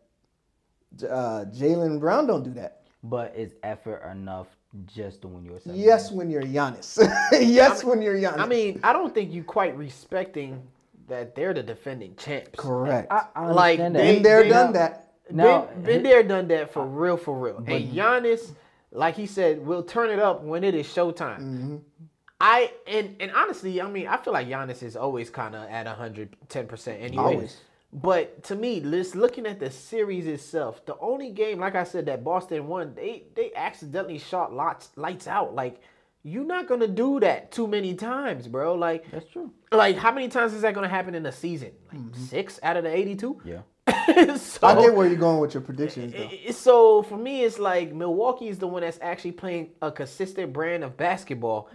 uh, 1.04 1.46
Jaylen 1.52 2.00
Brown 2.00 2.28
don't 2.28 2.44
do 2.44 2.52
that. 2.52 2.82
But 3.04 3.36
is 3.36 3.54
effort 3.64 4.02
enough 4.12 4.48
just 4.88 5.22
to 5.22 5.28
win 5.28 5.46
you 5.46 5.56
a 5.56 5.60
seven? 5.60 5.80
Yes, 5.80 6.12
when 6.12 6.30
you're 6.30 6.42
Giannis. 6.42 6.98
yes, 7.32 7.84
when 7.84 8.02
you're 8.02 8.16
Giannis. 8.16 8.40
I 8.40 8.46
mean, 8.48 8.80
I 8.84 8.94
don't 8.94 9.14
think 9.14 9.32
you 9.32 9.44
quite 9.44 9.78
respecting 9.78 10.62
that 11.08 11.36
they're 11.36 11.54
the 11.54 11.62
defending 11.62 12.16
champs. 12.16 12.50
correct. 12.58 13.12
I, 13.12 13.26
I 13.36 13.52
Like, 13.52 13.80
understand 13.80 13.96
they- 13.96 14.14
Been 14.16 14.24
there, 14.24 14.50
done 14.50 14.74
that. 14.74 15.02
Now, 15.30 15.66
been, 15.66 15.84
been 15.84 16.04
there, 16.04 16.24
done 16.24 16.48
that 16.50 16.72
for 16.72 16.86
real, 16.86 17.18
for 17.18 17.38
real. 17.38 17.58
And 17.58 17.92
Giannis, 17.94 18.52
like 18.96 19.16
he 19.16 19.26
said, 19.26 19.66
we'll 19.66 19.84
turn 19.84 20.10
it 20.10 20.20
up 20.20 20.44
when 20.44 20.64
it 20.64 20.76
is 20.76 20.88
showtime. 20.88 21.40
Mm-hmm. 21.40 21.76
I 22.40 22.72
and 22.88 23.16
and 23.20 23.32
honestly, 23.32 23.82
I 23.82 23.90
mean, 23.90 24.08
I 24.08 24.18
feel 24.18 24.34
like 24.34 24.48
Giannis 24.48 24.84
is 24.84 24.96
always 24.96 25.30
kind 25.30 25.56
of 25.56 25.70
at 25.70 25.88
hundred 25.88 26.36
ten 26.50 26.68
percent 26.68 27.02
anyway. 27.02 27.24
Always. 27.24 27.58
But 27.94 28.44
to 28.46 28.56
me, 28.56 28.82
just 28.82 29.16
looking 29.16 29.46
at 29.46 29.60
the 29.60 29.72
series 29.72 30.28
itself, 30.28 30.86
the 30.86 30.98
only 31.00 31.32
game, 31.32 31.60
like 31.60 31.76
I 31.76 31.86
said, 31.86 32.08
that 32.08 32.26
Boston 32.26 32.68
won, 32.68 32.94
they 32.94 33.24
they 33.36 33.54
accidentally 33.56 34.20
shot 34.20 34.54
lots 34.54 34.90
lights 34.98 35.28
out. 35.28 35.56
Like 35.56 35.82
you're 36.24 36.44
not 36.44 36.68
gonna 36.68 36.90
do 36.90 37.20
that 37.22 37.52
too 37.52 37.68
many 37.68 37.94
times, 37.96 38.48
bro. 38.48 38.76
Like 38.76 39.10
That's 39.12 39.30
true. 39.32 39.52
like 39.72 39.96
how 39.96 40.12
many 40.12 40.28
times 40.28 40.54
is 40.54 40.62
that 40.64 40.74
gonna 40.74 40.90
happen 40.90 41.16
in 41.16 41.26
a 41.26 41.32
season? 41.32 41.72
Like 41.94 42.16
six 42.16 42.60
out 42.64 42.76
of 42.76 42.84
the 42.84 42.94
eighty-two. 42.94 43.42
Yeah. 43.46 43.62
so, 44.38 44.68
I 44.68 44.76
get 44.76 44.94
where 44.96 45.08
you're 45.08 45.16
going 45.18 45.40
with 45.40 45.54
your 45.54 45.62
predictions, 45.62 46.14
though. 46.16 46.34
So 46.52 47.04
for 47.04 47.18
me, 47.18 47.44
it's 47.44 47.60
like 47.60 47.94
Milwaukee 47.94 48.48
is 48.48 48.58
the 48.60 48.68
one 48.68 48.82
that's 48.82 49.00
actually 49.02 49.34
playing 49.34 49.72
a 49.82 49.92
consistent 49.92 50.54
brand 50.54 50.84
of 50.84 50.98
basketball 50.98 51.70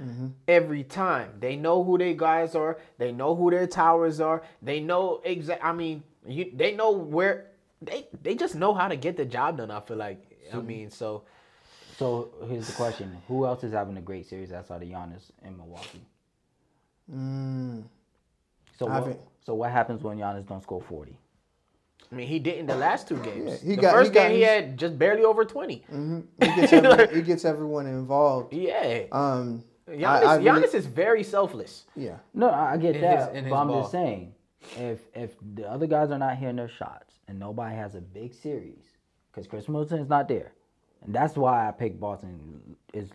every 0.48 0.84
time. 0.84 1.30
They 1.40 1.56
know 1.56 1.84
who 1.84 1.98
their 1.98 2.14
guys 2.14 2.54
are. 2.56 2.78
They 2.98 3.12
know 3.12 3.36
who 3.36 3.50
their 3.50 3.66
towers 3.68 4.20
are. 4.20 4.42
They 4.62 4.80
know 4.80 5.20
exact. 5.24 5.64
I 5.64 5.72
mean, 5.72 6.02
you, 6.26 6.50
they 6.54 6.74
know 6.74 6.90
where. 6.92 7.46
They 7.82 8.08
they 8.22 8.34
just 8.34 8.54
know 8.56 8.74
how 8.74 8.88
to 8.88 8.96
get 8.96 9.16
the 9.16 9.24
job 9.24 9.58
done. 9.58 9.70
I 9.70 9.80
feel 9.80 9.96
like. 9.96 10.22
I 10.52 10.60
mean, 10.60 10.90
so 10.90 11.24
So 11.98 12.30
here's 12.48 12.66
the 12.66 12.72
question: 12.72 13.22
Who 13.28 13.46
else 13.46 13.64
is 13.64 13.72
having 13.72 13.96
a 13.96 14.02
great 14.02 14.26
series 14.28 14.52
outside 14.52 14.82
of 14.82 14.88
Giannis 14.88 15.30
in 15.44 15.56
Milwaukee? 15.56 16.06
Mm, 17.12 17.84
So 18.78 18.86
what, 18.86 19.20
so 19.44 19.54
what 19.54 19.70
happens 19.72 20.02
when 20.02 20.18
Giannis 20.18 20.46
don't 20.48 20.62
score 20.62 20.82
forty? 20.82 21.16
I 22.12 22.14
mean, 22.16 22.26
he 22.26 22.38
didn't 22.40 22.66
the 22.66 22.74
last 22.76 23.06
two 23.08 23.18
games. 23.18 23.60
Yeah, 23.62 23.68
he 23.70 23.76
the 23.76 23.82
got- 23.82 23.92
first 23.92 24.10
he 24.10 24.14
got 24.14 24.28
game 24.28 24.36
he 24.36 24.42
had 24.42 24.76
just 24.78 24.98
barely 24.98 25.22
over 25.24 25.44
twenty. 25.44 25.84
he, 25.90 26.46
gets 26.56 26.72
everyone, 26.72 27.08
he 27.14 27.22
gets 27.22 27.44
everyone 27.44 27.86
involved. 27.86 28.52
Yeah, 28.52 29.02
Um, 29.12 29.64
Giannis, 29.88 30.04
I- 30.04 30.22
I 30.22 30.36
really- 30.36 30.62
Giannis 30.62 30.74
is 30.74 30.86
very 30.86 31.22
selfless. 31.22 31.84
yeah. 31.94 32.16
No, 32.34 32.48
I 32.50 32.72
I 32.72 32.76
get 32.78 32.96
In 32.96 33.02
that, 33.02 33.28
his- 33.28 33.38
in 33.38 33.44
his 33.44 33.50
but 33.50 33.56
I'm 33.56 33.68
ball. 33.68 33.80
just 33.82 33.92
saying, 33.92 34.34
if 34.76 35.00
if 35.14 35.36
the 35.54 35.68
other 35.70 35.86
guys 35.86 36.10
are 36.10 36.18
not 36.18 36.36
hitting 36.36 36.56
their 36.56 36.68
shots 36.68 37.14
and 37.28 37.38
nobody 37.38 37.74
has 37.76 37.94
a 37.94 38.00
big 38.00 38.34
series, 38.34 38.82
because 39.30 39.46
Khris 39.46 39.68
Middleton 39.68 40.00
is 40.00 40.08
not 40.08 40.26
there, 40.26 40.52
and 41.02 41.14
that's 41.14 41.36
why 41.36 41.68
I 41.68 41.70
picked 41.70 42.00
Boston. 42.00 42.76
Is 42.92 43.10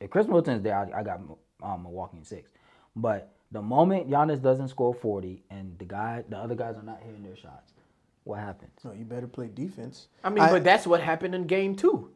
if 0.00 0.10
Khris 0.10 0.26
Middleton 0.26 0.54
is 0.54 0.62
there, 0.62 0.76
I, 0.76 1.00
I 1.00 1.02
got 1.02 1.20
um, 1.62 1.82
Milwaukee 1.82 2.18
in 2.18 2.24
six. 2.24 2.52
But 2.94 3.32
the 3.50 3.60
moment 3.62 4.08
Giannis 4.08 4.40
doesn't 4.40 4.68
score 4.68 4.94
40 4.94 5.42
and 5.50 5.76
the 5.78 5.84
guy, 5.84 6.22
the 6.28 6.36
other 6.36 6.54
guys 6.54 6.76
are 6.76 6.82
not 6.82 7.00
hitting 7.02 7.22
their 7.22 7.36
shots, 7.36 7.72
what 8.28 8.40
happens? 8.40 8.72
So 8.82 8.92
you 8.92 9.04
better 9.04 9.26
play 9.26 9.48
defense. 9.48 10.08
I 10.22 10.28
mean, 10.28 10.46
but 10.50 10.62
that's 10.62 10.86
what 10.86 11.00
happened 11.00 11.34
in 11.34 11.46
game 11.46 11.74
two. 11.74 12.10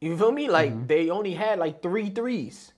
You 0.00 0.16
feel 0.16 0.30
me? 0.30 0.48
Like 0.48 0.72
mm-hmm. 0.72 0.86
they 0.86 1.10
only 1.10 1.34
had 1.34 1.58
like 1.58 1.82
three 1.82 2.10
threes, 2.10 2.72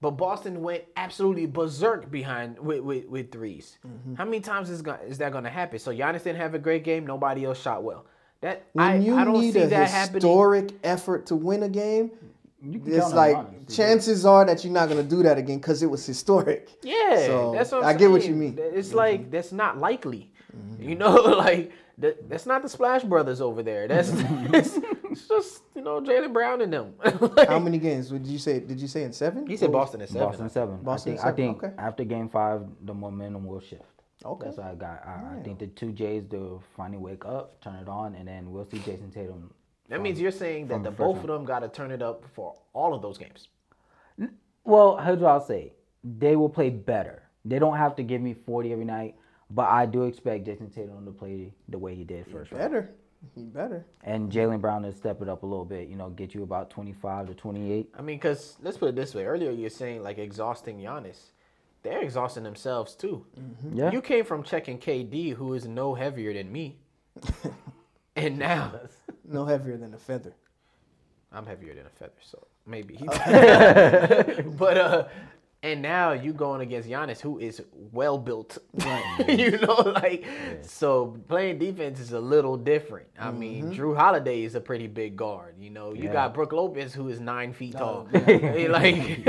but 0.00 0.12
Boston 0.12 0.60
went 0.62 0.84
absolutely 0.96 1.46
berserk 1.46 2.10
behind 2.10 2.58
with 2.58 2.80
with, 2.80 3.06
with 3.06 3.30
3s 3.30 3.78
mm-hmm. 3.86 4.14
How 4.16 4.24
many 4.26 4.40
times 4.40 4.68
is 4.68 4.82
go- 4.82 4.98
is 5.06 5.18
that 5.18 5.32
going 5.32 5.44
to 5.44 5.50
happen? 5.50 5.78
So 5.78 5.92
Giannis 5.92 6.24
didn't 6.24 6.36
have 6.36 6.54
a 6.54 6.58
great 6.58 6.84
game. 6.84 7.06
Nobody 7.06 7.44
else 7.46 7.60
shot 7.60 7.82
well. 7.82 8.04
That 8.42 8.66
when 8.74 8.86
I, 8.86 8.96
you 8.96 9.16
I 9.16 9.24
don't 9.24 9.40
need 9.40 9.54
see 9.54 9.60
a 9.60 9.66
that 9.68 9.88
happening. 9.88 10.14
historic 10.16 10.72
effort 10.84 11.26
to 11.26 11.36
win 11.36 11.62
a 11.62 11.70
game, 11.70 12.10
it's 12.62 12.84
count 12.84 13.12
on 13.12 13.16
like 13.16 13.36
Giannis 13.36 13.50
to 13.50 13.64
do 13.64 13.74
chances 13.74 14.26
are 14.26 14.44
that 14.44 14.62
you're 14.62 14.74
not 14.74 14.90
going 14.90 15.02
to 15.02 15.08
do 15.08 15.22
that 15.22 15.38
again 15.38 15.56
because 15.56 15.82
it 15.82 15.88
was 15.88 16.04
historic. 16.04 16.68
Yeah, 16.82 17.26
So, 17.26 17.52
that's 17.54 17.72
what 17.72 17.82
I'm 17.82 17.88
I 17.88 17.94
get 17.94 18.10
what 18.10 18.26
you 18.26 18.34
mean. 18.34 18.58
It's 18.60 18.92
like 18.92 19.22
mm-hmm. 19.22 19.30
that's 19.30 19.52
not 19.52 19.78
likely. 19.78 20.30
You 20.78 20.94
know, 20.94 21.14
like 21.14 21.72
that, 21.98 22.28
that's 22.28 22.46
not 22.46 22.62
the 22.62 22.68
Splash 22.68 23.02
Brothers 23.02 23.40
over 23.40 23.62
there. 23.62 23.86
That's 23.88 24.10
it's, 24.12 24.78
it's 25.04 25.28
just 25.28 25.62
you 25.74 25.82
know 25.82 26.00
Jaylen 26.00 26.32
Brown 26.32 26.60
and 26.60 26.72
them. 26.72 26.94
Like, 27.20 27.48
How 27.48 27.58
many 27.58 27.78
games? 27.78 28.10
Did 28.10 28.26
you 28.26 28.38
say? 28.38 28.60
Did 28.60 28.80
you 28.80 28.88
say 28.88 29.04
in 29.04 29.12
seven? 29.12 29.46
he 29.46 29.56
said 29.56 29.72
Boston 29.72 30.00
is 30.00 30.10
seven. 30.10 30.28
Boston 30.28 30.50
seven. 30.50 30.76
Boston 30.82 31.12
I 31.12 31.14
think, 31.14 31.20
seven, 31.20 31.32
I 31.32 31.36
think 31.36 31.64
okay. 31.64 31.74
after 31.78 32.04
game 32.04 32.28
five, 32.28 32.62
the 32.82 32.94
momentum 32.94 33.44
will 33.44 33.60
shift. 33.60 33.82
Okay. 34.24 34.46
That's 34.46 34.56
what 34.56 34.66
I 34.66 34.74
got. 34.74 35.02
I, 35.06 35.38
I 35.38 35.42
think 35.42 35.58
the 35.58 35.66
two 35.68 35.92
J's 35.92 36.24
will 36.30 36.62
finally 36.76 36.98
wake 36.98 37.24
up, 37.24 37.60
turn 37.60 37.74
it 37.76 37.88
on, 37.88 38.14
and 38.14 38.26
then 38.26 38.50
we'll 38.50 38.64
see 38.64 38.78
Jayson 38.78 39.12
Tatum. 39.12 39.52
That 39.88 40.00
means 40.00 40.18
you're 40.18 40.30
saying 40.30 40.68
that 40.68 40.82
the 40.82 40.90
the 40.90 40.96
both 40.96 41.18
of 41.18 41.26
them 41.26 41.44
got 41.44 41.60
to 41.60 41.68
turn 41.68 41.90
it 41.90 42.00
up 42.00 42.24
for 42.34 42.54
all 42.72 42.94
of 42.94 43.02
those 43.02 43.18
games. 43.18 43.48
Well, 44.64 44.96
here's 44.96 45.18
what 45.18 45.30
I'll 45.30 45.46
say. 45.46 45.74
They 46.02 46.36
will 46.36 46.48
play 46.48 46.70
better. 46.70 47.22
They 47.44 47.58
don't 47.58 47.76
have 47.76 47.94
to 47.96 48.02
give 48.02 48.22
me 48.22 48.32
40 48.32 48.72
every 48.72 48.86
night, 48.86 49.14
but 49.50 49.68
I 49.68 49.86
do 49.86 50.04
expect 50.04 50.46
Jayson 50.46 50.70
Tatum 50.74 51.04
to 51.04 51.12
play 51.12 51.52
the 51.68 51.78
way 51.78 51.94
he 51.94 52.04
did 52.04 52.26
first 52.26 52.50
round. 52.52 52.62
Better. 52.62 52.90
He 53.34 53.44
better. 53.44 53.86
And 54.02 54.30
Jaylen 54.30 54.60
Brown 54.60 54.82
to 54.82 54.92
step 54.92 55.22
it 55.22 55.28
up 55.28 55.42
a 55.42 55.46
little 55.46 55.64
bit, 55.64 55.88
you 55.88 55.96
know, 55.96 56.10
get 56.10 56.34
you 56.34 56.42
about 56.42 56.70
25 56.70 57.28
to 57.28 57.34
28. 57.34 57.88
I 57.96 58.02
mean, 58.02 58.16
because 58.16 58.56
let's 58.62 58.76
put 58.76 58.90
it 58.90 58.96
this 58.96 59.14
way. 59.14 59.24
Earlier, 59.24 59.50
you're 59.50 59.70
saying 59.70 60.02
like 60.02 60.18
exhausting 60.18 60.78
Giannis. 60.78 61.30
They're 61.82 62.02
exhausting 62.02 62.44
themselves 62.44 62.94
too. 62.94 63.26
Yeah. 63.72 63.90
You 63.92 64.00
came 64.00 64.24
from 64.24 64.42
checking 64.42 64.78
KD, 64.78 65.34
who 65.34 65.54
is 65.54 65.66
no 65.66 65.94
heavier 65.94 66.32
than 66.32 66.50
me, 66.50 66.78
and 68.16 68.38
now 68.38 68.72
No 69.24 69.44
heavier 69.44 69.76
than 69.76 69.92
a 69.94 69.98
feather. 69.98 70.34
I'm 71.30 71.46
heavier 71.46 71.74
than 71.74 71.86
a 71.86 71.90
feather, 71.90 72.12
so 72.22 72.46
maybe. 72.66 72.94
He, 72.94 73.04
but 73.06 74.78
uh, 74.78 75.08
and 75.64 75.80
now 75.80 76.12
you 76.12 76.34
going 76.34 76.60
against 76.60 76.86
Giannis, 76.88 77.20
who 77.20 77.38
is 77.38 77.62
well 77.90 78.18
built. 78.18 78.58
you 79.28 79.52
know, 79.58 79.74
like 79.74 80.26
so 80.60 81.16
playing 81.26 81.58
defense 81.58 81.98
is 81.98 82.12
a 82.12 82.20
little 82.20 82.58
different. 82.58 83.06
I 83.18 83.30
mean, 83.30 83.72
mm-hmm. 83.72 83.82
Jrue 83.82 83.96
Holiday 83.96 84.42
is 84.42 84.54
a 84.54 84.60
pretty 84.60 84.86
big 84.86 85.16
guard. 85.16 85.54
You 85.58 85.70
know, 85.70 85.94
you 85.94 86.04
Yeah. 86.04 86.12
got 86.12 86.34
Brook 86.34 86.52
Lopez, 86.52 86.92
who 86.92 87.08
is 87.08 87.18
nine 87.18 87.54
feet 87.54 87.72
tall. 87.78 88.06
like, 88.12 89.26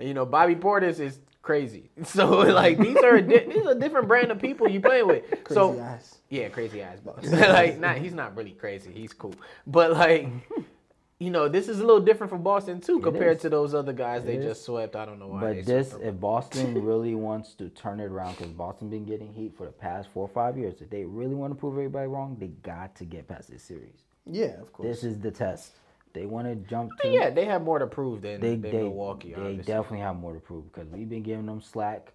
you 0.00 0.14
know, 0.14 0.26
Bobby 0.26 0.56
Portis 0.56 0.98
is 0.98 1.20
crazy. 1.42 1.90
So 2.02 2.28
like 2.40 2.78
these 2.78 2.96
are 2.96 3.14
a 3.14 3.22
di- 3.22 3.46
these 3.46 3.64
are 3.64 3.70
a 3.70 3.78
different 3.78 4.08
brand 4.08 4.32
of 4.32 4.40
people 4.40 4.68
you 4.68 4.80
playing 4.80 5.06
with. 5.06 5.30
Crazy 5.30 5.54
so 5.54 5.80
eyes. 5.80 6.18
yeah, 6.28 6.48
crazy 6.48 6.82
ass 6.82 6.98
boss. 6.98 7.24
like, 7.24 7.78
not 7.78 7.98
he's 7.98 8.14
not 8.14 8.36
really 8.36 8.50
crazy. 8.50 8.90
He's 8.92 9.12
cool, 9.12 9.34
but 9.64 9.92
like, 9.92 10.28
you 11.20 11.30
know, 11.30 11.48
this 11.48 11.68
is 11.68 11.80
a 11.80 11.84
little 11.84 12.00
different 12.00 12.30
from 12.30 12.42
Boston 12.42 12.80
too, 12.80 13.00
compared 13.00 13.36
is. 13.36 13.42
to 13.42 13.48
those 13.48 13.74
other 13.74 13.92
guys 13.92 14.24
they 14.24 14.34
It 14.34 14.40
is. 14.40 14.44
just 14.46 14.64
swept. 14.64 14.94
I 14.94 15.04
don't 15.04 15.18
know 15.18 15.26
why. 15.28 15.40
they 15.52 15.56
But 15.60 15.66
this, 15.66 15.90
swept 15.90 16.04
if 16.04 16.20
Boston 16.20 16.82
really 16.84 17.14
wants 17.14 17.54
to 17.54 17.68
turn 17.70 17.98
it 18.00 18.04
around, 18.04 18.36
because 18.36 18.52
Boston 18.52 18.88
been 18.88 19.04
getting 19.04 19.32
heat 19.32 19.56
for 19.56 19.66
the 19.66 19.72
past 19.72 20.08
four 20.14 20.24
or 20.24 20.28
five 20.28 20.56
years, 20.56 20.80
if 20.80 20.90
they 20.90 21.04
really 21.04 21.34
want 21.34 21.52
to 21.52 21.58
prove 21.58 21.74
everybody 21.74 22.06
wrong, 22.06 22.36
they 22.38 22.48
got 22.48 22.94
to 22.96 23.04
get 23.04 23.26
past 23.26 23.50
this 23.50 23.62
series. 23.64 24.04
Yeah, 24.30 24.60
of 24.60 24.72
course. 24.72 24.86
This 24.88 25.04
is 25.04 25.18
the 25.18 25.30
test. 25.30 25.72
They 26.12 26.24
want 26.26 26.46
to 26.46 26.54
jump 26.68 26.92
to. 27.00 27.08
yeah, 27.08 27.30
they 27.30 27.44
have 27.46 27.62
more 27.62 27.78
to 27.78 27.86
prove 27.86 28.22
than, 28.22 28.40
they, 28.40 28.50
than 28.50 28.62
they, 28.62 28.72
Milwaukee. 28.82 29.30
they 29.34 29.34
obviously. 29.40 29.64
definitely 29.64 30.00
have 30.00 30.16
more 30.16 30.34
to 30.34 30.40
prove 30.40 30.72
because 30.72 30.88
we've 30.90 31.08
been 31.08 31.22
giving 31.22 31.46
them 31.46 31.60
slack 31.60 32.12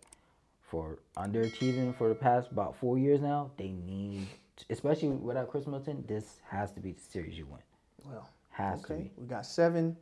for 0.61 0.97
underachieving 1.17 1.95
for 1.97 2.09
the 2.09 2.15
past 2.15 2.51
about 2.51 2.75
four 2.77 2.97
years 2.97 3.21
now. 3.21 3.51
They 3.57 3.69
need, 3.69 4.27
especially 4.69 5.09
without 5.09 5.49
Khris 5.51 5.65
Middleton, 5.67 6.03
this 6.07 6.37
has 6.49 6.71
to 6.71 6.79
be 6.79 6.91
the 6.93 7.01
series 7.01 7.37
you 7.37 7.45
win. 7.45 7.59
well, 8.05 8.29
Has 8.53 8.81
to 8.83 8.93
okay. 8.93 9.03
be. 9.03 9.11
We 9.17 9.27
got 9.27 9.45
seven. 9.45 9.97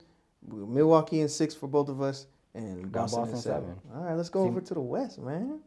Milwaukee 0.45 1.21
and 1.21 1.29
six 1.29 1.55
for 1.55 1.67
both 1.67 1.87
of 1.87 2.01
us, 2.01 2.27
and 2.53 2.91
Got 2.91 3.03
Boston, 3.03 3.19
Boston 3.19 3.33
and 3.33 3.43
seven. 3.43 3.61
seven. 3.61 3.79
All 3.95 4.03
right, 4.03 4.15
let's 4.15 4.29
go 4.29 4.43
over 4.43 4.61
to 4.61 4.73
the 4.73 4.81
West, 4.81 5.19
man. 5.19 5.59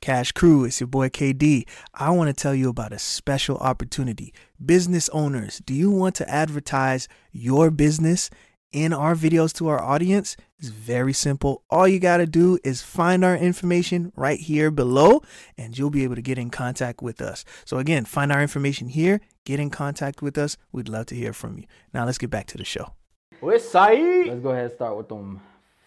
Cash 0.00 0.32
Crew, 0.32 0.64
it's 0.64 0.80
your 0.80 0.88
boy 0.88 1.08
KD. 1.10 1.64
I 1.94 2.10
want 2.10 2.26
to 2.28 2.32
tell 2.34 2.56
you 2.56 2.68
about 2.68 2.92
a 2.92 2.98
special 2.98 3.56
opportunity. 3.58 4.34
Business 4.64 5.08
owners, 5.10 5.62
do 5.64 5.74
you 5.74 5.92
want 5.92 6.16
to 6.16 6.28
advertise 6.28 7.06
your 7.30 7.70
business 7.70 8.28
in 8.72 8.92
our 8.92 9.14
videos 9.14 9.52
to 9.54 9.68
our 9.68 9.80
audience? 9.80 10.36
It's 10.58 10.68
very 10.68 11.12
simple. 11.12 11.62
All 11.70 11.86
you 11.86 12.00
got 12.00 12.18
to 12.18 12.26
do 12.26 12.58
is 12.64 12.82
find 12.82 13.24
our 13.24 13.36
information 13.36 14.12
right 14.16 14.40
here 14.40 14.70
below, 14.70 15.22
and 15.58 15.76
you'll 15.76 15.90
be 15.90 16.04
able 16.04 16.14
to 16.14 16.22
get 16.22 16.38
in 16.38 16.50
contact 16.50 17.02
with 17.02 17.20
us. 17.20 17.44
So, 17.64 17.78
again, 17.78 18.04
find 18.04 18.32
our 18.32 18.40
information 18.40 18.88
here, 18.88 19.20
get 19.44 19.60
in 19.60 19.70
contact 19.70 20.22
with 20.22 20.38
us. 20.38 20.56
We'd 20.72 20.88
love 20.88 21.06
to 21.06 21.14
hear 21.14 21.32
from 21.32 21.58
you. 21.58 21.64
Now, 21.92 22.04
let's 22.04 22.18
get 22.18 22.30
back 22.30 22.46
to 22.48 22.58
the 22.58 22.64
show. 22.64 22.92
With 23.40 23.62
Saeed. 23.62 24.28
Let's 24.28 24.40
go 24.40 24.50
ahead 24.50 24.64
and 24.64 24.72
start 24.72 24.96
with 24.96 25.08
them 25.08 25.40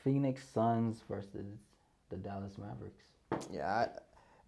Phoenix 0.03 0.41
Suns 0.53 1.01
versus 1.09 1.45
the 2.09 2.17
Dallas 2.17 2.53
Mavericks. 2.57 3.05
Yeah, 3.51 3.67
I, 3.67 3.87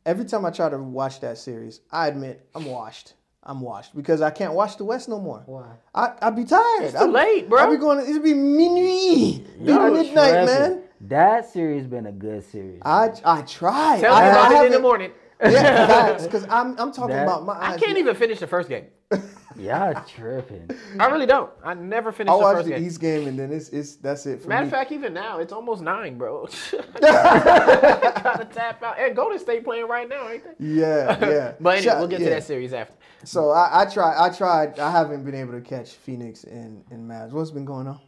every 0.05 0.25
time 0.25 0.45
I 0.45 0.51
try 0.51 0.69
to 0.69 0.77
watch 0.77 1.19
that 1.21 1.37
series, 1.37 1.81
I 1.91 2.07
admit 2.07 2.47
I'm 2.53 2.65
washed. 2.65 3.13
I'm 3.43 3.61
washed 3.61 3.95
because 3.95 4.21
I 4.21 4.29
can't 4.29 4.53
watch 4.53 4.77
the 4.77 4.83
West 4.83 5.07
no 5.07 5.19
more. 5.19 5.43
Why? 5.45 5.75
I 5.95 6.13
I 6.21 6.29
be 6.31 6.43
tired. 6.43 6.83
It's 6.83 6.93
too 6.93 6.99
I'm, 7.05 7.11
late, 7.13 7.47
bro. 7.47 7.61
I'll 7.61 7.71
be 7.71 7.77
going. 7.77 7.99
It'll 7.99 8.21
be 8.21 8.33
minuit, 8.33 9.57
be 9.59 9.71
Y'all 9.71 9.91
midnight, 9.91 10.45
man. 10.45 10.81
That 11.01 11.47
series 11.49 11.85
been 11.85 12.07
a 12.07 12.11
good 12.11 12.43
series. 12.43 12.81
I 12.83 13.11
I 13.23 13.41
tried. 13.43 14.01
Tell 14.01 14.13
I, 14.13 14.21
me 14.21 14.27
I 14.27 14.29
about 14.31 14.51
it 14.51 14.51
in 14.51 14.51
the 14.51 14.63
haven't- 14.63 14.81
morning. 14.81 15.11
Yeah, 15.39 16.17
because 16.23 16.45
I'm 16.49 16.77
I'm 16.79 16.91
talking 16.91 17.15
That- 17.15 17.23
about 17.23 17.45
my 17.45 17.53
I 17.73 17.77
can't 17.77 17.97
even 17.97 18.15
finish 18.15 18.39
the 18.39 18.47
first 18.47 18.67
game. 18.69 18.85
Y'all 19.57 20.03
tripping. 20.07 20.69
I 20.99 21.05
really 21.07 21.25
don't. 21.25 21.49
I 21.63 21.73
never 21.73 22.11
finish. 22.11 22.29
I 22.31 22.33
finished 22.33 22.39
the 22.39 22.43
watched 22.43 22.57
first 22.57 22.65
the 22.67 22.75
game. 22.75 22.85
East 22.85 22.99
game 22.99 23.27
and 23.27 23.39
then 23.39 23.51
it's 23.53 23.69
it's 23.69 23.95
that's 23.95 24.25
it 24.25 24.41
for 24.41 24.49
Matter 24.49 24.65
of 24.65 24.71
fact, 24.71 24.91
even 24.91 25.13
now, 25.13 25.39
it's 25.39 25.53
almost 25.53 25.81
nine, 25.81 26.17
bro. 26.17 26.47
Gotta 27.01 28.45
tap 28.53 28.83
out. 28.83 28.99
And 28.99 29.15
Golden 29.15 29.39
State 29.39 29.63
playing 29.63 29.87
right 29.87 30.07
now, 30.09 30.29
ain't 30.29 30.43
they? 30.43 30.65
yeah, 30.65 31.17
yeah. 31.21 31.53
But 31.59 31.69
anyway, 31.77 31.81
Shout- 31.85 31.99
we'll 31.99 32.07
get 32.07 32.19
to 32.19 32.25
that 32.29 32.43
series 32.43 32.73
after. 32.73 32.95
So 33.23 33.49
I, 33.51 33.81
I 33.81 33.85
tried. 33.85 34.15
I 34.17 34.29
tried. 34.29 34.79
I 34.79 34.91
haven't 34.91 35.23
been 35.23 35.35
able 35.35 35.53
to 35.53 35.61
catch 35.61 35.91
Phoenix 35.93 36.43
and 36.43 36.83
and 36.91 37.09
Mavs. 37.09 37.31
What's 37.31 37.51
been 37.51 37.65
going 37.65 37.87
on? 37.87 37.99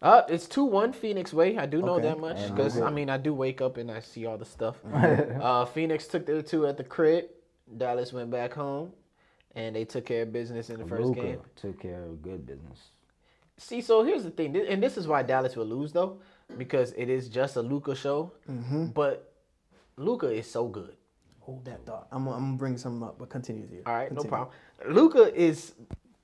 Uh, 0.00 0.22
it's 0.28 0.46
two 0.46 0.64
one 0.64 0.92
Phoenix 0.92 1.32
way. 1.32 1.56
I 1.58 1.66
do 1.66 1.80
know 1.80 1.94
Okay. 1.94 2.08
that 2.08 2.18
much 2.18 2.38
And 2.38 2.54
because 2.56 2.74
Luka. 2.76 2.86
I 2.86 2.90
mean 2.90 3.08
I 3.10 3.18
do 3.18 3.32
wake 3.34 3.60
up 3.60 3.76
and 3.76 3.90
I 3.90 4.00
see 4.00 4.26
all 4.26 4.36
the 4.38 4.44
stuff. 4.44 4.76
uh, 4.92 5.64
Phoenix 5.66 6.06
took 6.08 6.26
the 6.26 6.42
two 6.42 6.66
at 6.66 6.76
the 6.76 6.84
crib. 6.84 7.26
Dallas 7.76 8.12
went 8.12 8.30
back 8.30 8.52
home, 8.52 8.92
and 9.54 9.74
they 9.76 9.84
took 9.84 10.04
care 10.06 10.22
of 10.22 10.32
business 10.32 10.70
in 10.70 10.78
the 10.80 10.86
first 10.86 11.02
Luka 11.02 11.20
game. 11.22 11.40
took 11.56 11.80
care 11.80 12.02
of 12.02 12.20
good 12.22 12.44
business. 12.46 12.78
See, 13.58 13.80
so 13.80 14.02
here's 14.02 14.24
the 14.24 14.30
thing, 14.30 14.56
and 14.56 14.82
this 14.82 14.96
is 14.96 15.06
why 15.06 15.22
Dallas 15.22 15.54
will 15.56 15.66
lose 15.66 15.92
though, 15.92 16.20
because 16.58 16.92
it 16.96 17.08
is 17.08 17.28
just 17.28 17.54
a 17.56 17.62
Luka 17.62 17.94
show. 17.94 18.32
Mm-hmm. 18.50 18.86
But 18.86 19.32
Luka 19.96 20.28
is 20.30 20.50
so 20.50 20.66
good. 20.66 20.96
Hold 21.44 21.64
that 21.64 21.84
thought. 21.84 22.06
I'm, 22.12 22.26
I'm 22.28 22.40
gonna 22.40 22.56
bring 22.56 22.78
something 22.78 23.02
up, 23.02 23.18
but 23.18 23.28
continue 23.28 23.66
here. 23.68 23.82
All 23.86 23.94
right, 23.94 24.12
no 24.12 24.22
problem. 24.22 24.50
Luka 24.88 25.34
is 25.34 25.74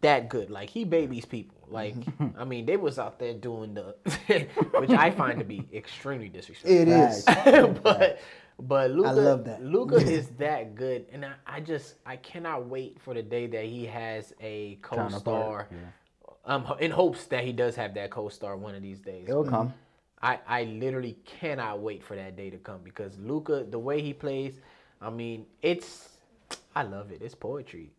that 0.01 0.29
good. 0.29 0.49
Like 0.49 0.71
he 0.71 0.85
babies 0.85 1.25
people. 1.25 1.59
Like. 1.69 1.95
I 2.39 2.45
mean, 2.45 2.67
they 2.67 2.77
was 2.77 2.99
out 2.99 3.19
there 3.19 3.35
doing 3.35 3.75
the, 3.75 3.97
which 4.79 4.91
I 4.91 5.11
find 5.11 5.39
to 5.39 5.45
be 5.45 5.69
extremely 5.73 6.29
disrespectful. 6.29 6.83
It 6.83 6.89
is. 6.89 7.25
but 7.83 8.21
but 8.61 8.91
Luka, 8.93 9.09
I 9.09 9.13
love 9.13 9.45
that. 9.45 9.63
Luka 9.63 9.97
is 9.97 10.29
that 10.39 10.75
good, 10.75 11.07
and 11.13 11.25
I, 11.25 11.33
I 11.47 11.61
just 11.61 11.97
I 12.07 12.17
cannot 12.17 12.67
wait 12.67 13.01
for 13.01 13.15
the 13.15 13.23
day 13.23 13.47
that 13.49 13.65
he 13.65 13.87
has 13.87 14.35
a 14.41 14.79
co-star. 14.83 15.11
Counterpart, 15.11 15.73
yeah. 15.73 15.79
Um, 16.45 16.67
in 16.81 16.91
hopes 16.91 17.27
that 17.27 17.45
he 17.45 17.53
does 17.53 17.77
have 17.77 17.93
that 17.95 18.11
co-star 18.11 18.57
one 18.57 18.75
of 18.75 18.83
these 18.83 19.01
days. 19.01 19.29
It'll 19.29 19.45
come. 19.45 19.75
I, 20.23 20.39
I 20.49 20.65
literally 20.65 21.17
cannot 21.25 21.81
wait 21.81 22.03
for 22.03 22.17
that 22.17 22.37
day 22.37 22.51
to 22.51 22.57
come 22.57 22.81
because 22.83 23.17
Luka, 23.19 23.65
the 23.69 23.79
way 23.79 24.03
he 24.03 24.13
plays, 24.13 24.55
I 25.01 25.11
mean, 25.11 25.47
it's 25.63 26.09
I 26.75 26.83
love 26.83 27.11
it. 27.11 27.23
It's 27.23 27.35
poetry. 27.35 27.91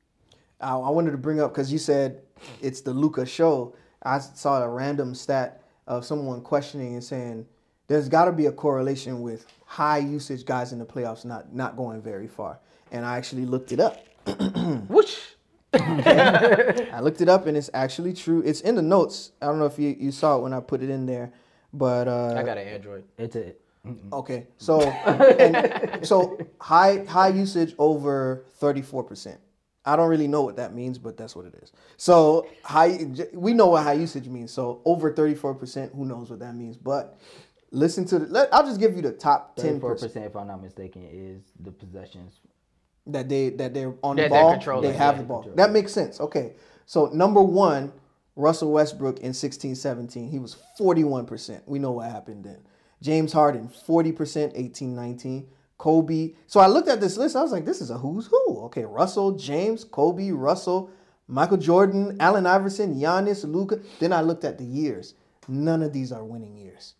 I, 0.62 0.76
I 0.76 0.90
wanted 0.90 1.12
to 1.12 1.18
bring 1.18 1.40
up 1.40 1.52
because 1.52 1.72
you 1.72 1.78
said 1.78 2.22
it's 2.62 2.82
the 2.82 2.92
Luka 2.92 3.26
show. 3.26 3.76
I 4.04 4.20
saw 4.20 4.62
a 4.62 4.70
random 4.70 5.14
stat 5.16 5.64
of 5.88 6.06
someone 6.06 6.42
questioning 6.42 6.94
and 6.94 7.04
saying 7.04 7.46
there's 7.88 8.08
got 8.08 8.26
to 8.26 8.32
be 8.32 8.46
a 8.46 8.52
correlation 8.52 9.22
with 9.22 9.46
high 9.66 9.98
usage 9.98 10.46
guys 10.46 10.72
in 10.72 10.80
the 10.80 10.86
playoffs 10.86 11.26
not 11.26 11.54
not 11.54 11.76
going 11.76 12.02
very 12.02 12.28
far. 12.28 12.60
And 12.92 13.06
I 13.06 13.18
actually 13.18 13.46
looked 13.46 13.72
it 13.72 13.80
up. 13.80 13.98
Whoosh. 14.88 15.18
I 15.74 17.00
looked 17.02 17.22
it 17.22 17.30
up 17.30 17.46
and 17.46 17.56
it's 17.56 17.70
actually 17.74 18.14
true. 18.14 18.42
It's 18.44 18.62
in 18.62 18.76
the 18.76 18.82
notes. 18.82 19.32
I 19.42 19.46
don't 19.46 19.60
know 19.60 19.68
if 19.68 19.78
you, 19.78 19.96
you 20.00 20.12
saw 20.12 20.38
it 20.38 20.42
when 20.42 20.54
I 20.54 20.60
put 20.62 20.82
it 20.82 20.90
in 20.90 21.06
there, 21.06 21.32
but 21.74 22.08
uh, 22.08 22.34
I 22.36 22.44
got 22.44 22.58
an 22.58 22.68
Android. 22.68 23.04
It's 23.18 23.36
a 23.86 24.15
Okay, 24.15 24.48
so 24.58 24.82
and, 24.82 26.06
so 26.06 26.38
high 26.60 27.06
high 27.06 27.30
usage 27.30 27.76
over 27.78 28.46
thirty 28.58 28.82
four 28.82 29.04
percent. 29.04 29.39
I 29.86 29.96
don't 29.96 30.10
really 30.10 30.28
know 30.28 30.42
what 30.42 30.58
that 30.58 30.76
means, 30.76 30.98
but 30.98 31.18
that's 31.18 31.36
what 31.36 31.46
it 31.46 31.56
is. 31.63 31.72
So 31.98 32.48
high, 32.63 33.08
we 33.34 33.54
know 33.54 33.68
what 33.68 33.84
high 33.84 33.94
usage 33.94 34.28
means. 34.28 34.52
So 34.52 34.82
over 34.86 35.12
thirty 35.13 35.36
four 35.36 35.56
percent, 35.56 35.94
who 35.96 36.06
knows 36.06 36.30
what 36.30 36.39
that 36.39 36.56
means? 36.56 36.78
But 36.78 37.18
listen 37.72 38.06
to 38.06 38.20
the. 38.20 38.26
Let, 38.28 38.54
I'll 38.54 38.65
just 38.65 38.80
give 38.80 38.96
you 38.96 39.02
the 39.02 39.13
top 39.13 39.56
ten 39.56 39.65
thirty-four 39.80 39.94
percent 39.94 40.12
percent, 40.13 40.26
if 40.26 40.36
I'm 40.36 40.48
not 40.48 40.62
mistaken, 40.62 41.08
is 41.12 41.42
the 41.60 41.72
possessions. 41.72 42.42
that 43.08 43.30
they 43.30 43.50
that 43.52 43.74
they're 43.74 43.96
on 44.04 44.15
That 44.18 44.24
the 44.24 44.30
they're 44.30 44.60
ball. 44.74 44.82
They 44.82 44.94
have 44.94 45.15
yeah. 45.15 45.22
the 45.22 45.28
ball. 45.28 45.42
Control. 45.44 45.56
That 45.58 45.72
makes 45.72 45.92
sense. 45.94 46.20
Okay, 46.20 46.54
so 46.86 47.08
number 47.08 47.42
one, 47.42 47.92
Russell 48.36 48.72
Westbrook 48.72 49.20
in 49.20 49.34
sixteen 49.34 49.76
seventeen, 49.76 50.30
he 50.30 50.39
was 50.39 50.56
forty 50.78 51.04
one 51.04 51.26
percent. 51.26 51.63
We 51.68 51.80
know 51.80 51.92
what 51.92 52.12
happened 52.12 52.44
then. 52.46 52.60
James 53.02 53.34
Harden, 53.34 53.70
40%, 53.70 54.52
18 54.56 54.96
19. 54.96 55.48
Kobe. 55.80 56.34
So 56.46 56.60
I 56.60 56.68
looked 56.68 56.90
at 56.90 57.00
this 57.00 57.18
list. 57.18 57.36
I 57.38 57.42
was 57.42 57.54
like, 57.54 57.66
this 57.66 57.80
is 57.82 57.90
a 57.90 57.98
who's 57.98 58.28
who. 58.28 58.66
Okay, 58.66 58.84
Russell, 58.84 59.32
James, 59.32 59.86
Kobe, 59.86 60.30
Russell, 60.32 60.92
Michael 61.28 61.58
Jordan, 61.58 62.18
Allen 62.20 62.46
Iverson, 62.46 63.00
Giannis, 63.00 63.50
Luka. 63.50 63.80
Then 64.00 64.12
I 64.12 64.22
looked 64.22 64.44
at 64.44 64.58
the 64.58 64.66
years. 64.66 65.16
None 65.48 65.82
of 65.82 65.94
these 65.94 66.12
are 66.12 66.24
winning 66.26 66.58
years. 66.58 66.96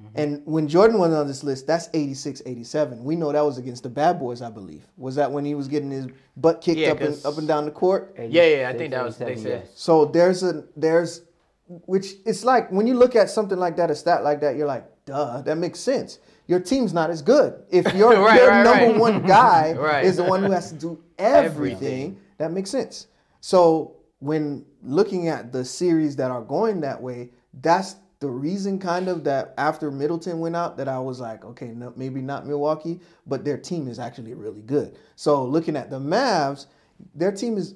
Mm-hmm. 0.00 0.20
And 0.20 0.42
when 0.46 0.66
Jordan 0.66 0.98
was 0.98 1.12
on 1.12 1.26
this 1.28 1.44
list, 1.44 1.66
that's 1.66 1.88
86, 1.92 2.42
87. 2.46 3.04
We 3.04 3.14
know 3.14 3.30
that 3.30 3.42
was 3.42 3.58
against 3.58 3.84
the 3.84 3.90
bad 3.90 4.18
boys, 4.18 4.42
I 4.42 4.50
believe. 4.50 4.84
Was 4.96 5.14
that 5.16 5.30
when 5.30 5.44
he 5.44 5.54
was 5.54 5.68
getting 5.68 5.90
his 5.90 6.08
butt 6.36 6.62
kicked 6.62 6.78
Yeah, 6.78 6.92
up 6.92 7.00
and 7.00 7.24
up 7.26 7.38
and 7.38 7.46
down 7.46 7.66
the 7.66 7.70
court? 7.70 8.16
Yeah, 8.18 8.44
yeah, 8.44 8.70
I 8.70 8.76
think 8.76 8.90
that 8.92 9.04
was- 9.04 9.18
they 9.18 9.32
86, 9.32 9.42
said. 9.68 9.68
So 9.76 10.06
there's 10.06 10.42
a 10.42 10.64
there's 10.76 11.22
which 11.66 12.14
it's 12.26 12.44
like 12.44 12.72
when 12.72 12.86
you 12.86 12.94
look 12.94 13.14
at 13.14 13.30
something 13.30 13.58
like 13.58 13.76
that, 13.76 13.90
a 13.90 13.94
stat 13.94 14.24
like 14.24 14.40
that, 14.40 14.56
you're 14.56 14.66
like, 14.66 14.84
duh, 15.06 15.42
that 15.42 15.56
makes 15.58 15.80
sense. 15.80 16.18
Your 16.46 16.60
team's 16.60 16.92
not 16.92 17.10
as 17.10 17.22
good. 17.22 17.62
If 17.70 17.92
your, 17.94 18.10
Right, 18.20 18.40
your 18.40 18.48
right, 18.50 18.64
number 18.64 18.86
right. 18.92 19.00
one 19.00 19.22
guy 19.26 20.00
is 20.04 20.16
the 20.16 20.24
one 20.24 20.42
who 20.42 20.50
has 20.50 20.70
to 20.72 20.76
do 20.78 21.02
everything, 21.18 21.44
Everything. 21.46 22.20
that 22.38 22.52
makes 22.52 22.70
sense. 22.70 23.06
So 23.40 23.96
when 24.20 24.64
looking 24.82 25.28
at 25.28 25.52
the 25.52 25.64
series 25.64 26.16
that 26.16 26.30
are 26.30 26.42
going 26.42 26.80
that 26.82 27.00
way, 27.00 27.30
that's 27.62 27.96
the 28.20 28.28
reason 28.30 28.78
kind 28.78 29.08
of 29.08 29.22
that 29.24 29.52
after 29.58 29.90
Middleton 29.90 30.38
went 30.40 30.56
out 30.56 30.76
that 30.78 30.88
I 30.88 30.98
was 30.98 31.20
like, 31.20 31.44
okay, 31.44 31.68
no, 31.68 31.92
maybe 31.96 32.22
not 32.22 32.46
Milwaukee, 32.46 33.00
but 33.26 33.44
their 33.44 33.58
team 33.58 33.86
is 33.88 33.98
actually 33.98 34.32
really 34.34 34.62
good. 34.62 34.96
So 35.16 35.44
looking 35.44 35.76
at 35.76 35.90
the 35.90 35.98
Mavs, 35.98 36.66
their 37.14 37.32
team 37.32 37.58
is 37.58 37.74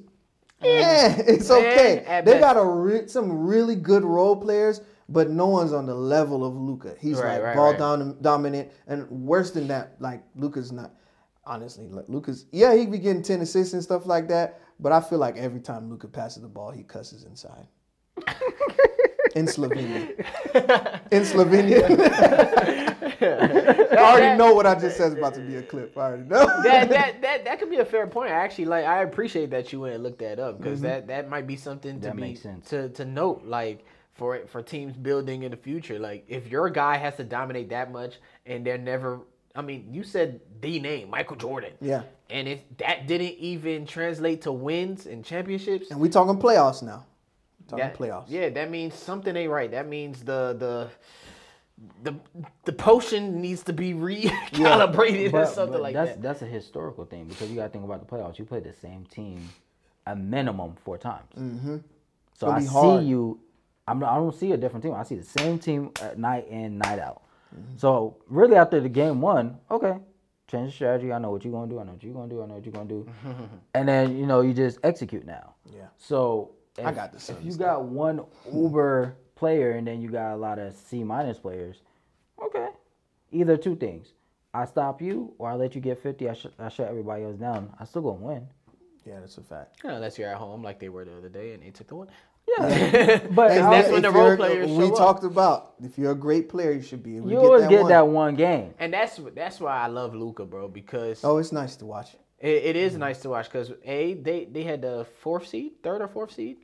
yeah, 0.63 1.15
it's 1.19 1.51
Eh, 1.51 1.55
okay. 1.55 2.23
They 2.25 2.41
got 2.41 2.57
a 2.57 2.65
re- 2.65 3.07
some 3.09 3.47
really 3.47 3.77
good 3.77 4.05
role 4.05 4.35
players, 4.37 4.81
but 5.09 5.31
no 5.31 5.47
one's 5.47 5.73
on 5.73 5.87
the 5.87 5.95
level 5.95 6.45
of 6.45 6.55
Luka. 6.55 6.95
He's 7.01 7.19
Right, 7.19 7.35
like 7.35 7.43
right, 7.43 7.57
ball 7.57 7.71
right. 7.71 7.79
dom- 7.79 8.17
dominant, 8.21 8.71
and 8.87 9.09
worse 9.11 9.51
than 9.51 9.69
that, 9.69 9.95
like 10.01 10.23
Luka's 10.37 10.73
not. 10.73 10.93
Honestly, 11.47 11.89
like 11.89 12.05
Luka's, 12.09 12.45
yeah, 12.53 12.75
he 12.75 12.85
be 12.85 12.99
getting 12.99 13.23
ten 13.23 13.41
assists 13.41 13.73
and 13.73 13.83
stuff 13.83 14.05
like 14.05 14.29
that, 14.29 14.61
but 14.81 14.93
I 14.93 15.01
feel 15.01 15.19
like 15.19 15.39
every 15.39 15.61
time 15.61 15.89
Luka 15.89 16.07
passes 16.07 16.43
the 16.43 16.49
ball, 16.49 16.71
he 16.71 16.83
cusses 16.83 17.25
inside. 17.25 17.67
In 19.35 19.47
Slovenia. 19.47 20.09
In 21.11 21.23
Slovenia. 21.23 21.85
I 23.21 23.97
already 23.97 24.37
know 24.39 24.55
what 24.55 24.67
I 24.67 24.75
just 24.75 24.97
said 24.97 25.09
is 25.13 25.15
about 25.19 25.35
to 25.35 25.41
be 25.41 25.57
a 25.57 25.63
clip. 25.63 25.97
I 25.97 26.01
already 26.01 26.23
know. 26.25 26.47
that, 26.63 26.89
that 26.91 27.23
that 27.23 27.45
that 27.45 27.59
could 27.59 27.71
be 27.71 27.77
a 27.79 27.85
fair 27.85 28.07
point. 28.07 28.31
I 28.31 28.35
actually 28.37 28.65
like 28.67 28.85
I 28.85 29.03
appreciate 29.03 29.51
that 29.51 29.73
you 29.73 29.81
went 29.81 29.95
and 29.95 30.03
looked 30.03 30.19
that 30.21 30.39
up 30.39 30.55
Mm-hmm. 30.55 30.63
because 30.63 30.81
that 30.83 31.07
that 31.09 31.29
might 31.29 31.47
be 31.47 31.57
something 31.57 32.01
to 32.01 32.07
That 32.09 32.17
be 32.17 32.23
makes 32.23 32.41
sense. 32.43 32.69
to 32.71 32.89
to 32.91 33.05
note. 33.05 33.43
Like 33.45 33.85
for 34.19 34.35
it 34.35 34.51
for 34.51 34.61
teams 34.61 34.95
building 34.97 35.45
in 35.45 35.53
the 35.53 35.57
future. 35.57 35.99
Like 35.99 36.25
if 36.29 36.49
your 36.49 36.69
guy 36.69 36.97
has 36.99 37.15
to 37.17 37.25
dominate 37.25 37.71
that 37.71 37.91
much 37.91 38.17
and 38.45 38.67
they're 38.67 38.77
never 38.77 39.21
I 39.55 39.63
mean, 39.63 39.89
you 39.93 40.05
said 40.05 40.41
the 40.61 40.79
name, 40.79 41.11
Michael 41.11 41.35
Jordan. 41.37 41.73
Yeah. 41.81 42.03
And 42.31 42.47
if 42.47 42.61
that 42.77 43.07
didn't 43.07 43.39
even 43.39 43.87
translate 43.87 44.43
to 44.43 44.53
wins 44.53 45.07
and 45.07 45.25
championships, 45.25 45.91
And 45.91 45.99
we 45.99 46.09
talking 46.11 46.39
playoffs 46.39 46.83
now. 46.83 47.07
Talking 47.67 47.85
that, 47.87 47.99
playoffs. 47.99 48.27
Yeah, 48.29 48.51
that 48.51 48.71
means 48.71 48.95
something 48.95 49.35
ain't 49.37 49.51
right. 49.51 49.71
That 49.71 49.89
means 49.89 50.23
the 50.23 50.55
the 50.59 50.91
the 52.03 52.15
the 52.65 52.73
potion 52.73 53.41
needs 53.41 53.63
to 53.65 53.73
be 53.73 53.95
recalibrated 54.09 55.29
or 55.29 55.31
But- 55.31 55.49
something 55.49 55.73
but 55.75 55.83
like 55.83 55.95
that's, 55.95 56.11
that. 56.13 56.23
That's 56.23 56.43
a 56.43 56.47
historical 56.47 57.05
thing 57.05 57.25
because 57.27 57.49
you 57.51 57.57
got 57.57 57.65
to 57.65 57.71
think 57.71 57.85
about 57.85 58.07
the 58.07 58.17
playoffs. 58.17 58.39
You 58.39 58.45
play 58.45 58.61
the 58.61 58.73
same 58.73 59.05
team 59.07 59.49
a 60.07 60.15
minimum 60.17 60.75
four 60.85 60.99
times. 60.99 61.33
Mm-hmm. 61.37 61.77
So 62.35 62.49
I 62.49 62.61
be 62.61 62.67
see 62.67 63.09
you. 63.09 63.41
I'm, 63.89 64.05
I 64.05 64.17
don't 64.17 64.35
see 64.35 64.53
a 64.53 64.57
different 64.57 64.85
team. 64.85 64.95
I 64.95 65.03
see 65.03 65.17
the 65.17 65.25
same 65.25 65.59
team 65.59 65.91
at 66.03 66.19
night 66.19 66.47
in, 66.49 66.79
night 66.79 66.99
out. 66.99 67.23
Mm-hmm. 67.55 67.77
So 67.79 68.17
really, 68.27 68.57
after 68.57 68.81
the 68.81 68.89
game 68.89 69.21
one, 69.21 69.59
okay, 69.71 69.97
change 70.51 70.71
the 70.71 70.75
strategy. 70.75 71.13
I 71.13 71.19
know 71.19 71.31
what 71.31 71.45
you're 71.45 71.53
gonna 71.53 71.71
do. 71.71 71.81
I 71.81 71.85
know 71.85 71.93
what 71.93 72.03
you're 72.03 72.15
gonna 72.15 72.29
do. 72.29 72.43
I 72.43 72.47
know 72.47 72.55
what 72.55 72.65
you're 72.65 72.73
gonna 72.73 72.89
do. 72.89 73.09
and 73.75 73.89
then 73.89 74.17
you 74.19 74.27
know 74.27 74.41
you 74.43 74.53
just 74.53 74.79
execute 74.83 75.25
now. 75.25 75.55
Yeah. 75.75 75.87
So 75.97 76.53
if, 76.77 76.87
I 76.87 76.93
got 76.93 77.13
the 77.13 77.33
if 77.33 77.45
you 77.45 77.53
though. 77.53 77.65
got 77.65 77.85
one 77.85 78.25
Uber 78.53 79.17
player 79.35 79.73
and 79.73 79.87
then 79.87 80.03
you 80.03 80.09
got 80.09 80.35
a 80.35 80.37
lot 80.37 80.59
of 80.59 80.75
C 80.75 81.05
minus 81.05 81.39
players, 81.39 81.83
okay. 82.43 82.69
Either 83.31 83.57
two 83.57 83.77
things. 83.77 84.13
I 84.55 84.65
stop 84.65 85.03
you 85.03 85.35
or 85.39 85.51
I 85.51 85.55
let 85.55 85.75
you 85.75 85.81
get 85.81 86.03
50. 86.03 86.29
I, 86.29 86.33
sh- 86.33 86.47
I 86.59 86.69
shut 86.71 86.89
everybody 86.89 87.23
else 87.25 87.37
down. 87.37 87.73
I 87.79 87.85
still 87.85 88.03
gonna 88.03 88.19
win. 88.19 88.49
Yeah, 89.05 89.21
that's 89.21 89.39
a 89.39 89.43
fact. 89.43 89.81
Yeah, 89.85 89.93
unless 89.93 90.19
you're 90.19 90.29
at 90.29 90.37
home 90.37 90.63
like 90.63 90.79
they 90.79 90.89
were 90.89 91.05
the 91.05 91.17
other 91.17 91.29
day 91.29 91.53
and 91.53 91.63
they 91.63 91.71
took 91.71 91.89
the 91.89 91.95
one. 91.97 92.09
Yeah, 92.57 93.27
but 93.31 93.51
And 93.53 93.73
that's 93.73 93.91
when 93.91 94.03
the 94.03 94.11
role 94.11 94.37
players 94.37 94.71
we 94.71 94.87
show 94.87 94.93
up. 94.93 94.99
talked 94.99 95.25
about 95.25 95.75
if 95.83 95.99
you're 95.99 96.13
a 96.13 96.15
great 96.27 96.49
player, 96.49 96.73
you 96.73 96.83
should 96.83 97.03
be 97.03 97.17
able 97.17 97.29
to 97.29 97.35
you 97.35 97.41
get 97.41 97.47
always 97.47 97.63
that 97.63 97.71
get 97.71 97.81
one. 97.83 97.89
that 97.91 98.09
one 98.09 98.35
game. 98.37 98.75
And 98.79 98.93
that's 98.93 99.21
that's 99.35 99.61
why 99.61 99.77
I 99.79 99.87
love 99.89 100.15
Luka, 100.15 100.45
bro, 100.47 100.69
because 100.69 101.23
Oh, 101.25 101.39
it's 101.39 101.53
nice 101.53 101.77
to 101.77 101.87
watch. 101.87 102.17
it, 102.41 102.77
it 102.77 102.77
Mm-hmm. 102.93 103.01
nice 103.01 103.21
to 103.23 103.29
watch. 103.29 103.47
Because 103.47 103.73
a 103.85 104.15
they 104.15 104.45
they 104.47 104.63
had 104.63 104.81
the 104.83 105.07
fourth 105.21 105.47
seed, 105.49 105.83
third 105.83 106.01
or 106.01 106.09
fourth 106.09 106.33
seed, 106.33 106.57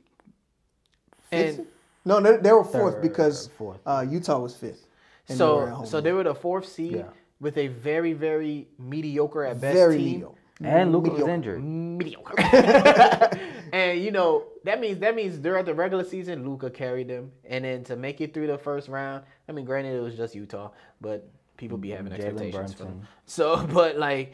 and 1.31 1.65
No, 2.05 2.19
they, 2.21 2.37
they 2.37 2.51
were 2.51 2.63
fourth 2.63 2.95
Third, 2.95 3.01
because 3.01 3.47
fourth. 3.57 3.79
Uh, 3.85 4.05
Utah 4.09 4.39
was 4.39 4.55
fifth. 4.55 4.85
and 5.29 5.35
they 5.35 5.39
so 5.43 5.83
so 5.85 6.01
they 6.01 6.11
were 6.13 6.23
the 6.23 6.35
fourth 6.35 6.67
seed 6.67 6.93
Yeah. 6.97 7.09
with 7.39 7.57
a 7.57 7.67
very 7.67 8.13
very 8.13 8.67
mediocre 8.79 9.43
at 9.43 9.59
best 9.61 9.75
very 9.75 9.97
team. 9.97 10.05
mediocre. 10.05 10.39
And 10.63 10.91
Luka 10.91 11.09
was 11.11 11.27
injured. 11.27 11.61
mediocre. 11.63 12.33
and 13.73 13.99
you 14.01 14.11
know 14.11 14.45
that 14.63 14.79
means 14.79 14.99
that 14.99 15.15
means 15.15 15.37
throughout 15.37 15.65
the 15.65 15.73
regular 15.73 16.03
season, 16.03 16.47
Luka 16.47 16.69
carried 16.69 17.07
them, 17.09 17.31
and 17.43 17.65
then 17.65 17.83
to 17.85 17.95
make 17.95 18.21
it 18.21 18.33
through 18.33 18.47
the 18.47 18.57
first 18.57 18.87
round. 18.87 19.23
I 19.49 19.51
mean, 19.51 19.65
granted 19.65 19.95
it 19.97 20.01
was 20.01 20.15
just 20.15 20.33
Utah, 20.35 20.71
but 21.01 21.27
people 21.57 21.77
be 21.77 21.89
having 21.89 22.11
Jalen 22.13 22.19
expectations 22.19 22.73
for 22.73 22.83
them. 22.85 22.93
Brunson. 22.93 23.07
So, 23.25 23.65
but 23.73 23.97
like. 23.97 24.33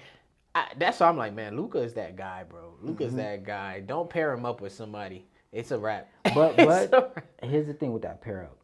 I, 0.54 0.66
that's 0.78 1.00
why 1.00 1.08
I'm 1.08 1.16
like, 1.16 1.34
man, 1.34 1.56
Luka 1.56 1.78
is 1.78 1.94
that 1.94 2.18
guy, 2.18 2.44
bro. 2.44 2.74
Luka's 2.82 3.08
Mm-hmm. 3.14 3.18
that 3.20 3.46
guy. 3.46 3.80
Don't 3.80 4.10
pair 4.10 4.34
him 4.34 4.46
up 4.46 4.60
with 4.60 4.74
somebody. 4.74 5.26
It's 5.54 5.72
a 5.72 5.80
wrap. 5.80 6.12
But 6.36 6.58
but 6.58 6.92
wrap. 6.92 7.26
here's 7.42 7.68
the 7.68 7.74
thing 7.74 7.94
with 7.94 8.02
that 8.02 8.20
pair 8.22 8.44
up. 8.44 8.58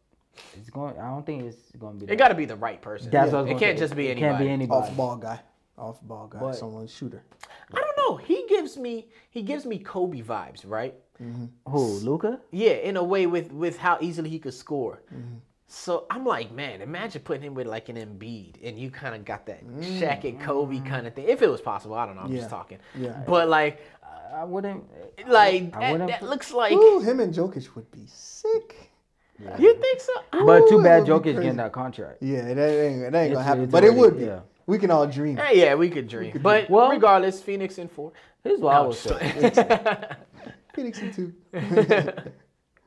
It's 0.54 0.68
going. 0.68 0.98
I 0.98 1.06
don't 1.08 1.24
think 1.24 1.44
it's 1.44 1.72
going 1.78 1.98
to 1.98 2.04
be. 2.04 2.12
it 2.12 2.16
got 2.16 2.28
to 2.28 2.34
be 2.34 2.44
the 2.44 2.56
right 2.56 2.82
person. 2.82 3.10
That's 3.10 3.32
what 3.32 3.38
I 3.38 3.42
was 3.42 3.50
it 3.52 3.58
can't 3.58 3.78
say. 3.78 3.84
just 3.84 3.96
be 3.96 4.08
It 4.08 4.18
anybody. 4.18 4.28
Can't 4.34 4.38
be 4.44 4.48
anybody. 4.50 4.86
off 4.90 4.94
ball 4.98 5.16
guy, 5.16 5.40
off 5.78 6.00
ball 6.02 6.26
guy, 6.28 6.38
But- 6.40 6.54
someone 6.56 6.86
shooter. 6.86 7.22
I 7.74 7.80
don't 7.80 7.96
know. 7.96 8.16
He 8.16 8.46
gives 8.48 8.76
me 8.76 9.08
he 9.30 9.42
gives 9.42 9.64
me 9.66 9.78
Kobe 9.78 10.22
vibes, 10.22 10.62
right? 10.66 10.94
Mm-hmm. 11.22 11.46
Who? 11.70 11.84
Luka? 11.98 12.40
Yeah, 12.50 12.72
in 12.72 12.96
a 12.96 13.02
way 13.02 13.26
with 13.26 13.52
with 13.52 13.78
how 13.78 13.98
easily 14.00 14.30
he 14.30 14.38
could 14.38 14.54
score. 14.54 15.02
Mm-hmm. 15.12 15.36
So 15.66 16.06
I'm 16.08 16.24
like, 16.24 16.50
man, 16.50 16.80
imagine 16.80 17.20
putting 17.22 17.42
him 17.42 17.54
with 17.54 17.66
like 17.66 17.90
an 17.90 17.96
Embiid, 17.96 18.54
and 18.64 18.78
you 18.78 18.90
kind 18.90 19.14
of 19.14 19.24
got 19.26 19.44
that 19.46 19.66
mm-hmm. 19.66 19.82
Shaq 19.82 20.24
and 20.24 20.40
Kobe 20.40 20.80
kind 20.80 21.06
of 21.06 21.14
thing. 21.14 21.26
If 21.28 21.42
it 21.42 21.50
was 21.50 21.60
possible, 21.60 21.94
I 21.94 22.06
don't 22.06 22.16
know. 22.16 22.22
I'm. 22.22 22.32
Yeah. 22.32 22.38
just 22.38 22.50
talking. 22.50 22.78
Yeah. 22.98 23.22
But 23.26 23.48
like, 23.48 23.82
I 24.34 24.44
wouldn't. 24.44 24.84
Uh, 24.84 25.30
like 25.30 25.76
I 25.76 25.80
that, 25.80 25.92
wouldn't 25.92 26.10
that 26.10 26.20
put- 26.20 26.30
looks 26.30 26.52
like. 26.52 26.72
Ooh, 26.72 27.00
him 27.00 27.20
and 27.20 27.34
Jokic 27.34 27.74
would 27.74 27.90
be 27.90 28.06
sick. 28.06 28.90
You 29.58 29.74
think 29.74 30.00
so? 30.00 30.12
But 30.32 30.62
Ooh, 30.62 30.68
too 30.68 30.82
bad 30.82 31.06
would 31.06 31.22
Jokic 31.22 31.34
getting 31.34 31.56
that 31.56 31.72
contract. 31.72 32.22
Yeah, 32.22 32.42
that 32.54 32.58
ain't, 32.58 33.00
that 33.00 33.14
ain't 33.14 33.14
It's- 33.14 33.32
gonna 33.34 33.42
happen. 33.44 33.62
it's 33.64 33.72
But 33.72 33.84
it 33.84 33.94
would 33.94 34.16
be. 34.18 34.24
yeah. 34.24 34.40
We 34.68 34.78
can 34.78 34.90
all 34.90 35.06
dream. 35.06 35.38
Eh, 35.38 35.52
yeah, 35.54 35.74
we 35.74 35.88
could 35.88 36.06
dream. 36.08 36.38
But 36.42 36.68
Well- 36.68 36.90
regardless, 36.90 37.40
Phoenix 37.40 37.78
in 37.78 37.88
four. 37.88 38.12
Here's 38.44 38.60
what 38.60 38.74
I 38.74 38.82
No, 38.82 38.88
would 38.88 38.96
just- 38.96 39.54
say. 39.56 40.08
Phoenix 40.74 40.98
in 41.00 41.12
two. 41.12 41.32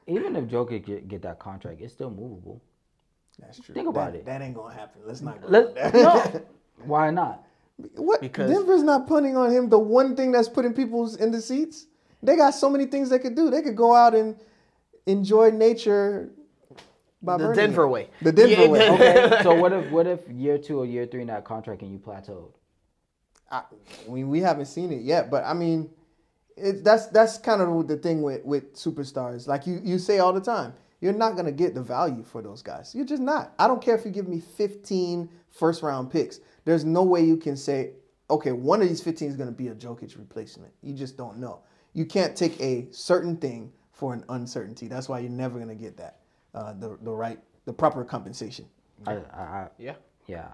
Even 0.08 0.36
if 0.36 0.46
Jokic 0.46 0.86
get, 0.86 1.08
get 1.08 1.22
that 1.24 1.40
contract, 1.40 1.82
it's 1.82 1.92
still 1.94 2.12
movable. 2.12 2.62
That's 3.40 3.60
true. 3.60 3.74
Think 3.74 3.88
about 3.90 4.12
That- 4.14 4.20
it. 4.20 4.26
That 4.26 4.42
ain't 4.44 4.54
gonna 4.56 4.74
happen. 4.76 5.02
Let's 5.06 5.22
not 5.22 5.42
go 5.42 5.48
Let, 5.48 5.74
there. 5.74 5.92
no. 5.92 6.42
Why 6.86 7.10
not? 7.10 7.44
What? 7.96 8.22
Because- 8.22 8.52
Denver's 8.52 8.84
not 8.84 9.08
punting 9.08 9.36
on 9.36 9.52
him. 9.52 9.68
The 9.68 9.80
one 9.80 10.16
thing 10.16 10.32
that's 10.32 10.50
putting 10.50 10.74
people 10.74 11.14
in 11.16 11.32
the 11.32 11.42
seats. 11.42 11.88
They 12.22 12.36
got 12.36 12.52
so 12.52 12.70
many 12.70 12.86
things 12.86 13.10
they 13.10 13.18
could 13.18 13.34
do. 13.36 13.50
They 13.50 13.64
could 13.64 13.76
go 13.76 13.96
out 13.96 14.14
and 14.14 14.36
enjoy 15.08 15.50
nature. 15.50 16.30
By 17.22 17.38
The 17.38 17.46
burning 17.46 17.56
Denver 17.56 17.88
way. 17.88 18.10
The 18.22 18.32
Denver 18.32 18.64
Yeah, 18.64 18.68
way. 18.68 18.90
Okay. 18.90 19.40
so 19.44 19.56
what 19.56 19.74
if 19.74 19.90
what 19.92 20.08
if 20.08 20.28
year 20.30 20.58
two 20.58 20.80
or 20.80 20.86
year 20.86 21.06
three 21.06 21.22
in 21.22 21.28
that 21.28 21.46
contract 21.46 21.82
and 21.82 21.92
you 21.92 22.00
plateaued? 22.00 22.52
I, 23.52 23.64
we 24.08 24.24
we 24.24 24.40
haven't 24.40 24.66
seen 24.66 24.92
it 24.92 25.02
yet, 25.02 25.30
but 25.30 25.44
I 25.44 25.54
mean, 25.54 25.90
it, 26.58 26.84
that's 26.84 27.08
that's 27.08 27.38
kind 27.38 27.62
of 27.62 27.88
the 27.88 27.98
thing 27.98 28.22
with 28.22 28.44
with 28.44 28.74
superstars. 28.76 29.48
Like 29.48 29.68
you 29.68 29.80
you 29.84 30.00
say 30.00 30.20
all 30.20 30.34
the 30.34 30.42
time, 30.42 30.74
you're 31.00 31.14
not 31.14 31.36
gonna 31.36 31.52
get 31.52 31.76
the 31.76 31.82
value 31.84 32.24
for 32.24 32.42
those 32.42 32.62
guys. 32.64 32.96
You're 32.96 33.06
just 33.06 33.22
not. 33.22 33.54
I 33.60 33.68
don't 33.68 33.82
care 33.82 33.96
if 33.96 34.06
you 34.06 34.12
give 34.12 34.28
me 34.28 34.40
15 34.40 35.30
first 35.52 35.84
round 35.84 36.10
picks. 36.10 36.40
There's 36.66 36.86
no 36.86 37.04
way 37.04 37.24
you 37.24 37.38
can 37.38 37.58
say, 37.58 37.92
okay, 38.30 38.52
one 38.52 38.82
of 38.82 38.88
these 38.88 39.02
15 39.04 39.30
is 39.30 39.36
gonna 39.36 39.52
be 39.52 39.68
a 39.68 39.76
Jokic 39.76 40.18
replacement. 40.18 40.74
You 40.82 40.94
just 40.94 41.18
don't 41.18 41.38
know. 41.38 41.60
You 41.94 42.06
can't 42.06 42.36
take 42.36 42.60
a 42.62 42.88
certain 42.92 43.36
thing 43.38 43.74
for 43.92 44.14
an 44.14 44.24
uncertainty. 44.30 44.88
That's 44.88 45.10
why 45.10 45.20
you're 45.20 45.30
never 45.30 45.60
gonna 45.60 45.76
get 45.76 45.98
that 45.98 46.21
uh, 46.54 46.74
the 46.74 46.98
the 47.02 47.12
right 47.12 47.40
the 47.66 47.74
proper 47.74 48.04
compensation. 48.04 48.66
I, 49.08 49.14
I, 49.14 49.42
I, 49.42 49.68
Yeah. 49.80 49.96
yeah, 50.28 50.48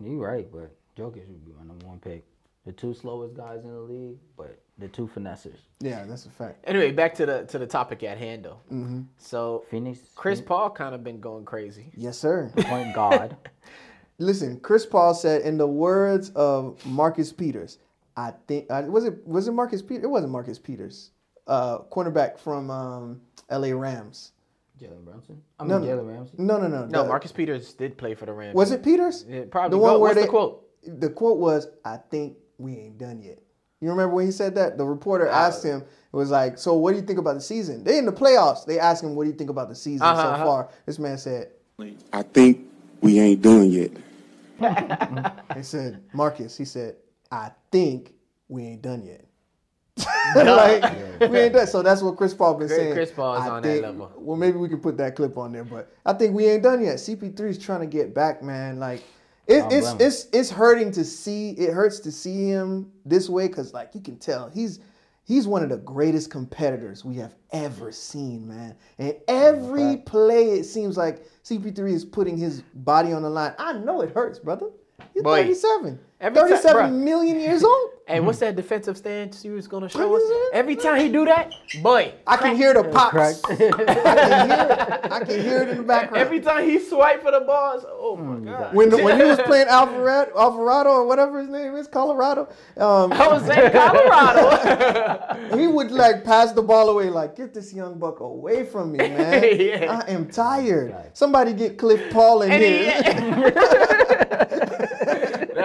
you're 0.00 0.16
right. 0.18 0.50
But 0.50 0.74
Jokic 0.96 1.26
would 1.28 1.44
be 1.44 1.52
my 1.52 1.64
number 1.64 1.86
one 1.86 1.98
pick. 2.00 2.24
The 2.66 2.72
two 2.72 2.94
slowest 2.94 3.34
guys 3.34 3.62
in 3.62 3.70
the 3.72 3.78
league, 3.80 4.18
but 4.36 4.58
the 4.78 4.88
two 4.88 5.06
finessers. 5.06 5.58
Yeah, 5.80 6.04
that's 6.06 6.24
a 6.26 6.30
fact. 6.30 6.64
Anyway, 6.66 6.92
back 6.92 7.14
to 7.16 7.26
the 7.26 7.44
to 7.44 7.58
the 7.58 7.66
topic 7.66 8.02
at 8.02 8.16
hand 8.18 8.44
though. 8.44 8.58
Mm-hmm. 8.72 9.02
So 9.18 9.64
Phoenix, 9.70 10.00
Chris 10.14 10.40
Paul 10.40 10.70
kind 10.70 10.94
of 10.94 11.04
been 11.04 11.20
going 11.20 11.44
crazy. 11.44 11.92
Yes, 11.96 12.18
sir. 12.18 12.50
point 12.56 12.94
guard. 12.94 13.36
Listen, 14.18 14.60
Chris 14.60 14.86
Paul 14.86 15.12
said, 15.12 15.42
in 15.42 15.58
the 15.58 15.66
words 15.66 16.30
of 16.30 16.84
Marcus 16.86 17.32
Peters, 17.32 17.78
I 18.16 18.32
think 18.46 18.66
uh, 18.70 18.82
was 18.86 19.04
it 19.04 19.26
was 19.26 19.48
it 19.48 19.52
Marcus 19.52 19.82
Peters? 19.82 20.04
It 20.04 20.08
wasn't 20.10 20.32
Marcus 20.32 20.58
Peters, 20.58 21.10
uh, 21.46 21.78
cornerback 21.92 22.38
from 22.38 22.70
um, 22.70 23.20
L.A. 23.50 23.74
Rams. 23.74 24.32
Jalen 24.80 25.04
Brunson. 25.04 25.40
I 25.58 25.64
No, 25.64 25.78
mean 25.78 25.88
no. 25.88 25.96
Jalen 25.96 26.08
Ramsey. 26.08 26.32
No, 26.38 26.58
no, 26.58 26.68
no. 26.68 26.86
No, 26.86 27.02
the- 27.02 27.08
Marcus 27.08 27.32
Peters 27.32 27.72
did 27.74 27.96
play 27.96 28.14
for 28.14 28.26
the 28.26 28.32
Rams. 28.32 28.54
Was 28.54 28.72
it 28.72 28.82
Peters? 28.82 29.24
Yeah, 29.28 29.42
probably. 29.50 29.70
The 29.76 29.78
one 29.78 29.92
What- 29.92 30.00
where 30.00 30.08
what's 30.10 30.14
they, 30.16 30.22
the 30.22 30.28
quote? 30.28 30.60
The 31.00 31.08
quote 31.10 31.38
was, 31.38 31.68
"I 31.84 31.96
think 31.96 32.36
we 32.58 32.76
ain't 32.76 32.98
done 32.98 33.22
yet." 33.22 33.38
You 33.80 33.90
remember 33.90 34.14
when 34.16 34.26
he 34.26 34.32
said 34.32 34.54
that? 34.56 34.76
The 34.78 34.84
reporter 34.84 35.28
Uh, 35.28 35.32
asked 35.34 35.62
him, 35.64 35.80
"It 35.80 36.16
was 36.16 36.30
like, 36.30 36.58
so 36.58 36.74
what 36.74 36.92
do 36.92 36.96
you 36.98 37.02
think 37.06 37.18
about 37.18 37.34
the 37.34 37.40
season?" 37.40 37.84
They 37.84 37.98
in 37.98 38.04
the 38.06 38.12
playoffs. 38.12 38.64
They 38.66 38.78
asked 38.78 39.02
him, 39.04 39.14
"What 39.14 39.24
do 39.24 39.30
you 39.30 39.36
think 39.36 39.50
about 39.50 39.68
the 39.68 39.74
season 39.74 40.06
Uh-huh, 40.06 40.22
so 40.22 40.28
uh-huh. 40.28 40.44
far?" 40.44 40.68
This 40.86 40.98
man 40.98 41.18
said, 41.18 41.50
I 42.12 42.22
think 42.22 42.66
we 43.00 43.18
ain't 43.20 43.42
done 43.42 43.70
yet. 43.70 43.90
He 45.56 45.62
said, 45.62 46.00
Marcus, 46.12 46.56
he 46.56 46.64
said, 46.64 46.96
I 47.30 47.50
think 47.72 48.12
we 48.48 48.64
ain't 48.64 48.82
done 48.82 49.02
yet. 49.04 49.24
like 50.36 51.20
we 51.20 51.38
ain't 51.38 51.54
done. 51.54 51.66
So 51.66 51.82
that's 51.82 52.02
what 52.02 52.16
Chris 52.16 52.34
Paul 52.34 52.54
been 52.54 52.68
Chris- 52.68 52.78
saying. 52.78 52.94
Chris 52.94 53.12
Paul 53.12 53.36
is 53.36 53.42
I 53.42 53.48
on 53.48 53.62
that 53.62 53.82
level. 53.82 54.12
Well, 54.16 54.36
maybe 54.36 54.56
we 54.58 54.68
can 54.68 54.80
put 54.80 54.96
that 54.98 55.14
clip 55.14 55.38
on 55.38 55.52
there, 55.52 55.64
but 55.64 55.92
I 56.04 56.12
think 56.12 56.34
we 56.34 56.46
ain't 56.46 56.62
done 56.62 56.82
yet. 56.82 56.96
CP3 56.96 57.40
is 57.40 57.58
trying 57.58 57.80
to 57.80 57.86
get 57.86 58.14
back, 58.14 58.42
man. 58.42 58.78
Like 58.78 59.00
it, 59.46 59.64
it's 59.70 59.90
him. 59.90 59.98
it's 60.00 60.26
it's 60.32 60.50
hurting 60.50 60.90
to 60.92 61.04
see. 61.04 61.50
It 61.50 61.72
hurts 61.72 62.00
to 62.00 62.12
see 62.12 62.48
him 62.48 62.90
this 63.04 63.28
way 63.28 63.46
because 63.46 63.72
like 63.72 63.90
you 63.94 64.00
can 64.00 64.16
tell 64.18 64.50
he's 64.50 64.80
he's 65.22 65.46
one 65.46 65.62
of 65.62 65.68
the 65.68 65.78
greatest 65.78 66.30
competitors 66.30 67.04
we 67.04 67.16
have 67.16 67.34
ever 67.52 67.92
seen, 67.92 68.48
man. 68.48 68.74
And 68.98 69.14
every 69.28 69.98
play, 69.98 70.50
it 70.50 70.64
seems 70.64 70.96
like 70.96 71.24
CP3 71.44 71.92
is 71.92 72.04
putting 72.04 72.36
his 72.36 72.62
body 72.74 73.12
on 73.12 73.22
the 73.22 73.30
line. 73.30 73.54
I 73.58 73.74
know 73.74 74.00
it 74.00 74.10
hurts, 74.10 74.40
brother. 74.40 74.70
He's 75.12 75.22
Boy, 75.22 75.42
37. 75.42 75.98
every 76.20 76.40
37 76.40 76.76
bruh. 76.76 76.92
million 76.92 77.40
years 77.40 77.62
old. 77.64 77.90
Hey, 78.06 78.20
what's 78.20 78.38
that 78.40 78.54
defensive 78.54 78.98
stance 78.98 79.42
you 79.46 79.52
was 79.52 79.66
gonna 79.66 79.88
show 79.88 80.14
us? 80.14 80.22
Every 80.52 80.76
time 80.76 81.00
he 81.00 81.08
do 81.10 81.24
that, 81.24 81.50
boy, 81.82 82.12
I 82.26 82.36
can 82.36 82.54
hear 82.54 82.74
the 82.74 82.84
pops. 82.84 83.12
Crack. 83.12 83.36
I 83.48 83.54
can 83.56 84.50
hear 84.50 84.66
it. 84.68 85.10
I 85.10 85.20
can 85.24 85.40
hear 85.40 85.62
it 85.62 85.68
in 85.70 85.76
the 85.78 85.82
background. 85.84 86.18
every 86.22 86.40
time 86.40 86.68
he 86.68 86.78
swipe 86.80 87.22
for 87.22 87.30
the 87.30 87.40
balls, 87.40 87.82
oh 87.88 88.14
my 88.16 88.44
god. 88.44 88.74
when 88.74 88.90
when 89.02 89.18
he 89.18 89.24
was 89.24 89.38
playing 89.46 89.68
Alvarado, 89.68 90.32
Alvarado 90.38 90.90
or 90.90 91.06
whatever 91.06 91.40
his 91.40 91.48
name 91.48 91.74
is, 91.76 91.88
Colorado, 91.88 92.46
um, 92.76 93.10
Jose 93.10 93.70
Colorado. 93.70 95.56
he 95.56 95.66
would 95.66 95.90
like 95.90 96.24
pass 96.24 96.52
the 96.52 96.60
ball 96.62 96.90
away, 96.90 97.08
like 97.08 97.36
get 97.36 97.54
this 97.54 97.72
young 97.72 97.98
buck 97.98 98.20
away 98.20 98.66
from 98.66 98.92
me, 98.92 98.98
man. 98.98 99.44
Yeah. 99.58 100.02
I 100.06 100.10
am 100.10 100.28
tired. 100.28 100.94
Somebody 101.14 101.54
get 101.54 101.78
Cliff 101.78 102.12
Paul 102.12 102.42
in 102.42 102.52
And 102.52 102.62
here. 102.62 103.02
he- 103.02 103.93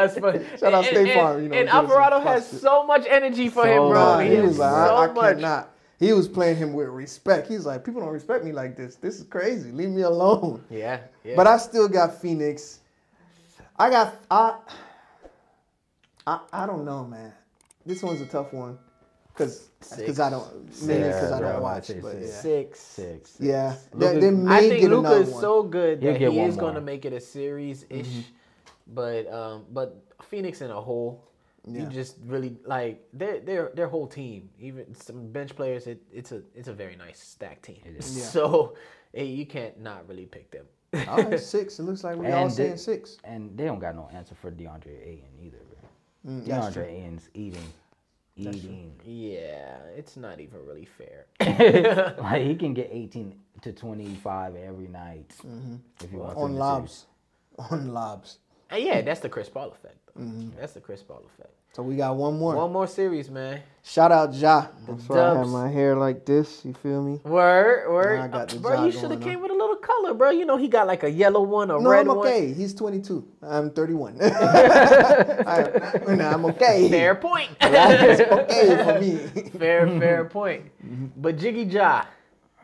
That's 0.08 0.18
funny. 0.20 0.46
Shout 0.60 0.74
out 0.74 0.86
And- 0.86 0.96
State 0.96 1.14
Farm, 1.14 1.44
you 1.44 1.50
know, 1.50 1.56
and 1.58 1.68
give 1.68 1.68
us 1.68 1.72
some 1.72 1.86
Alvarado 1.86 2.20
has 2.22 2.48
so 2.62 2.84
much 2.86 3.06
energy 3.10 3.50
for 3.50 3.66
him, 3.68 3.90
bro. 3.90 4.16
Much. 4.18 4.26
he, 4.28 4.36
he 4.36 4.42
was 4.42 4.58
like, 4.58 4.72
so 4.88 4.96
I, 4.96 5.04
I 5.08 5.12
much. 5.14 5.36
cannot. 5.36 5.70
He 6.00 6.14
was 6.14 6.28
playing 6.30 6.56
him 6.56 6.72
with 6.74 6.88
respect. 6.88 7.48
He's 7.50 7.66
like, 7.66 7.84
people 7.84 8.00
don't 8.02 8.12
respect 8.14 8.46
me 8.46 8.52
like 8.54 8.78
this. 8.78 8.96
This 8.96 9.20
is 9.20 9.26
crazy. 9.26 9.72
Leave 9.72 9.90
me 9.90 10.04
alone. 10.04 10.64
Yeah, 10.70 11.02
yeah. 11.26 11.36
But 11.36 11.46
I 11.48 11.58
still 11.58 11.90
got 11.90 12.22
Phoenix. 12.22 12.80
I 13.78 13.90
got 13.90 14.16
I. 14.32 14.56
I, 16.28 16.40
I 16.54 16.66
don't 16.66 16.86
know, 16.86 17.06
man. 17.06 17.34
This 17.86 18.04
one's 18.04 18.22
a 18.22 18.26
tough 18.26 18.54
one, 18.54 18.78
cause 19.34 19.70
cause 19.80 20.20
I 20.20 20.30
don't 20.30 20.54
maybe 20.86 21.04
Six, 21.04 21.16
because 21.16 21.32
I 21.32 21.40
don't 21.42 21.56
I'd 21.56 21.62
watch. 21.62 21.86
say 21.86 22.00
But 22.00 22.12
six. 22.14 22.28
yeah, 22.30 22.42
six. 22.42 22.80
Six. 22.80 23.38
yeah. 23.40 23.76
Luka- 23.94 24.14
They, 24.14 24.20
they 24.20 24.32
may 24.32 24.54
I 24.56 24.60
think 24.62 24.82
get 24.82 24.90
Luka 24.92 25.14
is 25.14 25.30
one. 25.30 25.42
so 25.42 25.64
good 25.64 26.02
that 26.02 26.18
he 26.22 26.40
is 26.42 26.56
going 26.56 26.76
to 26.76 26.82
make 26.82 27.06
it 27.06 27.14
a 27.14 27.20
series 27.20 27.86
ish. 27.90 28.06
Mm-hmm. 28.08 28.20
But 28.94 29.32
um, 29.32 29.66
but 29.72 30.04
Phoenix 30.24 30.62
in 30.62 30.72
a 30.72 30.82
whole, 30.82 31.28
you 31.68 31.86
just 31.86 32.18
really 32.26 32.58
like 32.66 33.04
their 33.14 33.40
their 33.40 33.72
their 33.76 33.88
whole 33.88 34.08
team. 34.08 34.50
Even 34.60 34.94
some 34.96 35.32
bench 35.32 35.56
players, 35.56 35.88
it, 35.88 36.02
it's 36.12 36.32
a 36.32 36.42
it's 36.56 36.68
a 36.68 36.74
very 36.74 36.96
nice 36.96 37.20
stacked 37.20 37.64
team. 37.64 37.82
Yeah. 37.86 38.00
So 38.02 38.76
you 39.14 39.46
can't 39.46 39.80
not 39.80 40.08
really 40.08 40.26
pick 40.26 40.52
them. 40.52 40.66
All 41.08 41.24
right, 41.24 41.40
six. 41.56 41.80
It 41.80 41.84
looks 41.84 42.04
like 42.04 42.18
we 42.18 42.28
all 42.32 42.50
saying 42.50 42.78
six. 42.78 43.18
And 43.24 43.56
they 43.58 43.66
don't 43.66 43.80
got 43.80 43.96
no 43.96 44.10
answer 44.14 44.36
for 44.36 44.52
DeAndre 44.52 45.06
Ayton 45.06 45.30
either, 45.42 45.58
bro. 45.70 46.34
Mm. 46.34 46.46
DeAndre 46.48 46.88
Ayton's 46.88 47.30
eating, 47.34 47.74
eating. 48.36 48.92
yeah, 49.06 49.78
it's 49.96 50.18
not 50.18 50.40
even 50.40 50.66
really 50.66 50.86
fair. 50.86 51.26
like 52.22 52.44
he 52.44 52.56
can 52.56 52.74
get 52.74 52.90
18 52.92 53.36
to 53.62 53.74
25 53.74 54.56
every 54.56 54.88
night 54.88 55.32
if 56.04 56.10
he 56.10 56.18
wants 56.18 56.34
to 56.36 56.40
Mm-hmm. 56.40 56.44
On 56.44 56.52
in 56.52 56.58
lobs, 56.58 57.06
on 57.72 57.94
lobs. 57.94 58.40
And 58.70 58.84
yeah, 58.84 59.02
that's 59.02 59.20
the 59.20 59.30
Chris 59.30 59.50
Paul 59.50 59.72
effect. 59.72 59.98
Though. 60.16 60.22
Mm-hmm. 60.22 60.50
That's 60.60 60.74
the 60.74 60.80
Chris 60.82 61.02
Paul 61.02 61.24
effect. 61.34 61.54
So 61.74 61.84
we 61.84 61.96
got 61.96 62.16
one 62.16 62.38
more. 62.40 62.56
One 62.56 62.72
more 62.72 62.88
series, 62.88 63.30
man. 63.30 63.62
Shout 63.84 64.12
out 64.12 64.34
Ja. 64.34 64.68
That's 64.88 65.08
why 65.08 65.20
I 65.20 65.38
have 65.38 65.48
my 65.48 65.70
hair 65.70 65.96
like 65.96 66.26
this. 66.26 66.66
You 66.66 66.74
feel 66.74 67.02
me? 67.04 67.20
Word, 67.24 67.92
word. 67.92 68.18
Nah, 68.20 68.26
I 68.26 68.28
got 68.28 68.50
the 68.50 68.60
bro, 68.60 68.76
job 68.76 68.86
you 68.86 68.92
should 68.92 69.02
have 69.02 69.10
going 69.12 69.24
on. 69.24 69.30
came 69.30 69.42
with 69.42 69.52
a 69.52 69.54
little 69.54 69.76
color, 69.76 70.14
bro. 70.16 70.32
You 70.32 70.46
know 70.46 70.58
he 70.58 70.68
got 70.68 70.88
like 70.88 71.04
a 71.04 71.10
yellow 71.12 71.42
one, 71.44 71.70
a 71.70 71.76
red 71.76 71.78
one. 71.78 71.84
No, 71.84 71.90
red 71.92 72.02
I'm 72.02 72.08
one. 72.18 72.28
okay. 72.28 72.54
He's 72.54 72.74
22. 72.74 73.28
I'm 73.44 73.70
31. 73.72 74.18
I, 74.22 76.16
nah, 76.16 76.34
I'm 76.34 76.46
okay. 76.46 76.90
Fair 76.90 77.16
point. 77.16 77.50
It's 77.62 78.22
okay 78.22 78.84
for 78.84 79.00
me. 79.00 79.50
fair, 79.60 79.88
fair 80.00 80.26
point. 80.26 80.66
Mm-hmm. 80.86 81.08
But 81.18 81.38
Jiggy 81.38 81.64
Ja, 81.64 82.04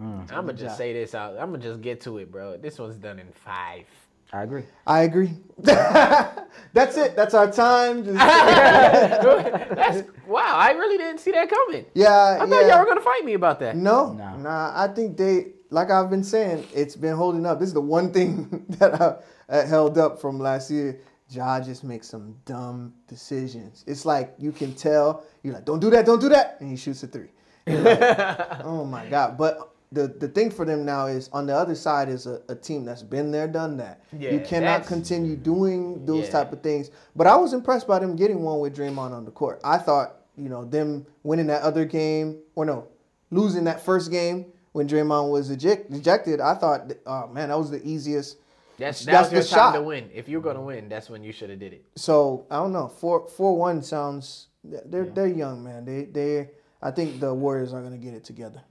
Mm. 0.01 0.29
I'm 0.29 0.45
gonna 0.45 0.53
just 0.53 0.75
say 0.77 0.91
this 0.91 1.15
out. 1.15 1.37
I'm 1.39 1.51
gonna 1.51 1.63
just 1.63 1.79
get 1.79 2.01
to 2.01 2.17
it, 2.17 2.29
bro. 2.29 2.57
This 2.57 2.77
one's 2.79 2.97
done 2.97 3.17
in 3.17 3.31
five. 3.31 3.85
I 4.33 4.43
agree. 4.43 4.63
I 4.85 5.03
agree. 5.03 5.31
That's 5.59 6.97
it. 6.97 7.15
That's 7.15 7.33
our 7.33 7.49
time. 7.51 8.03
Just, 8.05 8.17
That's 8.17 10.03
wow. 10.27 10.55
I 10.55 10.71
really 10.71 10.97
didn't 10.97 11.19
see 11.19 11.31
that 11.31 11.49
coming. 11.49 11.85
yeah, 11.93 12.39
I 12.41 12.45
thought 12.45 12.49
yeah. 12.63 12.67
y'all 12.69 12.79
were 12.79 12.85
gonna 12.85 13.01
fight 13.01 13.23
me 13.23 13.33
about 13.33 13.59
that. 13.61 13.77
No, 13.77 14.13
No. 14.13 14.35
nah. 14.37 14.71
I 14.75 14.87
think 14.89 15.15
they, 15.17 15.53
like 15.69 15.89
I've 15.89 16.09
been 16.09 16.23
saying, 16.23 16.67
it's 16.73 16.95
been 16.95 17.15
holding 17.15 17.45
up. 17.45 17.59
This 17.59 17.69
is 17.69 17.73
the 17.73 17.81
one 17.81 18.11
thing 18.11 18.65
that 18.79 19.01
I, 19.01 19.15
uh, 19.47 19.65
held 19.65 19.97
up 19.97 20.19
from 20.19 20.39
last 20.39 20.69
year. 20.69 20.99
Ja 21.29 21.59
just 21.59 21.83
makes 21.83 22.07
some 22.07 22.35
dumb 22.45 22.93
decisions. 23.07 23.83
It's 23.87 24.05
like 24.05 24.35
you 24.37 24.51
can 24.51 24.73
tell. 24.75 25.23
You're 25.43 25.53
like, 25.55 25.65
don't 25.65 25.79
do 25.79 25.89
that, 25.91 26.05
don't 26.05 26.21
do 26.21 26.29
that, 26.29 26.57
and 26.59 26.69
he 26.69 26.75
shoots 26.75 27.01
a 27.03 27.07
three. 27.07 27.29
Like, 27.67 28.63
oh 28.63 28.85
my 28.85 29.07
god! 29.07 29.37
But 29.37 29.71
the 29.95 30.07
the 30.07 30.27
thing 30.27 30.51
for 30.51 30.65
them 30.65 30.85
now 30.85 31.07
is 31.07 31.29
on 31.33 31.45
the 31.47 31.55
other 31.55 31.73
side 31.75 32.09
is 32.09 32.27
a, 32.27 32.41
a 32.49 32.55
team 32.55 32.85
that's 32.85 33.01
been 33.01 33.31
there, 33.31 33.47
done 33.47 33.77
that. 33.77 34.01
Yeah, 34.17 34.31
you 34.31 34.39
cannot 34.41 34.85
continue 34.85 35.35
doing 35.35 36.05
those 36.05 36.25
Yeah. 36.25 36.31
type 36.31 36.53
of 36.53 36.61
things. 36.61 36.91
But 37.15 37.25
I 37.27 37.35
was 37.35 37.53
impressed 37.53 37.87
by 37.87 37.99
them 37.99 38.15
getting 38.15 38.43
one 38.43 38.59
with 38.59 38.75
Draymond 38.75 39.11
on 39.11 39.25
the 39.25 39.31
court. 39.31 39.59
I 39.63 39.77
thought, 39.79 40.17
you 40.37 40.49
know, 40.49 40.65
them 40.65 41.05
winning 41.23 41.47
that 41.47 41.61
other 41.63 41.85
game, 41.85 42.37
or 42.55 42.65
no, 42.65 42.87
losing 43.31 43.63
that 43.63 43.81
first 43.83 44.11
game 44.11 44.45
when 44.73 44.87
Draymond 44.87 45.31
was 45.31 45.49
eject, 45.49 45.91
ejected. 45.91 46.39
I 46.41 46.53
thought, 46.55 46.91
oh 47.05 47.27
man, 47.27 47.49
that 47.49 47.57
was 47.57 47.71
the 47.71 47.81
easiest. 47.87 48.37
That's 48.77 49.05
That's 49.05 49.29
that's 49.29 49.31
your 49.31 49.41
the 49.43 49.47
time 49.47 49.73
to 49.73 49.77
shot. 49.79 49.85
win. 49.85 50.09
If 50.13 50.27
you're 50.27 50.41
gonna 50.41 50.61
win, 50.61 50.89
that's 50.89 51.09
when 51.09 51.23
you 51.23 51.31
should 51.31 51.49
have 51.49 51.59
did 51.59 51.71
it. 51.73 51.85
So 51.95 52.45
I 52.51 52.57
don't 52.57 52.73
know. 52.73 52.89
Four 52.89 53.27
four 53.29 53.55
one 53.57 53.81
sounds. 53.81 54.47
They're 54.63 55.05
they're 55.05 55.27
young, 55.27 55.63
man. 55.63 55.85
They 55.85 56.03
they. 56.05 56.49
I 56.81 56.91
think 56.91 57.19
the 57.21 57.33
Warriors 57.33 57.73
are 57.73 57.81
gonna 57.81 57.97
get 57.97 58.13
it 58.13 58.25
together. 58.25 58.61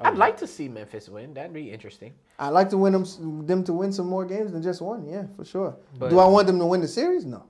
I'd 0.00 0.16
like 0.16 0.36
to 0.38 0.46
see 0.46 0.68
Memphis 0.68 1.08
win. 1.08 1.32
That'd 1.34 1.52
be 1.52 1.70
interesting. 1.70 2.12
I'd 2.38 2.50
like 2.50 2.68
to 2.70 2.78
win 2.78 2.92
them 2.92 3.46
them 3.46 3.64
to 3.64 3.72
win 3.72 3.92
some 3.92 4.06
more 4.06 4.24
games 4.24 4.52
than 4.52 4.62
just 4.62 4.80
one. 4.82 5.06
Yeah, 5.06 5.24
for 5.36 5.44
sure. 5.44 5.76
But- 5.98 6.10
Do 6.10 6.18
I 6.18 6.26
want 6.26 6.46
them 6.46 6.58
to 6.58 6.66
win 6.66 6.80
the 6.80 6.88
series? 6.88 7.24
No. 7.24 7.44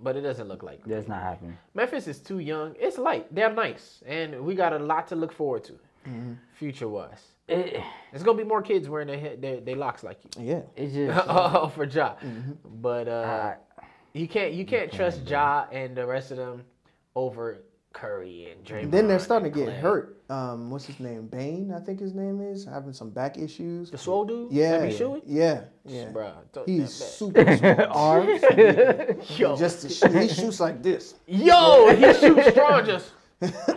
But 0.00 0.16
it 0.16 0.20
doesn't 0.20 0.48
look 0.48 0.62
like 0.62 0.84
That's 0.84 1.08
not 1.08 1.22
happening. 1.22 1.56
Memphis 1.72 2.06
is 2.06 2.18
too 2.18 2.38
young. 2.40 2.74
It's 2.78 2.98
light. 2.98 3.34
They're 3.34 3.50
nice, 3.52 4.02
and 4.06 4.44
we 4.44 4.54
got 4.54 4.74
a 4.74 4.78
lot 4.78 5.06
to 5.08 5.16
look 5.16 5.32
forward 5.32 5.64
to, 5.64 5.72
Mm-hmm. 6.06 6.32
future 6.52 6.88
wise. 6.88 7.22
It, 7.48 7.80
There's 8.10 8.22
gonna 8.22 8.36
be 8.36 8.44
more 8.44 8.60
kids 8.60 8.90
wearing 8.90 9.06
their 9.08 9.18
head, 9.18 9.40
their, 9.40 9.60
their 9.60 9.76
locks 9.76 10.02
like 10.04 10.18
you. 10.36 10.44
Yeah. 10.52 10.60
it's 10.76 10.92
just 10.94 11.24
oh, 11.28 11.68
for 11.68 11.84
Ja. 11.84 12.16
Mm-hmm. 12.16 12.52
But 12.82 13.08
uh, 13.08 13.54
you 14.12 14.28
can't 14.28 14.52
you 14.52 14.66
can't 14.66 14.92
trust 14.92 15.26
Ja 15.26 15.64
and 15.72 15.96
the 15.96 16.04
rest 16.06 16.30
of 16.30 16.36
them 16.36 16.64
over 17.14 17.62
Curry 17.94 18.48
and 18.52 18.62
Draymond. 18.66 18.90
Then 18.90 19.08
they're 19.08 19.18
starting 19.18 19.50
to 19.50 19.58
get 19.58 19.68
Clay. 19.68 19.76
hurt. 19.76 20.10
Um, 20.28 20.70
what's 20.70 20.84
his 20.86 20.98
name? 21.00 21.26
Bane, 21.28 21.72
I 21.74 21.80
think 21.80 22.00
his 22.00 22.12
name 22.14 22.40
is 22.42 22.64
having 22.66 22.92
some 22.92 23.08
back 23.10 23.38
issues. 23.38 23.90
The 23.90 23.96
swole 23.98 24.24
dude. 24.26 24.52
Yeah, 24.52 24.78
that 24.78 24.88
be 24.90 24.96
shooting. 24.96 25.22
yeah, 25.26 25.62
yeah. 25.86 26.06
Bruh, 26.10 26.32
don't- 26.52 26.68
He's 26.68 26.92
super 26.92 27.56
strong. 27.56 27.78
arms. 27.80 28.42
Yo, 29.38 29.56
Just 29.56 29.82
to 29.82 29.88
shoot, 29.88 30.12
he 30.14 30.28
shoots 30.28 30.60
like 30.60 30.82
this. 30.82 31.14
yo, 31.26 31.94
he 31.94 32.12
shoots 32.14 32.48
strong. 32.50 32.84
Just 32.84 33.12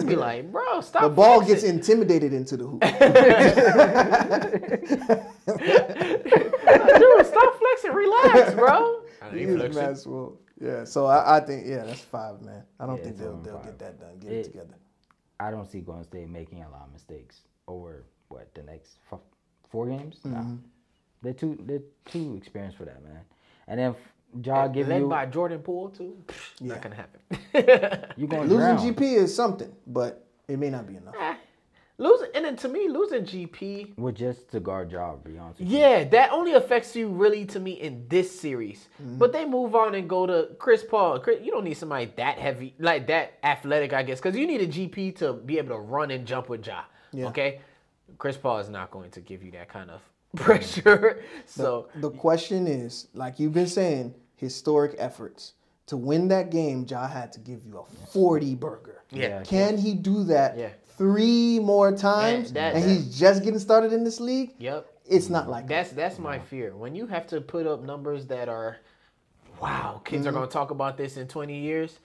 be 0.06 0.16
like, 0.16 0.52
bro, 0.52 0.82
stop. 0.82 1.02
The 1.04 1.10
ball 1.10 1.42
gets 1.42 1.64
intimidated 1.64 2.32
into 2.34 2.56
the 2.58 2.66
hoop. 2.66 2.82
Dude, 5.88 7.26
stop 7.26 7.60
flexing. 7.60 7.92
Relax, 7.94 8.54
bro. 8.54 9.02
I 9.22 9.26
know 9.30 9.32
He 9.38 9.42
you 9.42 9.62
is 9.62 9.74
flexing. 9.74 10.38
Mad 10.60 10.68
swole. 10.68 10.78
Yeah, 10.80 10.84
so 10.86 11.06
I, 11.06 11.38
I 11.38 11.40
think 11.40 11.68
yeah, 11.68 11.84
that's 11.86 12.02
five, 12.02 12.42
man. 12.42 12.64
I 12.80 12.86
don't 12.86 12.98
Yeah, 12.98 13.04
think 13.04 13.18
they'll 13.18 13.38
they'll 13.38 13.56
five. 13.58 13.66
get 13.66 13.80
that 13.80 14.00
done. 14.00 14.20
Get 14.20 14.32
it, 14.32 14.36
It- 14.36 14.44
together. 14.46 14.76
I 15.40 15.52
don't 15.52 15.70
see 15.70 15.82
Golden 15.82 16.04
State 16.04 16.28
making 16.30 16.64
a 16.64 16.70
lot 16.70 16.86
of 16.88 16.94
mistakes 16.94 17.42
over 17.68 18.04
what 18.30 18.52
the 18.56 18.64
next 18.64 18.98
f- 19.12 19.20
four 19.70 19.86
games. 19.86 20.18
Mm-hmm. 20.26 20.34
No, 20.34 20.58
they're 21.22 21.34
too 21.34 21.58
they're 21.66 21.82
too 22.06 22.36
experienced 22.38 22.78
for 22.78 22.86
that, 22.86 23.04
man. 23.04 23.22
And 23.68 23.80
then 23.80 23.96
Ja 24.44 24.68
give 24.68 24.88
Led 24.88 25.02
you 25.02 25.08
by 25.08 25.28
Jordan 25.28 25.60
Poole 25.60 25.90
too. 25.90 26.18
Yeah. 26.60 26.74
Not 26.74 26.82
gonna 26.82 26.96
happen. 26.96 27.20
you 28.18 28.26
going 28.28 28.50
Losing 28.50 28.58
drown. 28.58 28.78
GP 28.96 29.02
is 29.18 29.36
something, 29.36 29.72
but 29.86 30.26
it 30.48 30.58
may 30.58 30.72
not 30.72 30.88
be 30.88 30.96
enough. 30.96 31.14
Losing, 31.98 32.30
and 32.36 32.46
then 32.46 32.56
to 32.58 32.70
me, 32.70 32.88
losing 32.88 33.24
GP 33.24 33.98
with 33.98 34.16
just 34.16 34.50
to 34.52 34.60
guard 34.60 34.92
Ja. 34.92 35.16
Be 35.16 35.38
honest. 35.38 35.60
with 35.60 35.70
you. 35.70 35.78
Yeah, 35.80 36.04
that 36.06 36.32
only 36.32 36.54
affects 36.54 36.96
you 36.96 37.10
really 37.10 37.46
to 37.46 37.60
me 37.60 37.72
in 37.74 38.06
this 38.08 38.40
series. 38.40 38.88
Mm-hmm. 39.02 39.18
But 39.18 39.34
they 39.34 39.46
move 39.46 39.76
on 39.76 39.96
and 39.96 40.08
go 40.08 40.26
to 40.26 40.50
Chris 40.60 40.84
Paul. 40.84 41.20
Chris, 41.20 41.40
you 41.44 41.52
don't 41.52 41.64
need 41.64 41.76
somebody 41.76 42.12
that 42.18 42.38
heavy, 42.38 42.74
like 42.80 43.08
that 43.08 43.38
athletic, 43.44 43.94
I 43.94 44.04
guess, 44.04 44.20
because 44.20 44.36
you 44.38 44.46
need 44.48 44.62
a 44.62 44.68
GP 44.68 45.16
to 45.18 45.34
be 45.34 45.58
able 45.58 45.76
to 45.76 45.82
run 45.82 46.12
and 46.12 46.26
jump 46.26 46.50
with 46.50 46.66
Ja. 46.66 46.82
Yeah. 47.14 47.28
Okay, 47.28 47.62
Chris 48.18 48.38
Paul 48.38 48.60
is 48.60 48.70
not 48.70 48.92
going 48.92 49.12
to 49.12 49.22
give 49.22 49.44
you 49.44 49.52
that 49.52 49.70
kind 49.70 49.90
of 49.90 50.02
pressure. 50.36 51.24
so 51.46 51.88
The 51.96 52.12
question 52.12 52.68
is, 52.68 53.08
like 53.14 53.40
you've 53.40 53.54
been 53.54 53.68
saying, 53.68 54.14
historic 54.36 54.94
efforts. 54.98 55.54
To 55.88 55.96
win 55.96 56.28
that 56.28 56.50
game, 56.52 56.86
Ja 56.88 57.08
had 57.08 57.32
to 57.32 57.40
give 57.40 57.66
you 57.66 57.78
a 57.80 58.08
40 58.10 58.56
burger. 58.56 59.04
Yeah. 59.10 59.42
Can 59.44 59.78
he 59.78 59.94
do 59.94 60.26
that 60.26 60.58
Yeah. 60.58 60.72
Three 60.98 61.60
more 61.60 61.92
times? 61.96 62.52
that- 62.54 62.76
and 62.76 62.84
that- 62.84 62.90
he's 62.90 63.18
just 63.18 63.44
getting 63.44 63.60
started 63.60 63.94
in 63.94 64.04
this 64.04 64.20
league? 64.20 64.54
yep, 64.58 64.88
It's 65.06 65.30
not 65.30 65.48
like 65.50 65.68
that's 65.68 65.92
that's 65.92 66.20
my 66.20 66.38
fear. 66.40 66.76
When 66.76 66.96
you 66.96 67.08
have 67.08 67.28
to 67.28 67.40
put 67.40 67.66
up 67.66 67.84
numbers 67.84 68.26
that 68.28 68.50
are, 68.50 68.78
wow, 69.62 70.02
kids 70.04 70.26
are 70.26 70.30
Mm-hmm. 70.30 70.38
going 70.40 70.50
to 70.50 70.54
talk 70.54 70.72
about 70.72 70.98
this 70.98 71.16
in 71.18 71.28
twenty 71.28 71.58
years. 71.60 72.00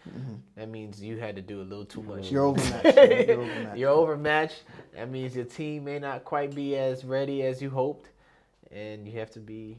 That 0.56 0.68
means 0.68 1.02
you 1.02 1.16
had 1.18 1.34
to 1.36 1.42
do 1.42 1.60
a 1.60 1.66
little 1.70 1.84
too 1.84 2.02
much. 2.02 2.30
You're 2.30 2.44
overmatched. 2.44 2.96
You're 2.96 3.40
overmatched. 3.40 3.76
You're 3.78 3.90
overmatched. 3.90 4.62
That 4.94 5.10
means 5.10 5.34
your 5.34 5.46
team 5.46 5.84
may 5.84 5.98
not 5.98 6.24
quite 6.24 6.54
be 6.54 6.76
as 6.76 7.04
ready 7.04 7.42
as 7.42 7.60
you 7.60 7.70
hoped, 7.70 8.10
and 8.70 9.08
you 9.08 9.18
have 9.18 9.30
to 9.32 9.40
be 9.40 9.78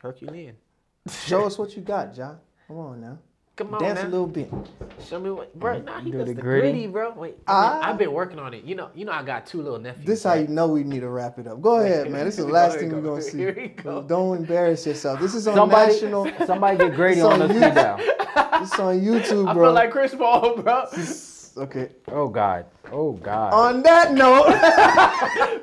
Herculean. 0.00 0.56
Show 1.08 1.44
us 1.44 1.58
what 1.60 1.76
you 1.76 1.82
got, 1.82 2.14
John. 2.14 2.38
Come 2.66 2.78
on 2.78 3.00
now. 3.00 3.18
Come 3.62 3.74
on, 3.74 3.80
Dance 3.80 4.00
now. 4.02 4.08
a 4.08 4.10
little 4.10 4.26
bit. 4.26 4.50
Show 5.08 5.20
me 5.20 5.30
what, 5.30 5.54
bro. 5.58 5.80
Nah, 5.80 6.00
he 6.00 6.10
Do 6.10 6.18
does 6.18 6.26
the 6.28 6.34
the 6.34 6.40
gritty. 6.42 6.70
gritty, 6.72 6.86
bro. 6.88 7.12
Wait. 7.12 7.36
I 7.46 7.86
have 7.86 7.96
been 7.98 8.12
working 8.12 8.40
on 8.40 8.54
it. 8.54 8.64
You 8.64 8.74
know, 8.74 8.90
you 8.92 9.04
know, 9.04 9.12
I 9.12 9.22
got 9.22 9.46
two 9.46 9.62
little 9.62 9.78
nephews. 9.78 10.04
This 10.04 10.24
how 10.24 10.34
you 10.34 10.48
know 10.48 10.66
we 10.66 10.82
need 10.82 11.00
to 11.00 11.08
wrap 11.08 11.38
it 11.38 11.46
up. 11.46 11.62
Go 11.62 11.76
ahead, 11.80 12.10
man. 12.10 12.24
This 12.24 12.38
is 12.40 12.46
the 12.46 12.50
last 12.52 12.70
ahead, 12.70 12.80
thing 12.80 12.90
go. 12.90 12.96
we're 12.96 13.02
gonna 13.02 13.22
see. 13.22 13.38
Here 13.38 13.54
we 13.56 13.68
go. 13.68 14.02
Don't 14.02 14.38
embarrass 14.38 14.84
yourself. 14.84 15.20
This 15.20 15.34
is 15.36 15.46
on 15.46 15.54
Somebody, 15.54 15.92
national. 15.92 16.28
somebody 16.44 16.76
get 16.78 16.94
Grady 16.96 17.20
on 17.20 17.34
on 17.34 17.38
the 17.48 17.54
you. 17.54 17.60
speed 17.60 17.74
down. 17.74 17.98
This 17.98 18.78
on 18.80 19.00
YouTube, 19.00 19.44
bro. 19.44 19.50
I 19.50 19.54
bro. 19.54 19.64
feel 19.66 19.72
like 19.74 19.90
Chris 19.92 20.14
Paul, 20.14 20.56
bro. 20.56 20.86
okay. 21.58 21.90
Oh 22.08 22.28
God. 22.28 22.66
Oh 22.90 23.12
God. 23.12 23.52
On 23.54 23.82
that 23.84 24.12
note, 24.12 24.48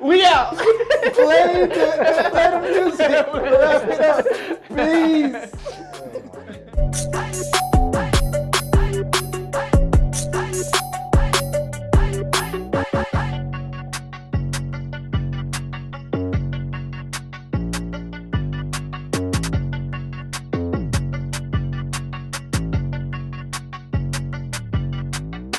we 0.02 0.24
out. 0.24 0.56
play 0.56 1.66
the, 1.66 1.68
play 2.30 2.50
the 2.50 2.60
music. 2.80 3.10
Wrap 3.34 3.84
it 3.88 4.00
up. 4.00 4.24
Peace. 7.54 7.60